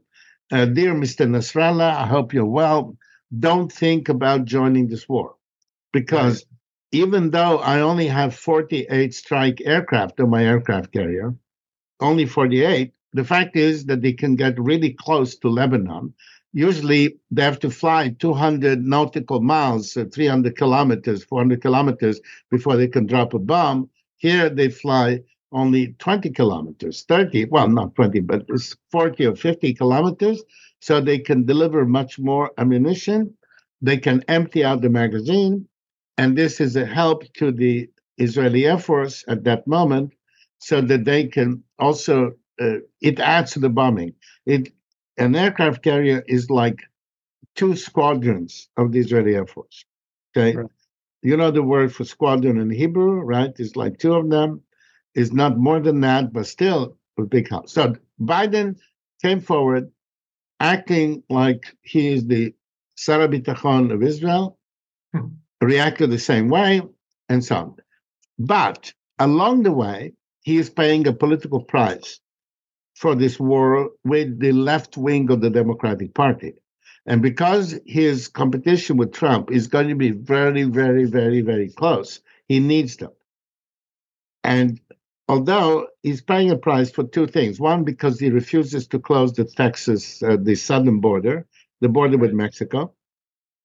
uh, 0.50 0.64
Dear 0.64 0.94
Mr. 0.94 1.28
Nasrallah, 1.28 1.94
I 1.94 2.07
hope 2.07 2.32
you're 2.32 2.46
well. 2.46 2.96
Don't 3.38 3.70
think 3.70 4.09
about 4.09 4.46
joining 4.46 4.88
this 4.88 5.09
war. 5.09 5.36
Because 5.92 6.44
right. 6.44 7.00
even 7.02 7.30
though 7.30 7.59
I 7.59 7.80
only 7.80 8.09
have 8.09 8.34
48 8.34 9.14
strike 9.14 9.61
aircraft 9.64 10.18
on 10.20 10.30
my 10.30 10.44
aircraft 10.44 10.92
carrier, 10.92 11.34
only 12.00 12.24
48, 12.26 12.92
the 13.12 13.24
fact 13.24 13.57
is 13.57 13.84
that 13.86 14.00
they 14.00 14.14
can 14.14 14.34
get 14.34 14.59
really 14.59 14.94
close 14.94 15.36
to 15.36 15.48
Lebanon 15.48 16.14
usually 16.55 17.16
they 17.32 17.42
have 17.42 17.59
to 17.59 17.68
fly 17.68 18.14
200 18.18 18.82
nautical 18.86 19.40
miles, 19.40 19.96
uh, 19.96 20.05
300 20.11 20.57
kilometers, 20.57 21.24
400 21.24 21.61
kilometers 21.61 22.20
before 22.50 22.76
they 22.76 22.86
can 22.86 23.07
drop 23.07 23.34
a 23.34 23.38
bomb. 23.38 23.90
Here 24.25 24.49
they 24.49 24.70
fly 24.70 25.20
only 25.53 25.95
20 25.99 26.31
kilometers, 26.31 27.05
30, 27.07 27.45
well, 27.51 27.68
not 27.68 27.95
20, 27.95 28.20
but 28.20 28.47
it's 28.49 28.75
40 28.91 29.27
or 29.27 29.37
50 29.37 29.75
kilometers. 29.75 30.43
So 30.81 31.03
they 31.03 31.18
can 31.18 31.45
deliver 31.45 31.85
much 31.85 32.18
more 32.18 32.51
ammunition. 32.57 33.35
They 33.83 33.99
can 33.99 34.25
empty 34.29 34.64
out 34.64 34.81
the 34.81 34.89
magazine. 34.89 35.68
And 36.16 36.39
this 36.39 36.59
is 36.59 36.75
a 36.75 36.87
help 36.87 37.31
to 37.35 37.53
the 37.53 37.91
Israeli 38.16 38.64
Air 38.64 38.79
Force 38.79 39.25
at 39.29 39.45
that 39.45 39.66
moment 39.66 40.14
so 40.59 40.81
that 40.81 41.05
they 41.05 41.27
can 41.27 41.62
also, 41.79 42.33
uh, 42.59 42.79
it 43.03 43.20
adds 43.20 43.53
to 43.53 43.59
the 43.59 43.68
bombing. 43.68 44.14
It 44.47 44.72
an 45.18 45.37
aircraft 45.37 45.83
carrier 45.83 46.25
is 46.27 46.49
like 46.49 46.79
two 47.57 47.77
squadrons 47.77 48.70
of 48.79 48.91
the 48.93 49.01
Israeli 49.01 49.35
Air 49.35 49.47
Force. 49.47 49.85
Okay. 50.35 50.57
Right. 50.57 50.70
You 51.25 51.39
know 51.39 51.51
the 51.51 51.62
word 51.62 51.95
for 51.95 52.05
squadron 52.05 52.59
in 52.61 52.68
Hebrew, 52.68 53.20
right? 53.22 53.51
It's 53.59 53.77
like 53.77 53.99
two 53.99 54.12
of 54.12 54.29
them. 54.29 54.61
It's 55.14 55.33
not 55.33 55.57
more 55.57 55.81
than 55.81 56.01
that, 56.03 56.35
but 56.35 56.47
still 56.47 56.99
a 57.18 57.22
big 57.22 57.49
help. 57.49 57.70
So 57.70 57.95
Biden 58.20 58.77
came 59.22 59.41
forward 59.41 59.91
acting 60.61 61.22
like 61.31 61.75
he 61.81 62.09
is 62.12 62.27
the 62.27 62.55
Sarah 62.97 63.29
Bitachon 63.29 63.91
of 63.91 64.03
Israel, 64.03 64.59
hmm. 65.14 65.29
reacted 65.62 66.11
the 66.11 66.18
same 66.18 66.49
way, 66.49 66.83
and 67.31 67.43
so 67.43 67.57
on. 67.57 67.77
But 68.39 68.93
along 69.18 69.62
the 69.62 69.72
way, 69.72 70.12
he 70.43 70.59
is 70.59 70.68
paying 70.68 71.07
a 71.07 71.12
political 71.14 71.62
price 71.64 72.20
for 72.95 73.14
this 73.14 73.41
war 73.41 73.91
with 74.05 74.39
the 74.41 74.53
left 74.53 74.99
wing 74.99 75.31
of 75.31 75.41
the 75.41 75.51
Democratic 75.51 76.14
Party. 76.14 76.53
And 77.07 77.20
because 77.20 77.78
his 77.84 78.28
competition 78.28 78.96
with 78.96 79.12
Trump 79.12 79.50
is 79.50 79.66
going 79.66 79.88
to 79.88 79.94
be 79.94 80.11
very, 80.11 80.64
very, 80.64 81.05
very, 81.05 81.42
very 81.42 81.68
close, 81.68 82.20
he 82.48 82.61
needs 82.61 82.96
them. 82.96 83.12
And 84.42 84.80
although 85.28 85.88
he's 86.02 86.22
paying 86.22 86.50
a 86.50 86.57
price 86.57 86.90
for 86.90 87.05
two 87.05 87.26
things 87.26 87.61
one, 87.61 87.84
because 87.84 88.18
he 88.18 88.30
refuses 88.30 88.86
to 88.88 88.98
close 88.98 89.32
the 89.32 89.44
Texas, 89.44 90.22
uh, 90.22 90.36
the 90.40 90.55
southern 90.55 91.00
border, 91.00 91.46
the 91.80 91.88
border 91.88 92.16
with 92.16 92.32
Mexico, 92.32 92.94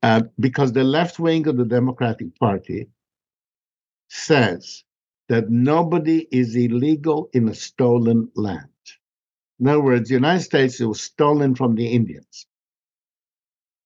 uh, 0.03 0.23
because 0.39 0.73
the 0.73 0.83
left 0.83 1.19
wing 1.19 1.47
of 1.47 1.57
the 1.57 1.65
Democratic 1.65 2.37
Party 2.39 2.89
says 4.09 4.83
that 5.27 5.49
nobody 5.49 6.27
is 6.31 6.55
illegal 6.55 7.29
in 7.33 7.47
a 7.49 7.53
stolen 7.53 8.29
land. 8.35 8.67
In 9.59 9.67
other 9.67 9.81
words, 9.81 10.09
the 10.09 10.15
United 10.15 10.43
States 10.43 10.79
was 10.79 11.01
stolen 11.01 11.55
from 11.55 11.75
the 11.75 11.87
Indians. 11.87 12.47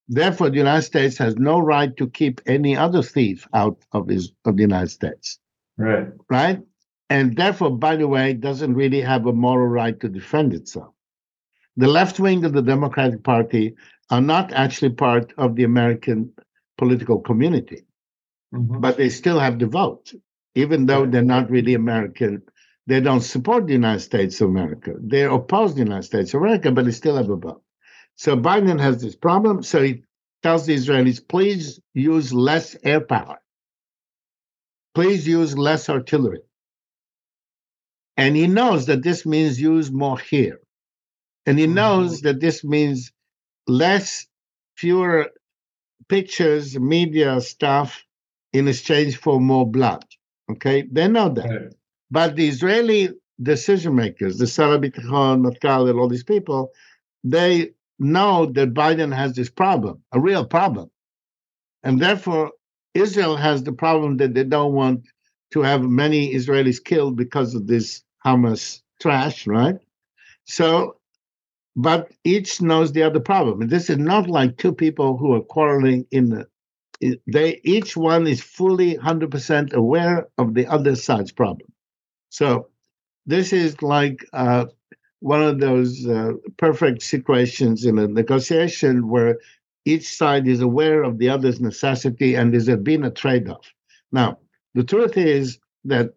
Therefore, 0.08 0.50
the 0.50 0.58
United 0.58 0.84
States 0.84 1.18
has 1.18 1.36
no 1.38 1.60
right 1.60 1.96
to 1.98 2.10
keep 2.10 2.42
any 2.46 2.76
other 2.76 3.02
thief 3.02 3.48
out 3.54 3.78
of, 3.92 4.08
his, 4.08 4.32
of 4.46 4.58
the 4.58 4.64
United 4.64 4.90
States. 4.90 5.40
Right. 5.78 6.08
Right? 6.30 6.62
And 7.10 7.36
therefore, 7.36 7.78
by 7.78 7.96
the 7.96 8.08
way, 8.08 8.34
doesn't 8.34 8.74
really 8.74 9.02
have 9.02 9.26
a 9.26 9.34
moral 9.34 9.68
right 9.68 10.00
to 10.00 10.10
defend 10.10 10.54
itself. 10.54 10.94
The 11.78 11.88
left 11.88 12.20
wing 12.20 12.46
of 12.46 12.54
the 12.54 12.62
Democratic 12.62 13.24
Party 13.24 13.76
are 14.10 14.22
not 14.22 14.52
actually 14.52 14.92
part 14.92 15.34
of 15.38 15.56
the 15.56 15.64
American 15.64 16.34
political 16.78 17.20
community, 17.20 17.86
mm-hmm. 18.54 18.80
but 18.80 18.98
they 18.98 19.10
still 19.10 19.40
have 19.40 19.58
the 19.58 19.68
vote, 19.68 20.14
even 20.56 20.86
though 20.86 21.06
they're 21.06 21.22
not 21.24 21.50
really 21.50 21.74
American 21.74 22.44
they 22.86 23.00
don't 23.00 23.22
support 23.22 23.66
the 23.66 23.74
United 23.74 24.02
States 24.02 24.42
of 24.42 24.50
America. 24.50 24.96
They 25.00 25.24
oppose 25.24 25.74
the 25.74 25.84
United 25.84 26.04
States 26.04 26.34
of 26.34 26.42
America, 26.42 26.72
but 26.72 26.86
they 26.86 26.92
still 26.92 27.16
have 27.16 27.30
a 27.30 27.36
vote. 27.36 27.62
So 28.16 28.38
Biden 28.38 28.80
has 28.80 29.02
this 29.02 29.16
problem. 29.16 29.64
So 29.64 29.82
he 29.82 30.04
tells 30.44 30.66
the 30.66 30.76
Israelis, 30.76 31.26
please 31.28 31.80
use 31.94 32.34
less 32.34 32.76
air 32.84 33.02
power. 33.02 33.40
Please 34.94 35.28
use 35.28 35.58
less 35.58 35.90
artillery. 35.90 36.42
And 38.18 38.36
he 38.36 38.48
knows 38.48 38.86
that 38.86 39.02
this 39.02 39.26
means 39.26 39.60
use 39.60 39.92
more 39.92 40.20
here. 40.20 40.60
And 41.46 41.58
he 41.58 41.68
knows 41.68 42.22
that 42.22 42.40
this 42.40 42.64
means 42.64 43.12
less, 43.68 44.28
fewer 44.76 45.32
pictures, 46.08 46.80
media 46.80 47.42
stuff 47.42 48.04
in 48.54 48.68
exchange 48.68 49.18
for 49.18 49.42
more 49.42 49.70
blood. 49.70 50.06
Okay, 50.52 50.84
they 50.92 51.08
know 51.08 51.30
that. 51.30 51.50
Right. 51.50 51.74
But 52.12 52.36
the 52.36 52.48
Israeli 52.48 53.10
decision 53.42 53.96
makers, 53.96 54.38
the 54.38 54.46
Sarah 54.46 54.78
Bitachon, 54.78 55.44
Matkal, 55.44 55.90
and 55.90 56.00
all 56.00 56.08
these 56.08 56.24
people, 56.24 56.72
they 57.24 57.72
know 58.00 58.46
that 58.48 58.74
Biden 58.74 59.16
has 59.16 59.34
this 59.36 59.50
problem, 59.50 60.02
a 60.12 60.20
real 60.20 60.46
problem. 60.46 60.90
And 61.84 62.02
therefore, 62.02 62.52
Israel 62.94 63.36
has 63.36 63.64
the 63.64 63.74
problem 63.74 64.18
that 64.18 64.34
they 64.34 64.44
don't 64.44 64.74
want 64.74 65.06
to 65.52 65.62
have 65.62 65.84
many 65.84 66.34
Israelis 66.34 66.84
killed 66.84 67.16
because 67.16 67.56
of 67.56 67.68
this 67.68 68.04
Hamas 68.26 68.82
trash, 69.02 69.48
right? 69.48 69.76
So, 70.46 70.98
but 71.76 72.12
each 72.24 72.62
knows 72.62 72.92
the 72.92 73.04
other 73.04 73.20
problem. 73.20 73.62
And 73.62 73.70
this 73.70 73.90
is 73.90 73.98
not 73.98 74.30
like 74.30 74.58
two 74.58 74.74
people 74.74 75.18
who 75.18 75.34
are 75.34 75.42
quarreling 75.42 76.06
in 76.12 76.30
the 76.30 76.48
they 77.28 77.60
each 77.64 77.98
one 77.98 78.28
is 78.28 78.42
fully 78.42 78.96
100% 78.98 79.74
aware 79.74 80.28
of 80.38 80.54
the 80.54 80.68
other 80.68 80.96
side's 80.96 81.32
problem. 81.32 81.72
So 82.30 82.70
this 83.26 83.54
is 83.54 83.82
like 83.82 84.26
uh, 84.34 84.66
one 85.24 85.42
of 85.42 85.62
those 85.62 86.06
uh, 86.06 86.34
perfect 86.58 87.02
situations 87.02 87.86
in 87.86 87.98
a 87.98 88.10
negotiation 88.10 89.08
where 89.08 89.38
each 89.86 90.06
side 90.18 90.50
is 90.50 90.60
aware 90.60 91.02
of 91.02 91.18
the 91.18 91.30
other's 91.30 91.62
necessity 91.62 92.36
and 92.36 92.54
there's 92.54 92.68
been 92.82 93.06
a 93.06 93.10
trade-off. 93.10 93.66
Now, 94.12 94.38
the 94.74 94.84
truth 94.84 95.16
is 95.18 95.60
that 95.86 96.10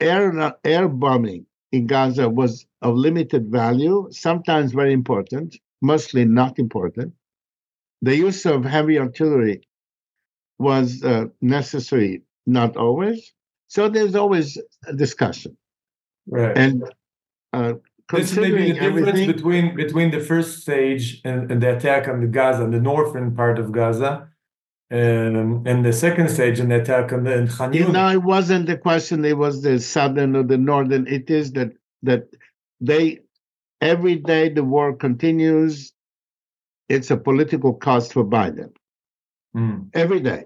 air 0.00 0.54
air 0.64 0.88
bombing 0.88 1.44
in 1.72 1.86
Gaza 1.86 2.26
was 2.26 2.64
of 2.80 2.94
limited 2.94 3.50
value, 3.50 4.08
sometimes 4.10 4.72
very 4.72 4.94
important, 4.94 5.58
mostly 5.82 6.24
not 6.24 6.58
important. 6.58 7.12
The 8.00 8.16
use 8.16 8.46
of 8.46 8.64
heavy 8.64 8.98
artillery 8.98 9.60
was 10.58 11.04
uh, 11.04 11.26
necessary, 11.42 12.22
not 12.46 12.78
always. 12.78 13.30
So 13.66 13.90
there's 13.90 14.14
always 14.14 14.56
a 14.86 14.94
discussion. 14.94 15.54
Right. 16.26 16.56
And 16.56 16.84
uh, 17.52 17.74
this 18.10 18.32
is 18.32 18.38
maybe 18.38 18.72
the 18.72 18.80
difference 18.80 19.26
between 19.26 19.74
between 19.76 20.10
the 20.10 20.20
first 20.20 20.60
stage 20.62 21.20
and, 21.24 21.50
and, 21.50 21.62
the 21.62 21.76
attack 21.76 22.08
on 22.08 22.20
the 22.20 22.26
Gaza, 22.26 22.66
the 22.66 22.80
northern 22.80 23.34
part 23.34 23.58
of 23.58 23.70
Gaza, 23.72 24.28
um, 24.90 25.62
and 25.66 25.84
the 25.84 25.92
second 25.92 26.30
stage 26.30 26.58
in 26.58 26.68
the 26.68 26.80
attack 26.80 27.12
on 27.12 27.24
the 27.24 27.36
in 27.36 27.48
Khan 27.48 27.72
You 27.72 27.86
Yunis. 27.86 27.92
know, 27.92 28.08
it 28.08 28.22
wasn't 28.22 28.66
the 28.66 28.76
question. 28.78 29.24
It 29.24 29.36
was 29.36 29.62
the 29.62 29.78
southern 29.78 30.36
or 30.36 30.42
the 30.42 30.56
northern. 30.56 31.06
It 31.06 31.30
is 31.30 31.52
that 31.52 31.72
that 32.02 32.28
they 32.80 33.20
every 33.80 34.16
day 34.16 34.48
the 34.48 34.64
war 34.64 34.94
continues. 34.94 35.92
It's 36.88 37.10
a 37.10 37.18
political 37.18 37.74
cost 37.74 38.14
for 38.14 38.24
Biden 38.24 38.70
Mm, 39.56 39.88
every 39.94 40.20
day, 40.20 40.44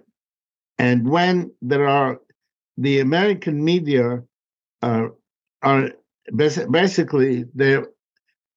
and 0.79 1.09
when 1.09 1.53
there 1.61 1.89
are 1.89 2.21
the 2.79 3.01
American 3.01 3.65
media 3.65 4.23
are 4.81 5.13
are 5.63 5.91
basically 6.37 7.45
their 7.55 7.89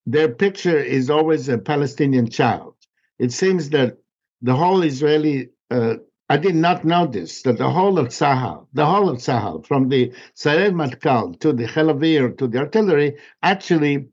their 0.05 0.30
picture 0.30 0.78
is 0.78 1.09
always 1.09 1.49
a 1.49 1.57
Palestinian 1.57 2.30
child. 2.30 2.76
It 3.18 3.32
seems 3.32 3.70
that 3.72 3.97
the 4.41 4.55
whole 4.55 4.84
Israeli 4.84 5.49
uh, 5.72 5.95
I 6.30 6.38
did 6.38 6.55
not 6.55 6.84
know 6.86 7.05
this 7.05 7.43
that 7.43 7.57
the 7.57 7.70
whole 7.70 7.99
of 7.99 8.07
Tzahal, 8.07 8.68
the 8.74 8.86
whole 8.86 9.09
of 9.09 9.18
Tzahal, 9.18 9.66
from 9.66 9.89
the 9.89 10.11
Sayeret 10.36 10.74
Matkal 10.74 11.39
to 11.39 11.53
the 11.53 11.66
Helavir 11.66 12.36
to 12.38 12.47
the 12.47 12.59
artillery, 12.59 13.18
actually 13.43 14.07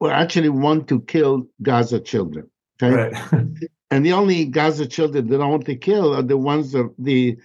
were 0.00 0.12
actually 0.12 0.48
want 0.48 0.88
to 0.88 1.00
kill 1.02 1.46
Gaza 1.60 2.00
children. 2.00 2.48
Okay, 2.80 2.94
right. 2.94 3.46
and 3.90 4.06
the 4.06 4.12
only 4.12 4.46
Gaza 4.46 4.86
children 4.86 5.28
that 5.28 5.38
don't 5.38 5.50
want 5.50 5.66
to 5.66 5.76
kill 5.76 6.14
are 6.14 6.22
the 6.22 6.38
ones 6.38 6.74
of 6.74 6.94
the 6.98 7.36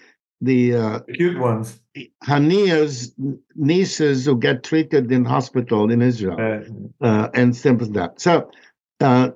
the 0.43 0.75
uh, 0.75 0.99
cute 1.13 1.39
ones. 1.39 1.79
Haniyeh's 2.25 3.13
nieces 3.55 4.25
who 4.25 4.37
get 4.37 4.63
treated 4.63 5.11
in 5.11 5.23
hospital 5.25 5.89
in 5.91 6.01
Israel 6.01 6.37
Uh, 6.39 7.05
uh, 7.05 7.29
and 7.33 7.55
stuff 7.55 7.81
like 7.81 7.93
that. 7.93 8.19
So, 8.19 8.51
uh, 8.99 9.31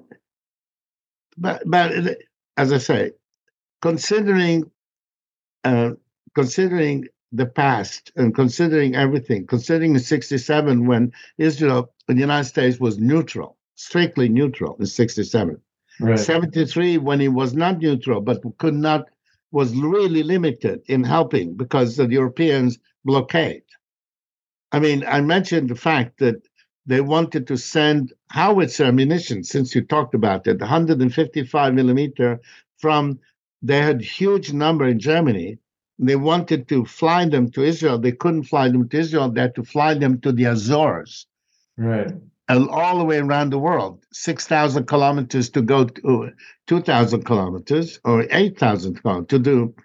but 1.38 1.64
but 1.66 2.18
as 2.58 2.74
I 2.74 2.78
say, 2.78 3.12
considering 3.82 4.70
uh, 5.64 5.91
considering 6.36 7.08
the 7.32 7.45
past 7.45 8.12
and 8.16 8.34
considering 8.36 8.95
everything, 8.95 9.47
considering 9.47 9.97
'67 9.97 10.86
when 10.88 11.12
Israel, 11.38 11.93
the 12.08 12.16
United 12.16 12.45
States 12.49 12.80
was 12.80 12.97
neutral, 12.97 13.58
strictly 13.76 14.28
neutral 14.30 14.76
in 14.80 14.86
'67. 14.86 15.62
right. 15.99 16.20
73 16.20 16.97
when 16.97 17.20
he 17.20 17.28
was 17.28 17.53
not 17.53 17.80
neutral 17.80 18.22
but 18.22 18.41
could 18.58 18.76
not 18.76 19.10
was 19.51 19.75
really 19.75 20.23
limited 20.23 20.81
in 20.87 21.03
helping 21.03 21.55
because 21.55 21.95
the 21.95 22.07
europeans 22.07 22.77
blockade. 23.05 23.63
I 24.71 24.79
mean 24.79 25.03
i 25.07 25.21
mentioned 25.21 25.69
the 25.69 25.75
fact 25.75 26.19
that 26.19 26.41
they 26.85 27.01
wanted 27.01 27.47
to 27.47 27.57
send 27.57 28.13
howitzer 28.29 28.85
ammunition 28.85 29.43
since 29.43 29.75
you 29.75 29.81
talked 29.81 30.13
about 30.15 30.47
it 30.47 30.59
155 30.59 31.73
millimeter 31.73 32.39
from 32.77 33.19
they 33.61 33.79
had 33.81 34.01
huge 34.01 34.53
number 34.53 34.85
in 34.87 34.99
germany. 34.99 35.57
They 35.99 36.15
wanted 36.15 36.67
to 36.69 36.85
fly 36.85 37.25
them 37.25 37.49
to 37.51 37.63
israel. 37.63 37.97
They 37.97 38.11
couldn't 38.11 38.43
fly 38.43 38.69
them 38.69 38.87
to 38.89 38.97
israel. 38.99 39.31
They 39.31 39.41
had 39.41 39.55
to 39.55 39.63
fly 39.63 39.95
them 39.95 40.21
to 40.21 40.31
the 40.31 40.45
azores. 40.45 41.25
Right. 41.75 42.11
And 42.49 42.69
all 42.69 42.97
the 42.97 43.03
way 43.03 43.17
around 43.17 43.51
the 43.51 43.59
world, 43.59 44.05
6,000 44.13 44.85
kilometers 44.85 45.49
to 45.51 45.61
go 45.61 45.85
to 45.85 46.31
2,000 46.67 47.25
kilometers 47.25 47.99
or 48.05 48.25
8,000 48.31 49.01
kilometers 49.01 49.27
to 49.27 49.39
do. 49.39 49.75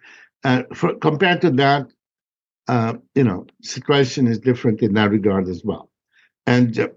Uh, 0.45 0.63
for, 0.75 0.95
compared 0.95 1.41
to 1.41 1.51
that, 1.51 1.87
uh, 2.69 2.95
you 3.15 3.25
know, 3.25 3.47
situation 3.63 4.27
is 4.27 4.39
different 4.39 4.83
in 4.83 4.95
that 4.95 5.11
regard 5.11 5.49
as 5.49 5.63
well. 5.65 5.91
And 6.47 6.79
uh, 6.79 6.89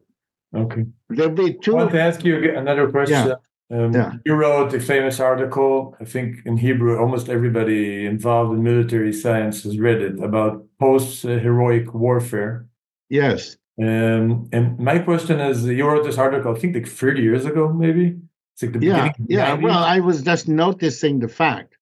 Okay. 0.56 0.86
there'll 1.10 1.34
be 1.34 1.54
two. 1.54 1.74
I 1.76 1.84
want 1.84 1.92
to 1.92 2.02
ask 2.02 2.24
you 2.24 2.58
another 2.58 2.90
question. 2.90 3.34
Um, 3.72 3.92
Yeah. 3.94 4.14
You 4.26 4.36
wrote 4.36 4.74
a 4.74 4.80
famous 4.80 5.20
article, 5.20 5.96
I 6.00 6.06
think 6.06 6.46
in 6.46 6.58
Hebrew, 6.58 6.98
almost 6.98 7.30
everybody 7.30 8.06
involved 8.06 8.54
in 8.54 8.64
military 8.64 9.12
science 9.12 9.64
has 9.64 9.78
read 9.80 10.02
it 10.02 10.24
about 10.24 10.66
post 10.80 11.24
heroic 11.24 11.94
warfare. 11.94 12.68
Yes. 13.10 13.58
Um, 13.82 14.50
and 14.54 14.80
my 14.80 15.00
question 15.00 15.40
is 15.40 15.66
you 15.66 15.86
wrote 15.86 16.06
this 16.06 16.18
article, 16.18 16.56
I 16.56 16.60
think 16.60 16.76
like 16.76 16.88
30 16.88 17.22
years 17.22 17.46
ago, 17.46 17.72
maybe? 17.74 18.18
It's 18.54 18.64
like 18.64 18.74
the 18.74 18.80
Yeah. 18.80 19.12
Yeah. 19.28 19.58
90s. 19.58 19.64
Well, 19.64 19.84
I 19.84 20.00
was 20.00 20.22
just 20.22 20.48
noticing 20.48 21.20
the 21.20 21.28
fact 21.28 21.78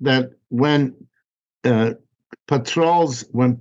that 0.00 0.32
when 0.48 0.94
uh, 1.64 1.94
patrols, 2.46 3.24
when, 3.32 3.60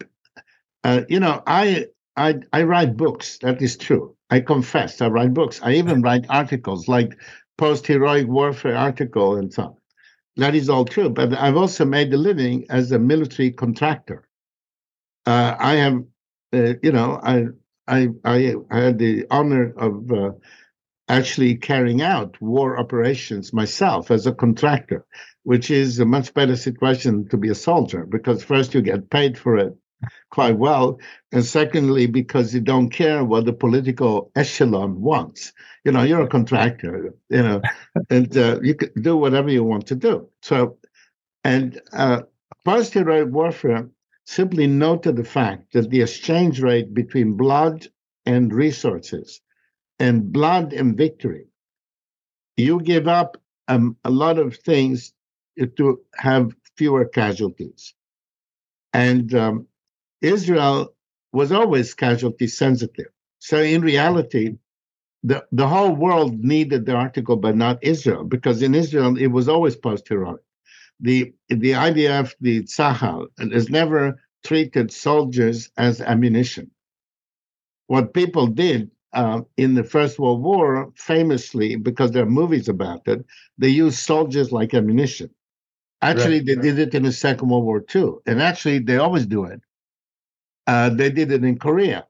uh, 0.84 1.02
you 1.08 1.20
know, 1.20 1.42
I, 1.48 1.88
I, 2.18 2.40
I 2.52 2.64
write 2.64 2.98
books. 2.98 3.38
That 3.40 3.62
is 3.62 3.78
true. 3.78 4.16
I 4.30 4.42
confess, 4.42 5.02
I 5.02 5.08
write 5.08 5.34
books. 5.34 5.60
I 5.64 5.74
even 5.74 6.02
write 6.02 6.26
articles 6.30 6.88
like 6.88 7.18
post 7.58 7.88
heroic 7.88 8.28
warfare 8.28 8.76
article 8.76 9.36
and 9.38 9.54
so 9.54 9.64
on. 9.64 9.76
That 10.38 10.56
is 10.56 10.70
all 10.70 10.86
true. 10.86 11.10
But 11.10 11.34
I've 11.34 11.58
also 11.58 11.86
made 11.86 12.14
a 12.14 12.18
living 12.18 12.66
as 12.70 12.92
a 12.92 13.00
military 13.00 13.52
contractor. 13.52 14.28
Uh, 15.26 15.56
I 15.60 15.76
have, 15.76 16.04
uh, 16.54 16.74
you 16.82 16.92
know, 16.92 17.20
I, 17.24 17.48
I, 17.90 18.10
I 18.24 18.56
had 18.72 19.00
the 19.00 19.26
honor 19.32 19.74
of 19.78 20.12
uh, 20.12 20.32
actually 21.10 21.56
carrying 21.56 22.02
out 22.02 22.40
war 22.42 22.80
operations 22.80 23.52
myself 23.52 24.12
as 24.12 24.28
a 24.28 24.34
contractor, 24.34 25.06
which 25.44 25.72
is 25.72 26.00
a 26.00 26.06
much 26.06 26.34
better 26.34 26.56
situation 26.56 27.28
to 27.30 27.38
be 27.38 27.50
a 27.50 27.56
soldier 27.56 28.06
because 28.06 28.44
first 28.44 28.74
you 28.74 28.82
get 28.82 29.10
paid 29.10 29.38
for 29.38 29.58
it 29.58 29.76
quite 30.30 30.58
well, 30.58 31.00
and 31.32 31.44
secondly 31.44 32.08
because 32.08 32.54
you 32.54 32.62
don't 32.62 32.90
care 32.90 33.24
what 33.26 33.46
the 33.46 33.54
political 33.54 34.32
echelon 34.36 35.02
wants. 35.02 35.52
You 35.84 35.92
know, 35.92 36.04
you're 36.04 36.22
a 36.22 36.28
contractor, 36.28 37.14
you 37.30 37.42
know, 37.42 37.62
and 38.10 38.38
uh, 38.38 38.60
you 38.62 38.76
can 38.76 39.02
do 39.02 39.18
whatever 39.18 39.50
you 39.50 39.64
want 39.64 39.88
to 39.88 39.96
do. 39.96 40.30
So, 40.42 40.78
and 41.44 41.82
uh, 41.92 42.22
post 42.64 42.94
heroic 42.94 43.30
warfare 43.30 43.90
simply 44.30 44.68
noted 44.68 45.16
the 45.16 45.24
fact 45.24 45.74
that 45.74 45.90
the 45.90 46.02
exchange 46.04 46.62
rate 46.62 46.94
between 46.94 47.34
blood 47.34 47.88
and 48.28 48.54
resources 48.54 49.42
and 49.98 50.32
blood 50.32 50.72
and 50.72 50.96
victory, 50.96 51.48
you 52.56 52.80
give 52.80 53.08
up 53.08 53.38
um, 53.68 53.98
a 54.04 54.12
lot 54.12 54.38
of 54.38 54.56
things 54.58 55.14
to 55.78 56.00
have 56.16 56.54
fewer 56.78 57.06
casualties. 57.06 57.96
And 58.94 59.34
um, 59.34 59.66
Israel 60.22 60.94
was 61.34 61.52
always 61.52 61.96
casualty 61.96 62.46
sensitive. 62.46 63.12
So 63.40 63.58
in 63.58 63.82
reality, 63.82 64.58
the, 65.24 65.44
the 65.52 65.68
whole 65.68 65.96
world 65.96 66.38
needed 66.38 66.86
the 66.86 66.94
article, 66.94 67.36
but 67.36 67.56
not 67.56 67.84
Israel, 67.84 68.26
because 68.26 68.62
in 68.62 68.76
Israel 68.76 69.18
it 69.18 69.28
was 69.28 69.50
always 69.50 69.76
post-heroic. 69.76 70.42
The 71.00 71.34
the 71.50 71.76
IDF, 71.76 72.36
the 72.40 72.64
Tzahal, 72.64 73.28
has 73.52 73.70
never 73.70 74.20
treated 74.44 74.92
soldiers 74.92 75.70
as 75.78 76.02
ammunition. 76.02 76.72
What 77.88 78.14
people 78.14 78.48
did 78.48 78.92
uh, 79.14 79.42
in 79.58 79.74
the 79.76 79.84
First 79.84 80.20
World 80.20 80.42
War, 80.44 80.92
famously, 80.96 81.76
because 81.76 82.12
there 82.12 82.24
are 82.24 82.30
movies 82.30 82.68
about 82.70 83.08
it, 83.08 83.26
they 83.58 83.70
used 83.70 84.00
soldiers 84.00 84.52
like 84.52 84.74
ammunition. 84.74 85.30
Actually, 86.02 86.40
Right, 86.40 86.42
they 86.42 86.56
right. 86.56 86.68
did 86.68 86.80
it 86.80 86.94
in 86.94 87.04
the 87.04 87.12
Second 87.12 87.50
World 87.50 87.66
War 87.66 87.82
too, 87.82 88.22
and 88.26 88.42
actually, 88.42 88.80
they 88.80 88.98
always 88.98 89.26
do 89.26 89.44
it. 89.46 89.62
Uh, 90.68 90.90
they 90.90 91.10
did 91.10 91.32
it 91.32 91.44
in 91.44 91.58
Korea, 91.58 92.06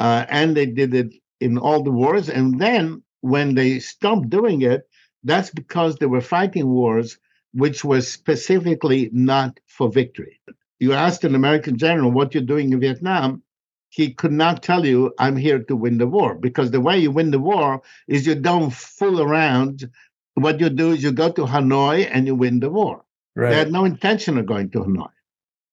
uh, 0.00 0.26
and 0.28 0.56
they 0.56 0.66
did 0.66 0.94
it 0.94 1.14
in 1.40 1.58
all 1.58 1.82
the 1.82 1.90
wars. 1.90 2.28
And 2.28 2.60
then, 2.60 3.02
when 3.20 3.54
they 3.54 3.78
stopped 3.80 4.30
doing 4.30 4.62
it, 4.62 4.88
that's 5.24 5.50
because 5.50 5.96
they 5.96 6.06
were 6.06 6.20
fighting 6.20 6.68
wars 6.68 7.18
which 7.52 7.84
was 7.84 8.10
specifically 8.10 9.10
not 9.12 9.58
for 9.66 9.90
victory. 9.90 10.40
You 10.78 10.92
asked 10.92 11.24
an 11.24 11.34
American 11.34 11.76
general 11.76 12.10
what 12.10 12.34
you're 12.34 12.42
doing 12.42 12.72
in 12.72 12.80
Vietnam, 12.80 13.42
he 13.90 14.14
could 14.14 14.32
not 14.32 14.62
tell 14.62 14.86
you, 14.86 15.12
I'm 15.18 15.36
here 15.36 15.58
to 15.64 15.76
win 15.76 15.98
the 15.98 16.06
war, 16.06 16.36
because 16.36 16.70
the 16.70 16.80
way 16.80 16.98
you 16.98 17.10
win 17.10 17.32
the 17.32 17.40
war 17.40 17.82
is 18.06 18.26
you 18.26 18.36
don't 18.36 18.72
fool 18.72 19.20
around. 19.20 19.90
What 20.34 20.60
you 20.60 20.70
do 20.70 20.92
is 20.92 21.02
you 21.02 21.12
go 21.12 21.30
to 21.32 21.44
Hanoi 21.44 22.08
and 22.10 22.26
you 22.26 22.36
win 22.36 22.60
the 22.60 22.70
war. 22.70 23.04
They 23.50 23.56
had 23.56 23.72
no 23.72 23.84
intention 23.84 24.38
of 24.38 24.46
going 24.46 24.70
to 24.70 24.80
Hanoi. 24.80 25.10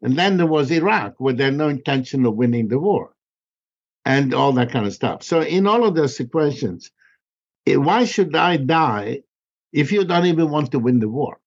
And 0.01 0.17
then 0.17 0.37
there 0.37 0.47
was 0.47 0.71
Iraq, 0.71 1.15
where 1.19 1.33
they 1.33 1.45
had 1.45 1.55
no 1.55 1.69
intention 1.69 2.25
of 2.25 2.35
winning 2.35 2.67
the 2.67 2.79
war 2.79 3.13
and 4.05 4.33
all 4.33 4.53
that 4.53 4.71
kind 4.71 4.87
of 4.87 4.93
stuff. 4.93 5.23
So, 5.23 5.41
in 5.41 5.67
all 5.67 5.85
of 5.85 5.95
those 5.95 6.15
situations, 6.15 6.91
eh, 7.65 7.75
why 7.75 8.05
should 8.05 8.35
I 8.35 8.57
die 8.57 9.23
if 9.71 9.91
you 9.91 10.05
don't 10.05 10.25
even 10.25 10.49
want 10.49 10.71
to 10.71 10.79
win 10.79 10.99
the 10.99 11.09
war? 11.09 11.39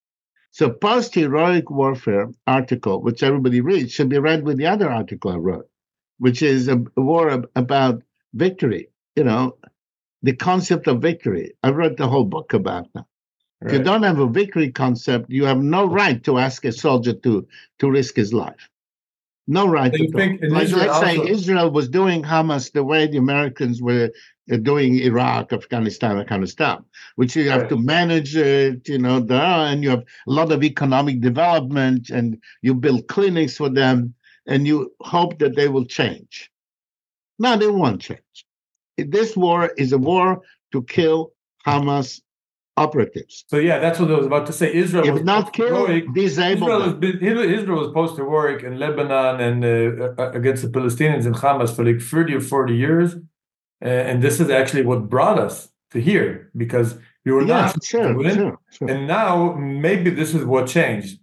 So, 0.53 0.71
post 0.71 1.15
heroic 1.15 1.71
warfare 1.71 2.31
article, 2.47 3.03
which 3.03 3.23
everybody 3.23 3.61
reads, 3.61 3.93
should 3.93 4.09
be 4.09 4.19
read 4.19 4.45
with 4.45 4.59
the 4.59 4.67
other 4.67 4.91
article 4.91 5.33
I 5.33 5.37
wrote, 5.37 5.69
which 6.19 6.43
is 6.43 6.69
a, 6.69 6.83
war 6.97 7.31
ab- 7.31 7.51
about 7.57 8.03
victory. 8.35 8.91
You 9.17 9.25
know, 9.25 9.57
the 10.23 10.35
concept 10.35 10.89
of 10.89 11.03
victory. 11.03 11.55
I 11.63 11.71
wrote 11.71 11.97
the 11.97 12.09
whole 12.09 12.25
book 12.25 12.55
about 12.55 12.89
that. 12.95 13.07
If 13.63 13.73
you 13.73 13.79
don't 13.81 14.03
have 14.05 14.19
a 14.21 14.27
victory 14.29 14.71
concept, 14.73 15.31
you 15.31 15.45
have 15.45 15.63
no 15.63 15.87
right 15.87 16.23
to 16.25 16.39
ask 16.39 16.65
a 16.65 16.73
soldier 16.73 17.15
to 17.15 17.47
to 17.81 17.91
risk 17.91 18.17
his 18.17 18.33
life. 18.33 18.69
No 19.47 19.69
right 19.69 19.93
So 19.93 19.99
you 19.99 20.09
at 20.11 20.15
think 20.17 20.41
Like, 20.43 20.71
let's 20.71 20.99
say 21.01 21.27
Israel 21.29 21.71
was 21.71 21.89
doing 21.89 22.23
Hamas 22.23 22.73
the 22.73 22.85
way 22.85 23.07
the 23.07 23.19
Americans 23.19 23.83
were 23.83 24.11
doing 24.59 24.97
Iraq, 25.01 25.53
Afghanistan, 25.53 26.17
that 26.19 26.29
kind 26.29 26.43
of 26.43 26.49
stuff, 26.51 26.81
which 27.17 27.37
you 27.37 27.49
have 27.51 27.63
Right. 27.63 27.69
to 27.71 27.77
manage 27.77 28.37
it, 28.37 28.89
you 28.89 28.99
know, 28.99 29.21
there, 29.21 29.41
and 29.71 29.83
you 29.85 29.91
have 29.91 30.05
a 30.27 30.31
lot 30.31 30.51
of 30.53 30.63
economic 30.65 31.21
development, 31.21 32.11
and 32.11 32.39
you 32.63 32.75
build 32.75 33.07
clinics 33.09 33.57
for 33.57 33.69
them, 33.69 34.15
and 34.47 34.67
you 34.67 34.93
hope 35.01 35.39
that 35.39 35.57
they 35.57 35.69
will 35.69 35.85
change. 35.85 36.51
No, 37.39 37.57
they 37.57 37.69
won't 37.69 38.01
change. 38.01 38.21
This 38.97 39.37
war 39.37 39.71
is 39.79 39.93
a 39.93 39.99
war 39.99 40.43
to 40.73 40.83
kill 40.83 41.33
Hamas 41.67 42.21
operatives. 42.77 43.45
So 43.49 43.57
yeah, 43.59 43.79
that's 43.79 43.99
what 44.01 44.11
I 44.11 44.15
was 44.15 44.27
about 44.27 44.47
to 44.47 44.53
say. 44.53 44.73
Israel 44.73 45.07
If 45.07 45.15
was 45.15 45.23
not 45.25 45.53
kill, 45.53 45.69
post-heroic. 45.69 46.15
disable 46.15 46.69
Israel, 46.69 46.81
them. 46.81 47.01
been, 47.01 47.19
Israel 47.59 47.79
was 47.85 47.93
post-heroic 47.93 48.63
in 48.63 48.79
Lebanon 48.79 49.41
and 49.41 49.65
uh, 49.65 50.23
uh, 50.23 50.31
against 50.33 50.63
the 50.63 50.69
Palestinians 50.69 51.27
and 51.27 51.35
Hamas 51.35 51.75
for 51.75 51.85
like 51.85 52.01
30 52.01 52.35
or 52.37 52.41
40 52.41 52.75
years. 52.75 53.17
Uh, 53.83 53.89
and 53.89 54.23
this 54.23 54.41
is 54.41 54.51
actually 54.51 54.83
what 54.83 55.09
brought 55.09 55.39
us 55.39 55.69
to 55.91 56.01
here 56.01 56.51
because 56.57 56.99
we 57.25 57.33
were 57.33 57.43
Yeah, 57.43 57.73
not 57.73 57.85
sure, 57.85 58.31
sure, 58.31 58.59
sure. 58.71 58.89
And 58.89 59.07
now 59.07 59.55
maybe 59.55 60.11
this 60.11 60.35
is 60.35 60.45
what 60.45 60.67
changed. 60.67 61.21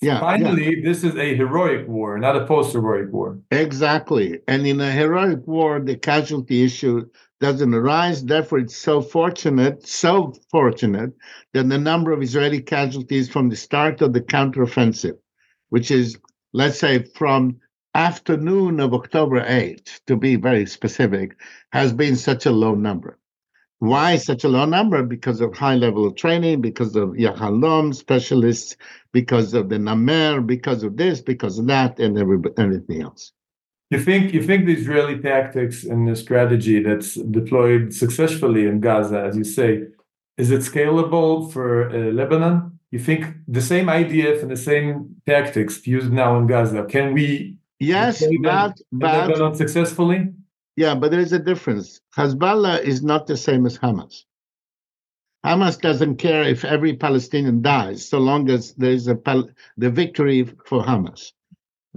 Yeah, 0.00 0.14
yeah. 0.14 0.20
Finally, 0.20 0.82
this 0.82 1.02
is 1.02 1.16
a 1.16 1.34
heroic 1.34 1.88
war, 1.88 2.18
not 2.18 2.36
a 2.36 2.46
post-heroic 2.46 3.12
war. 3.12 3.38
Exactly. 3.50 4.38
And 4.46 4.66
in 4.66 4.80
a 4.80 4.92
heroic 4.92 5.46
war, 5.46 5.80
the 5.80 5.96
casualty 5.96 6.62
issue 6.62 7.06
doesn't 7.40 7.74
arise. 7.74 8.24
Therefore, 8.24 8.58
it's 8.58 8.76
so 8.76 9.00
fortunate, 9.00 9.86
so 9.86 10.34
fortunate 10.50 11.12
that 11.52 11.68
the 11.68 11.78
number 11.78 12.12
of 12.12 12.22
Israeli 12.22 12.60
casualties 12.60 13.28
from 13.28 13.48
the 13.48 13.56
start 13.56 14.02
of 14.02 14.12
the 14.12 14.20
counteroffensive, 14.20 15.18
which 15.70 15.90
is, 15.90 16.16
let's 16.52 16.78
say, 16.78 17.02
from 17.14 17.58
afternoon 17.94 18.80
of 18.80 18.94
October 18.94 19.40
8th, 19.40 20.00
to 20.06 20.16
be 20.16 20.36
very 20.36 20.66
specific, 20.66 21.36
has 21.72 21.92
been 21.92 22.16
such 22.16 22.46
a 22.46 22.50
low 22.50 22.74
number. 22.74 23.18
Why 23.80 24.16
such 24.16 24.44
a 24.44 24.48
low 24.48 24.66
number? 24.66 25.02
Because 25.02 25.40
of 25.40 25.56
high 25.56 25.74
level 25.74 26.06
of 26.06 26.14
training, 26.14 26.60
because 26.60 26.94
of 26.96 27.10
Yahalom 27.10 27.94
specialists, 27.94 28.76
because 29.12 29.54
of 29.54 29.70
the 29.70 29.78
Namer, 29.78 30.42
because 30.42 30.82
of 30.82 30.98
this, 30.98 31.22
because 31.22 31.58
of 31.58 31.66
that, 31.68 31.98
and 31.98 32.18
every, 32.18 32.38
everything 32.58 33.02
else. 33.02 33.32
You 33.88 33.98
think 33.98 34.32
you 34.32 34.42
think 34.42 34.66
the 34.66 34.74
Israeli 34.74 35.18
tactics 35.18 35.82
and 35.82 36.06
the 36.06 36.14
strategy 36.14 36.80
that's 36.80 37.14
deployed 37.14 37.92
successfully 37.92 38.66
in 38.66 38.80
Gaza, 38.80 39.20
as 39.20 39.36
you 39.36 39.44
say, 39.44 39.84
is 40.36 40.50
it 40.50 40.60
scalable 40.60 41.52
for 41.52 41.90
uh, 41.90 42.12
Lebanon? 42.12 42.78
You 42.92 42.98
think 42.98 43.26
the 43.48 43.62
same 43.62 43.86
IDF 43.86 44.42
and 44.42 44.50
the 44.50 44.56
same 44.56 45.16
tactics 45.26 45.86
used 45.86 46.12
now 46.12 46.38
in 46.38 46.46
Gaza 46.46 46.84
can 46.84 47.14
we 47.14 47.56
Yes, 47.80 48.22
but 48.42 48.78
but 48.92 49.28
Lebanon 49.28 49.54
successfully? 49.54 50.32
yeah, 50.76 50.94
but 50.94 51.10
there 51.10 51.20
is 51.20 51.32
a 51.32 51.38
difference. 51.38 52.00
Hezbollah 52.16 52.82
is 52.82 53.02
not 53.02 53.26
the 53.26 53.36
same 53.36 53.66
as 53.66 53.78
Hamas. 53.78 54.24
Hamas 55.44 55.80
doesn't 55.80 56.16
care 56.16 56.42
if 56.42 56.64
every 56.64 56.94
Palestinian 56.94 57.62
dies, 57.62 58.06
so 58.06 58.18
long 58.18 58.50
as 58.50 58.74
there 58.74 58.92
is 58.92 59.06
a 59.06 59.16
pal- 59.16 59.48
the 59.78 59.90
victory 59.90 60.44
for 60.66 60.82
Hamas. 60.82 61.32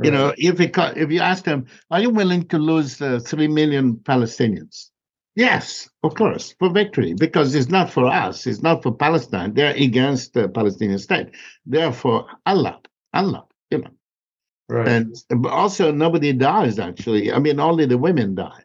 You 0.02 0.10
know, 0.10 0.34
if 0.38 0.60
it, 0.60 0.76
if 0.98 1.12
you 1.12 1.20
ask 1.20 1.44
them, 1.44 1.68
are 1.92 2.00
you 2.00 2.10
willing 2.10 2.48
to 2.48 2.58
lose 2.58 3.00
uh, 3.00 3.20
three 3.20 3.48
million 3.48 3.98
Palestinians? 3.98 4.90
Yes, 5.36 5.90
of 6.04 6.16
course, 6.16 6.56
for 6.58 6.70
victory, 6.70 7.14
because 7.14 7.54
it's 7.54 7.70
not 7.70 7.92
for 7.92 8.06
us, 8.08 8.48
it's 8.48 8.64
not 8.64 8.82
for 8.82 8.96
Palestine. 8.96 9.54
They're 9.54 9.76
against 9.76 10.34
the 10.34 10.48
Palestinian 10.48 11.00
state. 11.00 11.30
They're 11.66 11.92
for 11.92 12.28
Allah, 12.46 12.80
Allah, 13.14 13.46
you 13.70 13.80
know. 13.80 13.92
Right. 14.70 14.88
And 14.88 15.16
but 15.30 15.50
also, 15.52 15.92
nobody 15.92 16.34
dies, 16.34 16.80
actually. 16.80 17.32
I 17.32 17.40
mean, 17.40 17.60
only 17.60 17.86
the 17.86 17.98
women 17.98 18.36
die, 18.36 18.64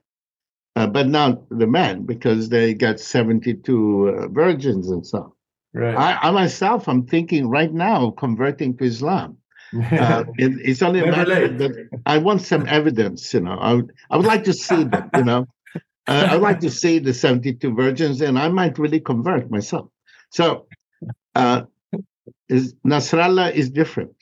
uh, 0.76 0.86
but 0.86 1.08
not 1.08 1.48
the 1.50 1.66
men, 1.66 2.04
because 2.06 2.48
they 2.48 2.74
got 2.74 3.00
72 3.00 4.08
uh, 4.08 4.28
virgins 4.28 4.88
and 4.90 5.06
so 5.06 5.18
on. 5.18 5.32
right. 5.74 5.96
I, 5.96 6.28
I 6.28 6.30
myself, 6.30 6.88
I'm 6.88 7.06
thinking 7.06 7.48
right 7.48 7.72
now 7.72 8.08
of 8.08 8.16
converting 8.16 8.76
to 8.78 8.84
Islam. 8.84 9.36
Uh, 9.92 10.24
it- 10.38 10.58
it's 10.64 10.80
only 10.80 11.00
a 11.00 11.06
matter 11.10 11.46
that 11.58 11.88
I 12.06 12.16
want 12.16 12.40
some 12.40 12.66
evidence, 12.66 13.34
you 13.34 13.40
know. 13.40 13.58
I 13.58 13.74
would, 13.74 13.92
I 14.10 14.16
would 14.16 14.24
like 14.24 14.44
to 14.44 14.54
see 14.54 14.84
them, 14.84 15.10
you 15.14 15.24
know. 15.24 15.46
Uh, 16.08 16.26
I'd 16.30 16.40
like 16.40 16.60
to 16.60 16.70
see 16.70 16.98
the 17.00 17.12
72 17.12 17.74
virgins, 17.74 18.22
and 18.22 18.38
I 18.38 18.48
might 18.48 18.78
really 18.78 18.98
convert 18.98 19.50
myself. 19.50 19.90
So, 20.30 20.66
uh, 21.34 21.64
is 22.48 22.72
Nasrallah 22.82 23.52
is 23.52 23.68
different. 23.68 24.12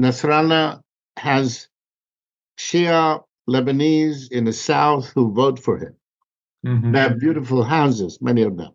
Nasrallah 0.00 0.81
has 1.16 1.68
Shia 2.58 3.22
Lebanese 3.48 4.30
in 4.30 4.44
the 4.44 4.52
south 4.52 5.10
who 5.14 5.32
vote 5.32 5.58
for 5.58 5.78
him. 5.78 5.94
Mhm. 6.64 6.92
They 6.92 6.98
have 7.00 7.18
beautiful 7.18 7.62
houses, 7.64 8.18
many 8.20 8.42
of 8.42 8.56
them 8.56 8.72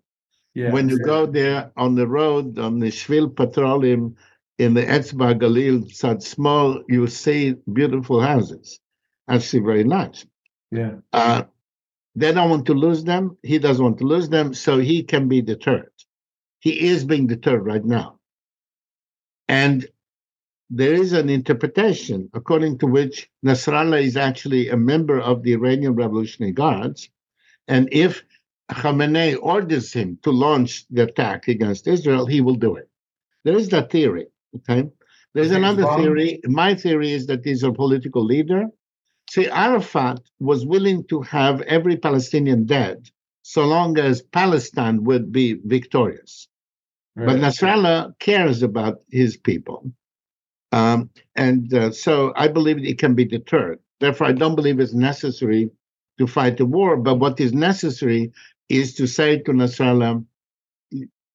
Yeah. 0.56 0.72
when 0.74 0.90
you 0.90 1.00
go 1.00 1.26
there 1.26 1.72
on 1.78 1.96
the 1.96 2.08
road 2.08 2.60
on 2.60 2.80
the 2.80 2.88
Shvil 2.88 3.34
Petroleum 3.36 4.16
in 4.58 4.74
the 4.74 4.82
Etzba 4.84 5.40
Galil, 5.40 5.90
such 5.94 6.22
small, 6.24 6.84
you 6.90 7.08
see 7.08 7.56
beautiful 7.74 8.20
houses. 8.22 8.80
Actually, 9.30 9.64
very 9.64 9.84
nice. 9.84 10.26
yeah. 10.72 10.96
Uh, 11.14 11.44
they 12.16 12.34
don't 12.34 12.50
want 12.50 12.66
to 12.66 12.74
lose 12.74 13.04
them. 13.04 13.38
He 13.44 13.58
doesn't 13.60 13.84
want 13.84 14.00
to 14.00 14.04
lose 14.06 14.28
them, 14.28 14.54
so 14.54 14.80
he 14.80 15.04
can 15.04 15.28
be 15.28 15.42
deterred. 15.42 15.92
He 16.60 16.88
is 16.90 17.06
being 17.06 17.28
deterred 17.28 17.64
right 17.66 17.86
now. 17.86 18.20
And 19.48 19.88
there 20.70 20.93
is 20.93 21.13
an 21.13 21.30
interpretation 21.30 22.30
according 22.34 22.78
to 22.80 22.88
which 22.88 23.30
Nasrallah 23.45 24.03
is 24.03 24.18
actually 24.18 24.70
a 24.70 24.78
member 24.78 25.20
of 25.20 25.43
the 25.43 25.53
Iranian 25.53 25.95
Revolutionary 25.95 26.51
Guards. 26.51 27.09
And 27.68 27.88
if 27.91 28.24
Khamenei 28.72 29.38
orders 29.41 29.93
him 29.93 30.20
to 30.24 30.32
launch 30.32 30.86
the 30.89 31.03
attack 31.03 31.47
against 31.47 31.88
Israel, 31.88 32.26
he 32.26 32.41
will 32.41 32.55
do 32.55 32.76
it. 32.76 32.89
There 33.43 33.57
is 33.57 33.70
that 33.70 33.91
theory. 33.91 34.28
Okay. 34.55 34.89
There's 35.34 35.51
another 35.51 35.86
theory. 35.97 36.41
My 36.45 36.74
theory 36.76 37.11
is 37.11 37.28
that 37.28 37.45
he's 37.45 37.63
a 37.63 37.72
political 37.72 38.24
leader. 38.24 38.65
See, 39.30 39.47
Arafat 39.47 40.20
was 40.39 40.65
willing 40.65 41.05
to 41.05 41.22
have 41.22 41.61
every 41.61 41.97
Palestinian 41.97 42.65
dead 42.65 43.09
so 43.43 43.65
long 43.65 43.97
as 43.97 44.22
Palestine 44.22 45.03
would 45.05 45.32
be 45.32 45.59
victorious. 45.63 46.49
But 47.15 47.38
Nasrallah 47.38 48.20
cares 48.20 48.61
about 48.63 49.01
his 49.09 49.38
people. 49.38 49.91
Um, 50.72 51.09
and 51.36 51.74
uh, 51.74 51.91
so 51.91 52.34
I 52.36 52.47
believe 52.47 52.84
it 52.84 52.99
can 52.99 53.15
be 53.15 53.26
deterred. 53.26 53.80
Therefore, 53.99 54.28
I 54.28 54.32
don't 54.34 54.55
believe 54.55 54.80
it's 54.80 54.93
necessary 54.93 55.72
to 56.18 56.28
fight 56.28 56.57
the 56.57 56.65
war. 56.65 56.97
But 56.97 57.15
what 57.15 57.39
is 57.39 57.53
necessary 57.53 58.32
is 58.70 58.95
to 58.95 59.07
say 59.07 59.39
to 59.39 59.51
Nasrallah, 59.51 60.26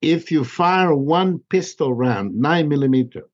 if 0.01 0.31
you 0.33 0.45
fire 0.45 0.95
one 0.95 1.39
pistol 1.49 1.95
round, 1.95 2.35
nine 2.35 2.69
millimeter, 2.69 3.29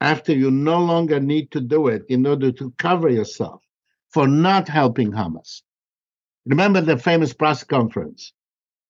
after 0.00 0.32
you 0.32 0.50
no 0.50 0.80
longer 0.80 1.20
need 1.20 1.50
to 1.52 1.60
do 1.60 1.88
it 1.88 2.04
in 2.08 2.26
order 2.26 2.52
to 2.52 2.72
cover 2.78 3.08
yourself 3.08 3.62
for 4.10 4.26
not 4.26 4.68
helping 4.68 5.12
Hamas. 5.12 5.62
Remember 6.46 6.80
the 6.80 6.96
famous 6.96 7.32
press 7.32 7.64
conference. 7.64 8.32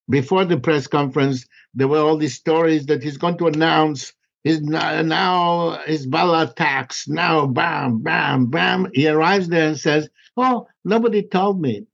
Before 0.09 0.45
the 0.45 0.59
press 0.59 0.87
conference, 0.87 1.47
there 1.75 1.89
were 1.89 1.99
all 1.99 2.17
these 2.17 2.35
stories 2.37 2.87
that 2.87 3.03
he's 3.03 3.17
going 3.17 3.39
to 3.39 3.49
announce 3.49 4.13
his 4.47 4.61
now 4.63 5.79
Hezbollah 5.89 6.51
attacks. 6.51 7.09
Now, 7.09 7.47
bam, 7.47 7.99
bam, 8.03 8.47
bam. 8.47 8.89
He 8.95 9.09
arrives 9.09 9.49
there 9.49 9.69
and 9.69 9.79
says, 9.79 10.09
"Oh, 10.37 10.69
nobody 10.85 11.23
told 11.25 11.61
me. 11.61 11.87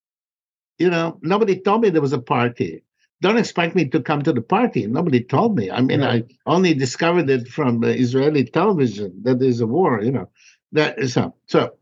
You 0.79 0.91
know, 0.91 1.19
nobody 1.23 1.61
told 1.61 1.83
me 1.83 1.91
there 1.91 2.03
was 2.09 2.13
a 2.13 2.21
party. 2.37 2.83
Don't 3.23 3.39
expect 3.39 3.75
me 3.77 3.89
to 3.91 4.03
come 4.03 4.23
to 4.23 4.33
the 4.33 4.43
party. 4.43 4.87
Nobody 4.87 5.23
told 5.23 5.57
me. 5.57 5.71
I 5.71 5.81
mean, 5.81 6.01
Right. 6.03 6.27
I 6.29 6.53
only 6.55 6.75
discovered 6.75 7.31
it 7.31 7.49
from 7.49 7.83
Israeli 7.85 8.45
television 8.45 9.11
that 9.23 9.39
there's 9.39 9.61
a 9.61 9.67
war. 9.67 10.03
You 10.03 10.13
know, 10.13 10.29
that 10.73 10.99
is 10.99 11.15
so. 11.15 11.35
So 11.47 11.73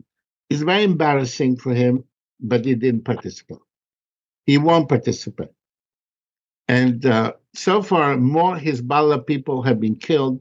it's 0.50 0.62
very 0.62 0.84
embarrassing 0.84 1.56
for 1.56 1.74
him, 1.74 2.04
but 2.40 2.64
he 2.64 2.74
didn't 2.76 3.04
participate. 3.04 3.64
He 4.46 4.58
won't 4.58 4.88
participate. 4.88 5.54
And 6.68 7.04
uh, 7.06 7.32
so 7.54 7.82
far, 7.82 8.16
more 8.16 8.56
Hezbollah 8.56 9.26
people 9.26 9.62
have 9.62 9.80
been 9.80 9.96
killed. 9.96 10.40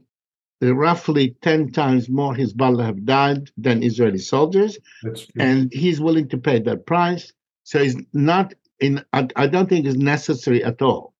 There 0.60 0.74
roughly 0.74 1.36
10 1.40 1.72
times 1.72 2.08
more 2.08 2.34
Hezbollah 2.34 2.84
have 2.84 3.04
died 3.06 3.50
than 3.56 3.82
Israeli 3.82 4.18
soldiers. 4.18 4.78
And 5.38 5.72
he's 5.72 6.00
willing 6.00 6.28
to 6.28 6.38
pay 6.38 6.60
that 6.60 6.84
price. 6.86 7.32
So 7.64 7.82
he's 7.82 7.96
not 8.12 8.52
in, 8.78 9.02
I, 9.12 9.28
I 9.36 9.46
don't 9.46 9.68
think 9.68 9.86
it's 9.86 9.96
necessary 9.96 10.62
at 10.62 10.82
all. 10.82 11.14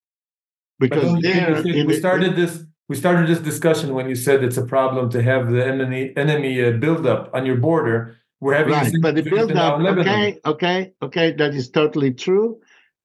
Because 0.79 1.05
don't 1.05 1.17
you 1.17 1.33
think 1.33 1.65
there, 1.65 1.75
in 1.77 1.87
we 1.87 1.95
started 1.95 2.37
this 2.37 2.65
we 2.89 2.97
started 2.97 3.29
this 3.29 3.39
discussion 3.39 3.95
when 3.95 4.09
you 4.09 4.17
said 4.17 4.43
it's 4.43 4.57
a 4.57 4.65
problem 4.65 5.11
to 5.11 5.23
have 5.23 5.51
the 5.51 5.65
enemy 5.65 6.13
enemy 6.17 6.65
uh, 6.65 6.73
buildup 6.73 7.31
on 7.35 7.47
your 7.47 7.57
border. 7.57 8.17
We're 8.41 8.55
having 8.55 8.73
right 8.73 8.93
but 9.03 9.15
the 9.15 9.23
situation 9.23 9.49
build 9.49 9.59
up 9.59 9.81
okay 9.99 10.39
okay 10.47 10.93
okay 11.03 11.33
that 11.33 11.55
is 11.55 11.69
totally 11.69 12.13
true 12.15 12.59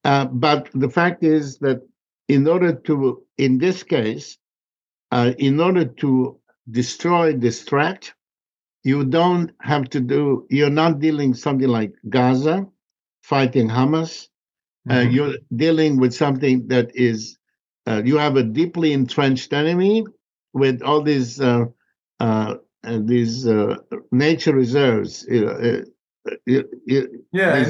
uh, 0.05 0.25
but 0.25 0.69
the 0.73 0.89
fact 0.89 1.23
is 1.23 1.57
that 1.59 1.81
in 2.29 2.47
order 2.47 2.73
to 2.73 3.21
in 3.37 3.57
this 3.57 3.83
case 3.83 4.37
uh, 5.15 5.31
in 5.37 5.59
order 5.59 5.85
to 5.85 6.39
destroy 6.79 7.33
this 7.33 7.63
threat 7.63 8.11
you 8.83 9.03
don't 9.03 9.51
have 9.61 9.85
to 9.89 9.99
do 9.99 10.45
you're 10.49 10.77
not 10.83 10.99
dealing 10.99 11.33
something 11.33 11.71
like 11.77 11.93
gaza 12.09 12.57
fighting 13.31 13.69
hamas 13.69 14.13
mm-hmm. 14.87 15.11
you're 15.13 15.35
dealing 15.55 15.97
with 16.01 16.13
something 16.13 16.67
that 16.67 16.87
is 16.95 17.37
uh, 17.87 18.01
you 18.03 18.17
have 18.17 18.35
a 18.35 18.43
deeply 18.43 18.93
entrenched 18.93 19.53
enemy 19.53 20.05
with 20.53 20.81
all 20.81 21.01
these 21.01 21.39
uh, 21.39 21.65
uh, 22.19 22.55
these 22.83 23.47
nature 24.11 24.53
reserves. 24.53 25.25
You, 25.29 25.85
you, 26.45 27.25
yeah, 27.31 27.63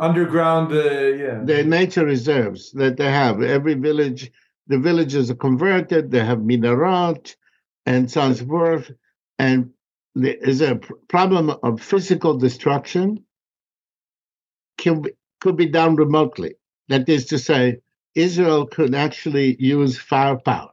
underground. 0.00 0.72
yeah, 0.72 1.42
the 1.44 1.64
nature 1.66 2.06
reserves 2.06 2.72
that 2.72 2.96
they 2.96 3.10
have. 3.10 3.42
Every 3.42 3.74
village, 3.74 4.30
the 4.68 4.78
villages 4.78 5.30
are 5.30 5.34
converted. 5.34 6.10
They 6.10 6.24
have 6.24 6.44
minaret 6.44 7.36
and 7.86 8.10
so 8.10 8.20
on 8.20 8.28
and 8.28 8.36
so 8.36 8.46
forth. 8.46 8.90
And 9.38 9.70
there 10.14 10.34
is 10.34 10.60
a 10.60 10.80
problem 11.08 11.50
of 11.62 11.80
physical 11.80 12.36
destruction. 12.36 13.24
Can 14.76 15.02
be, 15.02 15.10
could 15.40 15.56
be 15.56 15.66
done 15.66 15.96
remotely. 15.96 16.54
That 16.88 17.08
is 17.08 17.26
to 17.26 17.38
say, 17.38 17.80
Israel 18.14 18.66
could 18.66 18.94
actually 18.94 19.56
use 19.60 19.98
firepower, 19.98 20.70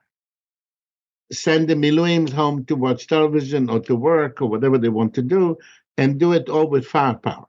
send 1.32 1.68
the 1.68 1.76
Miluim 1.76 2.32
home 2.32 2.66
to 2.66 2.76
watch 2.76 3.08
television 3.08 3.70
or 3.70 3.80
to 3.82 3.96
work 3.96 4.42
or 4.42 4.50
whatever 4.50 4.78
they 4.78 4.90
want 4.90 5.14
to 5.16 5.22
do, 5.22 5.58
and 5.98 6.20
do 6.20 6.34
it 6.34 6.50
all 6.50 6.68
with 6.68 6.86
firepower, 6.86 7.46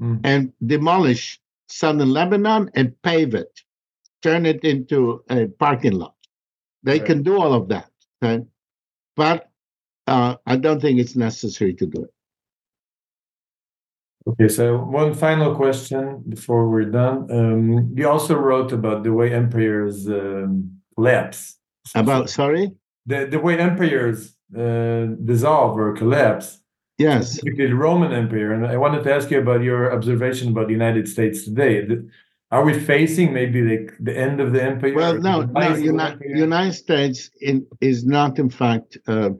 mm. 0.00 0.20
and 0.24 0.52
demolish 0.64 1.40
southern 1.68 2.10
Lebanon 2.10 2.70
and 2.74 3.00
pave 3.02 3.34
it, 3.34 3.62
turn 4.22 4.46
it 4.46 4.64
into 4.64 5.22
a 5.28 5.46
parking 5.46 5.92
lot. 5.92 6.14
They 6.82 6.98
right. 6.98 7.06
can 7.06 7.22
do 7.22 7.40
all 7.40 7.52
of 7.52 7.68
that, 7.68 7.90
okay? 8.22 8.44
but 9.16 9.50
uh, 10.06 10.36
I 10.46 10.56
don't 10.56 10.80
think 10.80 10.98
it's 10.98 11.16
necessary 11.16 11.74
to 11.74 11.86
do 11.86 12.02
it. 12.02 12.10
Okay, 14.26 14.48
so 14.48 14.78
one 14.78 15.14
final 15.14 15.54
question 15.54 16.22
before 16.28 16.68
we're 16.68 16.84
done. 16.84 17.28
Um, 17.30 17.92
you 17.96 18.08
also 18.08 18.36
wrote 18.36 18.72
about 18.72 19.02
the 19.02 19.12
way 19.12 19.34
empires 19.34 20.08
um, 20.08 20.80
collapse. 20.94 21.58
About 21.96 22.30
sorry, 22.30 22.70
the 23.06 23.26
the 23.26 23.40
way 23.40 23.58
empires 23.58 24.36
uh, 24.56 25.06
dissolve 25.24 25.76
or 25.76 25.92
collapse. 25.94 26.60
Yes, 26.98 27.40
the 27.42 27.72
Roman 27.72 28.12
Empire. 28.12 28.52
And 28.52 28.64
I 28.64 28.76
wanted 28.76 29.02
to 29.04 29.12
ask 29.12 29.28
you 29.30 29.40
about 29.40 29.62
your 29.62 29.92
observation 29.92 30.52
about 30.52 30.68
the 30.68 30.72
United 30.72 31.08
States 31.08 31.44
today. 31.44 31.84
Are 32.52 32.64
we 32.64 32.78
facing 32.78 33.32
maybe 33.32 33.62
like 33.62 33.94
the 33.98 34.16
end 34.16 34.38
of 34.38 34.52
the 34.52 34.62
empire? 34.62 34.94
Well, 34.94 35.18
no, 35.18 35.42
no. 35.42 35.74
Uni- 35.74 36.16
United 36.38 36.74
States 36.74 37.30
in, 37.40 37.66
is 37.80 38.04
not, 38.04 38.38
in 38.38 38.50
fact, 38.50 38.98
uh, 39.08 39.30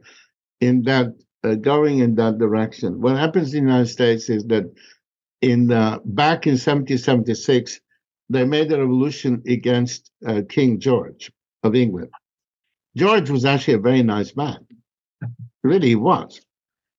in 0.62 0.82
that 0.84 1.14
uh, 1.44 1.56
going 1.56 1.98
in 1.98 2.14
that 2.14 2.38
direction. 2.38 3.00
What 3.02 3.18
happens 3.18 3.52
in 3.52 3.64
the 3.64 3.70
United 3.70 3.90
States 3.90 4.30
is 4.30 4.44
that 4.44 4.64
in 5.42 5.66
the, 5.66 6.00
back 6.06 6.46
in 6.46 6.52
1776, 6.52 7.80
they 8.30 8.44
made 8.46 8.72
a 8.72 8.78
revolution 8.78 9.42
against 9.46 10.10
uh, 10.26 10.40
King 10.48 10.80
George 10.80 11.30
of 11.64 11.74
England. 11.74 12.10
George 12.96 13.28
was 13.28 13.44
actually 13.44 13.74
a 13.74 13.78
very 13.78 14.02
nice 14.02 14.34
man. 14.36 14.66
Really, 15.62 15.88
he 15.88 15.96
was. 15.96 16.40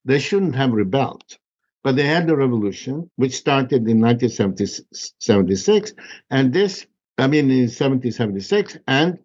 They 0.06 0.20
shouldn't 0.20 0.56
have 0.56 0.72
rebelled, 0.72 1.38
but 1.84 1.96
they 1.96 2.06
had 2.06 2.28
the 2.28 2.36
revolution, 2.36 3.10
which 3.18 3.36
started 3.36 3.88
in 3.88 4.00
1976, 4.00 5.94
and 6.30 6.54
this, 6.54 6.86
I 7.18 7.28
mean, 7.28 7.52
in 7.52 7.68
1776, 7.70 8.78
and 8.88 9.20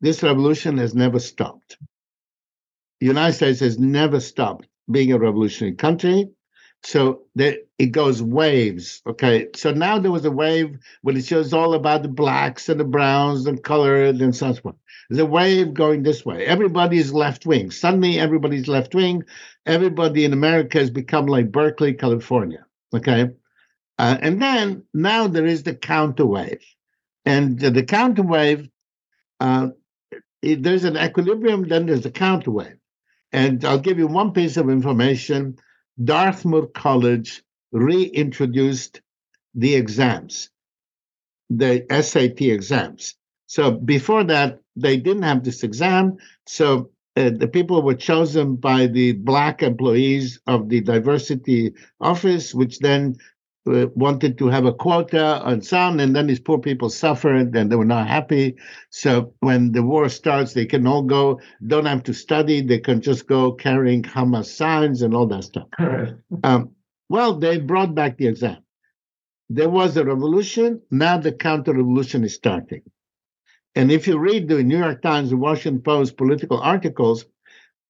this 0.00 0.22
revolution 0.22 0.78
has 0.78 0.94
never 0.94 1.18
stopped. 1.18 1.76
The 3.00 3.06
United 3.06 3.34
States 3.34 3.60
has 3.60 3.78
never 3.78 4.20
stopped 4.20 4.68
being 4.90 5.12
a 5.12 5.18
revolutionary 5.18 5.74
country. 5.76 6.30
So 6.84 7.22
there, 7.34 7.56
it 7.78 7.86
goes 7.92 8.22
waves. 8.22 9.00
Okay. 9.06 9.48
So 9.56 9.72
now 9.72 9.98
there 9.98 10.12
was 10.12 10.24
a 10.26 10.30
wave 10.30 10.78
when 11.02 11.16
it 11.16 11.24
shows 11.24 11.52
all 11.52 11.74
about 11.74 12.02
the 12.02 12.08
blacks 12.08 12.68
and 12.68 12.78
the 12.78 12.84
browns 12.84 13.46
and 13.46 13.62
colored 13.62 14.20
and 14.20 14.36
such 14.36 14.60
on. 14.64 14.74
There's 15.08 15.20
a 15.20 15.26
wave 15.26 15.74
going 15.74 16.02
this 16.02 16.24
way. 16.24 16.46
Everybody's 16.46 17.12
left 17.12 17.46
wing. 17.46 17.70
Suddenly, 17.70 18.20
everybody's 18.20 18.68
left 18.68 18.94
wing. 18.94 19.24
Everybody 19.66 20.24
in 20.24 20.32
America 20.32 20.78
has 20.78 20.90
become 20.90 21.26
like 21.26 21.50
Berkeley, 21.50 21.94
California. 21.94 22.66
Okay. 22.94 23.30
Uh, 23.98 24.18
and 24.20 24.40
then 24.40 24.84
now 24.92 25.26
there 25.26 25.46
is 25.46 25.62
the 25.62 25.74
counter 25.74 26.26
wave. 26.26 26.62
And 27.24 27.58
the 27.58 27.82
counter 27.82 28.22
wave, 28.22 28.68
uh, 29.40 29.68
there's 30.42 30.84
an 30.84 30.98
equilibrium, 30.98 31.66
then 31.68 31.86
there's 31.86 32.04
a 32.04 32.10
counter 32.10 32.50
wave. 32.50 32.76
And 33.32 33.64
I'll 33.64 33.78
give 33.78 33.98
you 33.98 34.06
one 34.06 34.32
piece 34.32 34.56
of 34.58 34.68
information. 34.68 35.56
Dartmouth 36.02 36.72
College 36.72 37.42
reintroduced 37.72 39.00
the 39.54 39.74
exams, 39.74 40.50
the 41.50 41.84
SAT 41.90 42.40
exams. 42.42 43.14
So 43.46 43.70
before 43.70 44.24
that, 44.24 44.60
they 44.76 44.96
didn't 44.96 45.22
have 45.22 45.44
this 45.44 45.62
exam. 45.62 46.16
So 46.46 46.90
uh, 47.16 47.30
the 47.30 47.46
people 47.46 47.82
were 47.82 47.94
chosen 47.94 48.56
by 48.56 48.86
the 48.86 49.12
black 49.12 49.62
employees 49.62 50.40
of 50.46 50.68
the 50.68 50.80
diversity 50.80 51.72
office, 52.00 52.52
which 52.52 52.80
then 52.80 53.16
wanted 53.66 54.36
to 54.38 54.48
have 54.48 54.66
a 54.66 54.72
quota 54.72 55.40
on 55.42 55.62
so 55.62 55.78
on, 55.78 56.00
and 56.00 56.14
then 56.14 56.26
these 56.26 56.40
poor 56.40 56.58
people 56.58 56.90
suffered 56.90 57.54
and 57.56 57.70
they 57.70 57.76
were 57.76 57.84
not 57.84 58.06
happy. 58.06 58.56
So 58.90 59.34
when 59.40 59.72
the 59.72 59.82
war 59.82 60.08
starts, 60.08 60.52
they 60.52 60.66
can 60.66 60.86
all 60.86 61.02
go, 61.02 61.40
don't 61.66 61.86
have 61.86 62.02
to 62.04 62.14
study, 62.14 62.60
they 62.60 62.78
can 62.78 63.00
just 63.00 63.26
go 63.26 63.52
carrying 63.52 64.02
Hamas 64.02 64.46
signs 64.46 65.02
and 65.02 65.14
all 65.14 65.26
that 65.28 65.44
stuff. 65.44 65.68
um, 66.44 66.70
well, 67.08 67.38
they 67.38 67.58
brought 67.58 67.94
back 67.94 68.18
the 68.18 68.26
exam. 68.26 68.58
There 69.48 69.68
was 69.68 69.96
a 69.96 70.04
revolution, 70.04 70.82
now 70.90 71.18
the 71.18 71.32
counter 71.32 71.72
revolution 71.72 72.24
is 72.24 72.34
starting. 72.34 72.82
And 73.74 73.90
if 73.90 74.06
you 74.06 74.18
read 74.18 74.48
the 74.48 74.62
New 74.62 74.78
York 74.78 75.02
Times 75.02 75.32
and 75.32 75.40
Washington 75.40 75.82
Post 75.82 76.16
political 76.16 76.60
articles, 76.60 77.24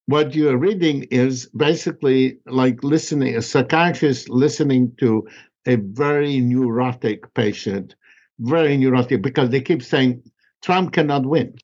what 0.07 0.35
you're 0.35 0.57
reading 0.57 1.03
is 1.03 1.47
basically 1.47 2.39
like 2.45 2.83
listening, 2.83 3.35
a 3.35 3.41
psychiatrist 3.41 4.29
listening 4.29 4.95
to 4.99 5.27
a 5.65 5.75
very 5.75 6.39
neurotic 6.39 7.33
patient, 7.33 7.95
very 8.39 8.77
neurotic, 8.77 9.21
because 9.21 9.49
they 9.49 9.61
keep 9.61 9.83
saying 9.83 10.23
Trump 10.61 10.93
cannot 10.93 11.25
win. 11.25 11.55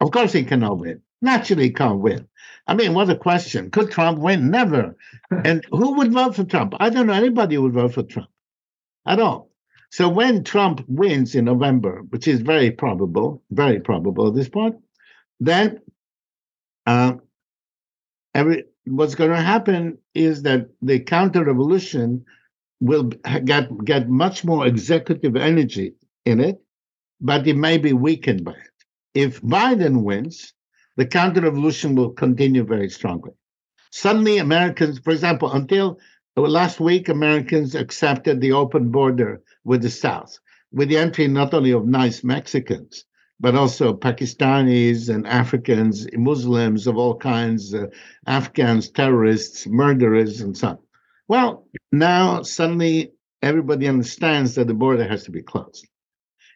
Of 0.00 0.10
course, 0.10 0.32
he 0.32 0.44
cannot 0.44 0.78
win. 0.78 1.02
Naturally, 1.22 1.64
he 1.64 1.72
can't 1.72 2.00
win. 2.00 2.26
I 2.66 2.74
mean, 2.74 2.94
what 2.94 3.10
a 3.10 3.16
question. 3.16 3.70
Could 3.70 3.90
Trump 3.90 4.18
win? 4.18 4.50
Never. 4.50 4.96
and 5.44 5.64
who 5.70 5.96
would 5.96 6.12
vote 6.12 6.36
for 6.36 6.44
Trump? 6.44 6.74
I 6.80 6.90
don't 6.90 7.06
know 7.06 7.12
anybody 7.12 7.56
who 7.56 7.62
would 7.62 7.72
vote 7.72 7.94
for 7.94 8.02
Trump 8.02 8.28
at 9.06 9.20
all. 9.20 9.50
So 9.90 10.08
when 10.08 10.44
Trump 10.44 10.84
wins 10.88 11.34
in 11.34 11.46
November, 11.46 12.02
which 12.10 12.28
is 12.28 12.40
very 12.42 12.70
probable, 12.70 13.42
very 13.50 13.80
probable 13.80 14.28
at 14.28 14.34
this 14.34 14.48
point, 14.48 14.76
then 15.40 15.80
uh, 16.86 17.14
every 18.34 18.64
what's 18.84 19.14
going 19.14 19.30
to 19.30 19.36
happen 19.36 19.98
is 20.14 20.42
that 20.42 20.68
the 20.80 21.00
counter 21.00 21.44
revolution 21.44 22.24
will 22.80 23.04
get 23.44 23.84
get 23.84 24.08
much 24.08 24.44
more 24.44 24.66
executive 24.66 25.36
energy 25.36 25.94
in 26.24 26.40
it, 26.40 26.60
but 27.20 27.46
it 27.46 27.56
may 27.56 27.78
be 27.78 27.92
weakened 27.92 28.44
by 28.44 28.52
it. 28.52 28.76
If 29.14 29.42
Biden 29.42 30.02
wins, 30.02 30.54
the 30.96 31.06
counter 31.06 31.42
revolution 31.42 31.94
will 31.94 32.10
continue 32.10 32.64
very 32.64 32.88
strongly. 32.88 33.32
Suddenly, 33.90 34.38
Americans, 34.38 34.98
for 34.98 35.10
example, 35.10 35.52
until 35.52 35.98
last 36.36 36.80
week, 36.80 37.08
Americans 37.08 37.74
accepted 37.74 38.40
the 38.40 38.52
open 38.52 38.90
border 38.90 39.42
with 39.64 39.82
the 39.82 39.90
South, 39.90 40.38
with 40.72 40.88
the 40.88 40.96
entry 40.96 41.26
not 41.28 41.52
only 41.52 41.72
of 41.72 41.86
nice 41.86 42.22
Mexicans, 42.24 43.04
but 43.40 43.54
also 43.54 43.92
Pakistanis 43.92 45.08
and 45.08 45.26
Africans, 45.26 46.06
Muslims 46.12 46.86
of 46.86 46.96
all 46.96 47.16
kinds, 47.16 47.74
uh, 47.74 47.86
Afghans, 48.26 48.90
terrorists, 48.90 49.66
murderers, 49.66 50.40
and 50.40 50.56
so 50.56 50.68
on. 50.68 50.78
Well, 51.30 51.68
now 51.92 52.42
suddenly 52.42 53.12
everybody 53.40 53.86
understands 53.86 54.56
that 54.56 54.66
the 54.66 54.74
border 54.74 55.06
has 55.06 55.22
to 55.26 55.30
be 55.30 55.42
closed. 55.42 55.86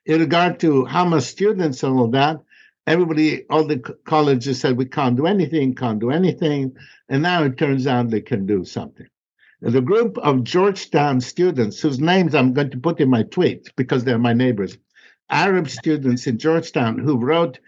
In 0.05 0.19
regard 0.19 0.59
to 0.61 0.85
Hamas 0.85 1.23
students 1.23 1.85
and 1.85 1.97
all 1.97 2.09
that, 2.09 2.41
everybody, 2.85 3.45
all 3.51 3.69
the 3.69 3.79
colleges 4.05 4.59
said 4.59 4.77
we 4.77 4.87
can't 4.87 5.17
do 5.17 5.27
anything, 5.27 5.77
can't 5.77 6.01
do 6.01 6.11
anything. 6.11 6.75
And 7.09 7.23
now 7.23 7.45
it 7.45 7.57
turns 7.57 7.87
out 7.87 8.11
they 8.11 8.21
can 8.21 8.47
do 8.47 8.65
something. 8.65 9.07
The 9.61 9.81
group 9.81 10.19
of 10.19 10.43
Georgetown 10.43 11.21
students, 11.21 11.81
whose 11.81 12.01
names 12.01 12.35
I'm 12.35 12.53
going 12.53 12.71
to 12.71 12.79
put 12.79 12.99
in 12.99 13.09
my 13.09 13.23
tweet 13.23 13.71
because 13.77 14.03
they're 14.03 14.19
my 14.19 14.33
neighbors, 14.33 14.77
Arab 15.31 15.71
students 15.71 16.27
in 16.27 16.37
Georgetown 16.37 16.99
who 16.99 17.17
wrote 17.17 17.61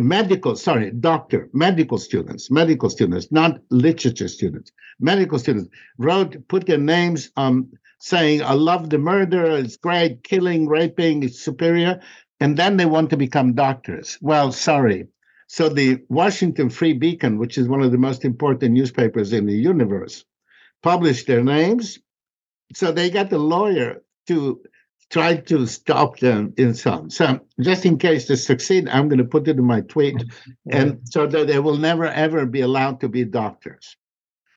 medical, 0.00 0.56
sorry, 0.56 0.90
doctor, 0.90 1.48
medical 1.52 1.98
students, 1.98 2.50
medical 2.50 2.90
students, 2.90 3.30
not 3.30 3.60
literature 3.70 4.28
students, 4.28 4.72
medical 4.98 5.38
students 5.38 5.68
wrote, 5.98 6.48
put 6.48 6.66
their 6.66 6.78
names 6.78 7.30
on 7.36 7.68
saying, 7.98 8.42
I 8.42 8.52
love 8.52 8.90
the 8.90 8.98
murder, 8.98 9.56
it's 9.56 9.76
great, 9.76 10.24
killing, 10.24 10.68
raping, 10.68 11.22
it's 11.22 11.40
superior. 11.40 12.00
And 12.40 12.56
then 12.56 12.76
they 12.76 12.86
want 12.86 13.10
to 13.10 13.16
become 13.16 13.54
doctors. 13.54 14.18
Well, 14.20 14.52
sorry. 14.52 15.06
So 15.46 15.68
the 15.68 16.02
Washington 16.08 16.68
Free 16.68 16.92
Beacon, 16.92 17.38
which 17.38 17.56
is 17.56 17.68
one 17.68 17.82
of 17.82 17.92
the 17.92 17.98
most 17.98 18.24
important 18.24 18.72
newspapers 18.72 19.32
in 19.32 19.46
the 19.46 19.54
universe, 19.54 20.24
published 20.82 21.26
their 21.26 21.42
names. 21.42 21.98
So 22.74 22.90
they 22.90 23.08
got 23.08 23.30
the 23.30 23.38
lawyer 23.38 24.02
to 24.26 24.60
try 25.10 25.36
to 25.36 25.66
stop 25.66 26.18
them 26.18 26.52
in 26.56 26.74
some. 26.74 27.10
So 27.10 27.40
just 27.60 27.86
in 27.86 27.98
case 27.98 28.26
they 28.26 28.36
succeed, 28.36 28.88
I'm 28.88 29.08
going 29.08 29.18
to 29.18 29.24
put 29.24 29.48
it 29.48 29.58
in 29.58 29.64
my 29.64 29.82
tweet, 29.82 30.22
and 30.70 31.00
so 31.04 31.26
that 31.26 31.46
they 31.46 31.58
will 31.58 31.76
never 31.76 32.06
ever 32.06 32.46
be 32.46 32.60
allowed 32.60 33.00
to 33.00 33.08
be 33.08 33.24
doctors. 33.24 33.96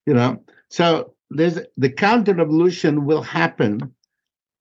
You 0.05 0.13
know, 0.13 0.43
so 0.69 1.13
there's 1.29 1.59
the 1.77 1.89
counter 1.89 2.33
revolution 2.33 3.05
will 3.05 3.21
happen. 3.21 3.93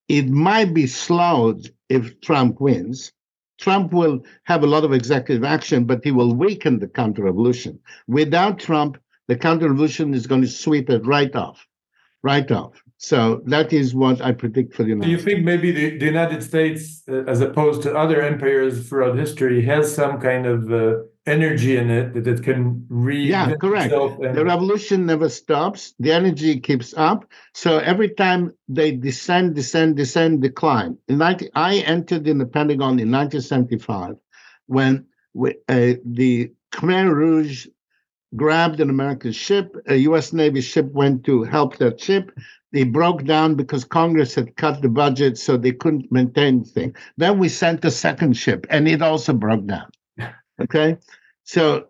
It 0.09 0.29
might 0.29 0.73
be 0.75 0.87
slowed 0.87 1.71
if 1.89 2.21
Trump 2.21 2.61
wins. 2.61 3.13
Trump 3.59 3.93
will 3.93 4.23
have 4.45 4.63
a 4.63 4.67
lot 4.67 4.85
of 4.85 4.93
executive 4.93 5.45
action, 5.45 5.85
but 5.85 6.05
he 6.05 6.11
will 6.11 6.35
weaken 6.35 6.79
the 6.79 6.89
counter 6.89 7.23
revolution. 7.23 7.79
Without 8.07 8.59
Trump, 8.59 8.99
the 9.29 9.37
counter 9.37 9.69
revolution 9.69 10.15
is 10.15 10.27
going 10.27 10.43
to 10.43 10.49
sweep 10.49 10.91
it 10.91 11.07
right 11.07 11.35
off, 11.35 11.67
right 12.23 12.51
off. 12.51 12.83
So 12.99 13.43
that 13.47 13.73
is 13.73 13.95
what 13.95 14.23
I 14.23 14.33
predict 14.33 14.75
for 14.75 14.83
the 14.83 14.91
United 14.91 15.07
Do 15.07 15.13
you 15.13 15.19
think 15.19 15.45
maybe 15.45 15.71
the, 15.71 15.99
the 15.99 16.07
United 16.07 16.43
States, 16.43 17.03
uh, 17.09 17.25
as 17.25 17.41
opposed 17.41 17.83
to 17.83 17.95
other 17.95 18.23
empires 18.23 18.89
throughout 18.89 19.19
history, 19.19 19.63
has 19.67 19.95
some 19.95 20.19
kind 20.19 20.47
of 20.47 20.73
uh, 20.73 21.03
energy 21.27 21.77
in 21.77 21.91
it 21.91 22.15
that 22.15 22.27
it 22.27 22.43
can 22.43 22.87
re 22.89 23.27
yeah 23.27 23.55
correct. 23.57 23.93
and... 23.93 24.35
the 24.35 24.45
revolution 24.45 25.05
never 25.05 25.29
stops. 25.29 25.95
The 25.99 26.13
energy 26.13 26.59
keeps 26.61 26.95
up. 26.95 27.27
So 27.53 27.79
every 27.79 28.11
time 28.15 28.53
they 28.69 28.93
descend 28.93 29.55
descend 29.55 29.97
descend 29.97 30.41
decline. 30.41 30.97
In 31.09 31.19
19, 31.19 31.51
i 31.55 31.77
entered 31.79 32.27
in 32.27 32.39
the 32.39 32.47
pentagon 32.47 32.99
in 32.99 33.11
1975 33.11 34.15
when 34.67 35.05
we, 35.35 35.51
uh, 35.69 35.95
the 36.05 36.51
khmer 36.73 37.13
rouge 37.13 37.67
grabbed 38.37 38.81
an 38.81 38.91
american 38.91 39.33
ship 39.33 39.77
a 39.89 39.97
us 39.99 40.33
navy 40.33 40.61
ship 40.61 40.87
went 40.93 41.25
to 41.25 41.43
help 41.43 41.77
that 41.79 42.01
ship 42.01 42.31
they 42.73 42.85
broke 42.85 43.25
down 43.25 43.55
because 43.55 43.85
congress 43.85 44.35
had 44.35 44.57
cut 44.57 44.83
the 44.83 44.89
budget 44.89 45.39
so 45.39 45.57
they 45.57 45.73
couldn't 45.73 46.11
maintain 46.13 46.63
the 46.63 46.69
thing 46.69 46.95
then 47.17 47.39
we 47.39 47.49
sent 47.49 47.85
a 47.85 47.91
second 47.91 48.35
ship 48.37 48.67
and 48.71 48.87
it 48.89 49.03
also 49.03 49.33
broke 49.33 49.67
down 49.67 49.91
Okay. 50.61 50.97
So 51.45 51.89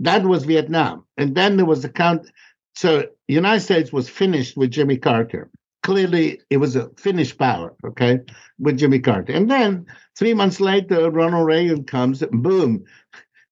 that 0.00 0.24
was 0.24 0.44
Vietnam. 0.44 1.04
And 1.16 1.34
then 1.34 1.56
there 1.56 1.66
was 1.66 1.82
the 1.82 1.88
count. 1.88 2.30
So 2.74 3.06
United 3.28 3.60
States 3.60 3.92
was 3.92 4.08
finished 4.08 4.56
with 4.56 4.70
Jimmy 4.70 4.96
Carter. 4.96 5.50
Clearly, 5.82 6.40
it 6.48 6.58
was 6.58 6.76
a 6.76 6.90
finished 6.96 7.38
power, 7.38 7.74
okay, 7.84 8.20
with 8.60 8.78
Jimmy 8.78 9.00
Carter. 9.00 9.32
And 9.32 9.50
then 9.50 9.84
three 10.16 10.32
months 10.32 10.60
later, 10.60 11.10
Ronald 11.10 11.44
Reagan 11.46 11.82
comes 11.84 12.22
boom, 12.30 12.84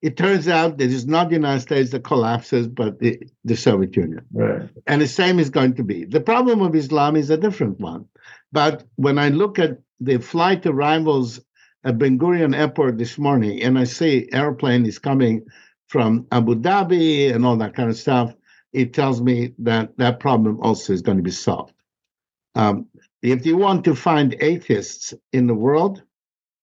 it 0.03 0.17
turns 0.17 0.49
out 0.49 0.79
that 0.79 0.91
it's 0.91 1.05
not 1.05 1.29
the 1.29 1.35
United 1.35 1.61
States 1.61 1.91
that 1.91 2.05
collapses, 2.05 2.67
but 2.67 2.99
the, 3.01 3.21
the 3.45 3.57
Soviet 3.57 3.95
Union. 3.97 4.25
Right. 4.33 4.69
And 4.87 5.03
the 5.03 5.09
same 5.09 5.39
is 5.39 5.51
going 5.51 5.75
to 5.75 5.83
be. 5.83 6.05
The 6.05 6.21
problem 6.21 6.63
of 6.63 6.75
Islam 6.75 7.17
is 7.17 7.29
a 7.31 7.37
different 7.37 7.79
one. 7.81 8.07
But 8.53 8.85
when 8.97 9.19
I 9.19 9.29
look 9.29 9.59
at 9.59 9.79
the 10.01 10.19
flight 10.19 10.65
arrivals 10.65 11.41
at 11.85 11.99
Ben 11.99 12.19
Gurion 12.19 12.57
Airport 12.57 12.99
this 12.99 13.19
morning 13.19 13.63
and 13.63 13.79
I 13.79 13.85
see 13.85 14.29
airplane 14.33 14.87
is 14.87 14.99
coming 14.99 15.45
from 15.89 16.27
Abu 16.33 16.55
Dhabi 16.55 17.35
and 17.35 17.45
all 17.45 17.57
that 17.57 17.75
kind 17.75 17.91
of 17.91 17.97
stuff, 17.97 18.35
it 18.73 18.95
tells 18.95 19.21
me 19.21 19.53
that 19.59 19.97
that 19.99 20.21
problem 20.21 20.61
also 20.63 20.93
is 20.93 21.03
going 21.03 21.17
to 21.17 21.23
be 21.23 21.31
solved. 21.31 21.75
Um, 22.55 22.87
if 23.23 23.45
you 23.45 23.57
want 23.57 23.85
to 23.85 23.95
find 23.95 24.37
atheists 24.41 25.13
in 25.33 25.47
the 25.47 25.55
world, 25.55 26.03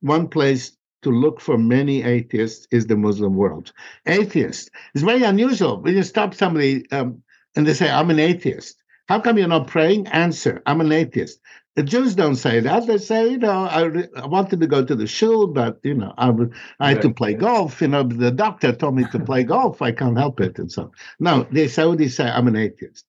one 0.02 0.28
place 0.28 0.77
to 1.08 1.18
look 1.18 1.40
for 1.40 1.58
many 1.58 2.04
atheists 2.04 2.68
is 2.72 2.88
the 2.88 2.98
Muslim 2.98 3.36
world. 3.36 3.72
Atheist 4.06 4.70
is 4.94 5.04
very 5.04 5.24
unusual. 5.24 5.82
When 5.82 5.96
you 5.96 6.04
stop 6.04 6.34
somebody 6.34 6.90
um, 6.92 7.24
and 7.56 7.66
they 7.66 7.74
say, 7.74 7.90
I'm 7.90 8.10
an 8.10 8.20
atheist. 8.20 8.84
How 9.08 9.22
come 9.22 9.38
you're 9.38 9.48
not 9.48 9.68
praying? 9.68 10.08
Answer, 10.08 10.62
I'm 10.66 10.82
an 10.82 10.92
atheist. 10.92 11.40
The 11.76 11.84
Jews 11.84 12.16
don't 12.16 12.36
say 12.36 12.60
that. 12.60 12.88
They 12.88 12.98
say, 12.98 13.30
you 13.30 13.38
know, 13.38 13.66
I, 13.66 13.84
I 14.20 14.26
wanted 14.26 14.60
to 14.60 14.68
go 14.68 14.84
to 14.84 14.96
the 14.96 15.08
shul, 15.08 15.48
but 15.48 15.80
you 15.84 15.94
know, 15.94 16.14
I, 16.18 16.34
I 16.80 16.90
had 16.90 17.02
to 17.04 17.14
play 17.14 17.36
golf. 17.36 17.82
You 17.82 17.88
know, 17.88 18.04
the 18.04 18.32
doctor 18.32 18.74
told 18.74 18.96
me 18.96 19.06
to 19.12 19.20
play 19.20 19.44
golf. 19.44 19.82
I 19.82 19.92
can't 19.92 20.18
help 20.18 20.42
it, 20.42 20.60
and 20.60 20.72
so 20.72 20.92
no. 21.20 21.46
The 21.52 21.66
Saudis 21.66 22.16
say 22.16 22.26
I'm 22.26 22.48
an 22.48 22.56
atheist. 22.56 23.06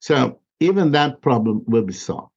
So 0.00 0.40
even 0.58 0.90
that 0.92 1.22
problem 1.22 1.62
will 1.66 1.84
be 1.84 1.92
solved. 1.92 2.31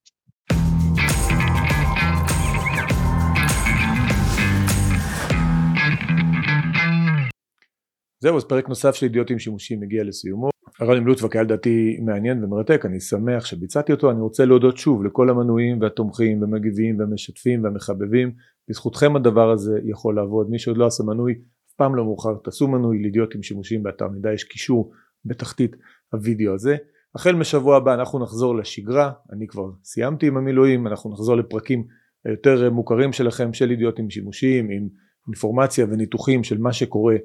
זהו, 8.25 8.37
אז 8.37 8.43
פרק 8.43 8.69
נוסף 8.69 8.95
של 8.95 9.05
אידיוטים 9.05 9.39
שימושיים 9.39 9.79
מגיע 9.79 10.03
לסיומו. 10.03 10.49
הרעיון 10.79 11.01
עם 11.01 11.07
לוטבק 11.07 11.35
היה 11.35 11.43
לדעתי 11.43 11.97
מעניין 12.01 12.43
ומרתק, 12.43 12.85
אני 12.85 12.99
שמח 12.99 13.45
שביצעתי 13.45 13.91
אותו, 13.91 14.11
אני 14.11 14.21
רוצה 14.21 14.45
להודות 14.45 14.77
שוב 14.77 15.03
לכל 15.03 15.29
המנויים 15.29 15.81
והתומכים 15.81 16.43
ומגיבים 16.43 16.99
והמשתפים 16.99 17.63
והמחבבים, 17.63 18.31
בזכותכם 18.69 19.15
הדבר 19.15 19.51
הזה 19.51 19.79
יכול 19.83 20.15
לעבוד, 20.15 20.49
מי 20.49 20.59
שעוד 20.59 20.77
לא 20.77 20.85
עשה 20.85 21.03
מנוי, 21.03 21.33
אף 21.33 21.73
פעם 21.75 21.95
לא 21.95 22.03
מאוחר, 22.03 22.35
תעשו 22.43 22.67
מנוי 22.67 23.01
לאידיוטים 23.01 23.43
שימושיים 23.43 23.83
באתר 23.83 24.07
מידע, 24.07 24.33
יש 24.33 24.43
קישור 24.43 24.91
בתחתית 25.25 25.75
הוידאו 26.13 26.53
הזה. 26.53 26.75
החל 27.15 27.35
משבוע 27.35 27.77
הבא 27.77 27.93
אנחנו 27.93 28.19
נחזור 28.19 28.55
לשגרה, 28.55 29.11
אני 29.33 29.47
כבר 29.47 29.69
סיימתי 29.83 30.27
עם 30.27 30.37
המילואים, 30.37 30.87
אנחנו 30.87 31.11
נחזור 31.11 31.35
לפרקים 31.35 31.87
היותר 32.25 32.69
מוכרים 32.69 33.13
שלכם 33.13 33.53
של 33.53 33.71
אידיוטים 33.71 34.09
שימושיים 34.09 34.69
עם 34.69 34.87
אינפורמציה 35.27 35.85
וניתוחים 35.89 36.43
של 36.43 36.57
מה 36.57 36.73
שקורה 36.73 37.15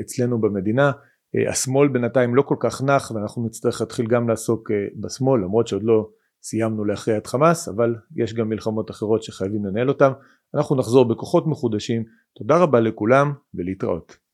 אצלנו 0.00 0.40
במדינה. 0.40 0.92
אה, 1.36 1.50
השמאל 1.50 1.88
בינתיים 1.88 2.34
לא 2.34 2.42
כל 2.42 2.56
כך 2.60 2.82
נח 2.82 3.10
ואנחנו 3.10 3.46
נצטרך 3.46 3.80
להתחיל 3.80 4.06
גם 4.06 4.28
לעסוק 4.28 4.70
אה, 4.70 4.76
בשמאל 5.00 5.40
למרות 5.40 5.66
שעוד 5.66 5.82
לא 5.82 6.08
סיימנו 6.42 6.84
להכריע 6.84 7.18
את 7.18 7.26
חמאס 7.26 7.68
אבל 7.68 7.94
יש 8.16 8.34
גם 8.34 8.48
מלחמות 8.48 8.90
אחרות 8.90 9.22
שחייבים 9.22 9.64
לנהל 9.64 9.88
אותן. 9.88 10.10
אנחנו 10.54 10.76
נחזור 10.76 11.08
בכוחות 11.08 11.46
מחודשים. 11.46 12.04
תודה 12.38 12.56
רבה 12.56 12.80
לכולם 12.80 13.32
ולהתראות 13.54 14.27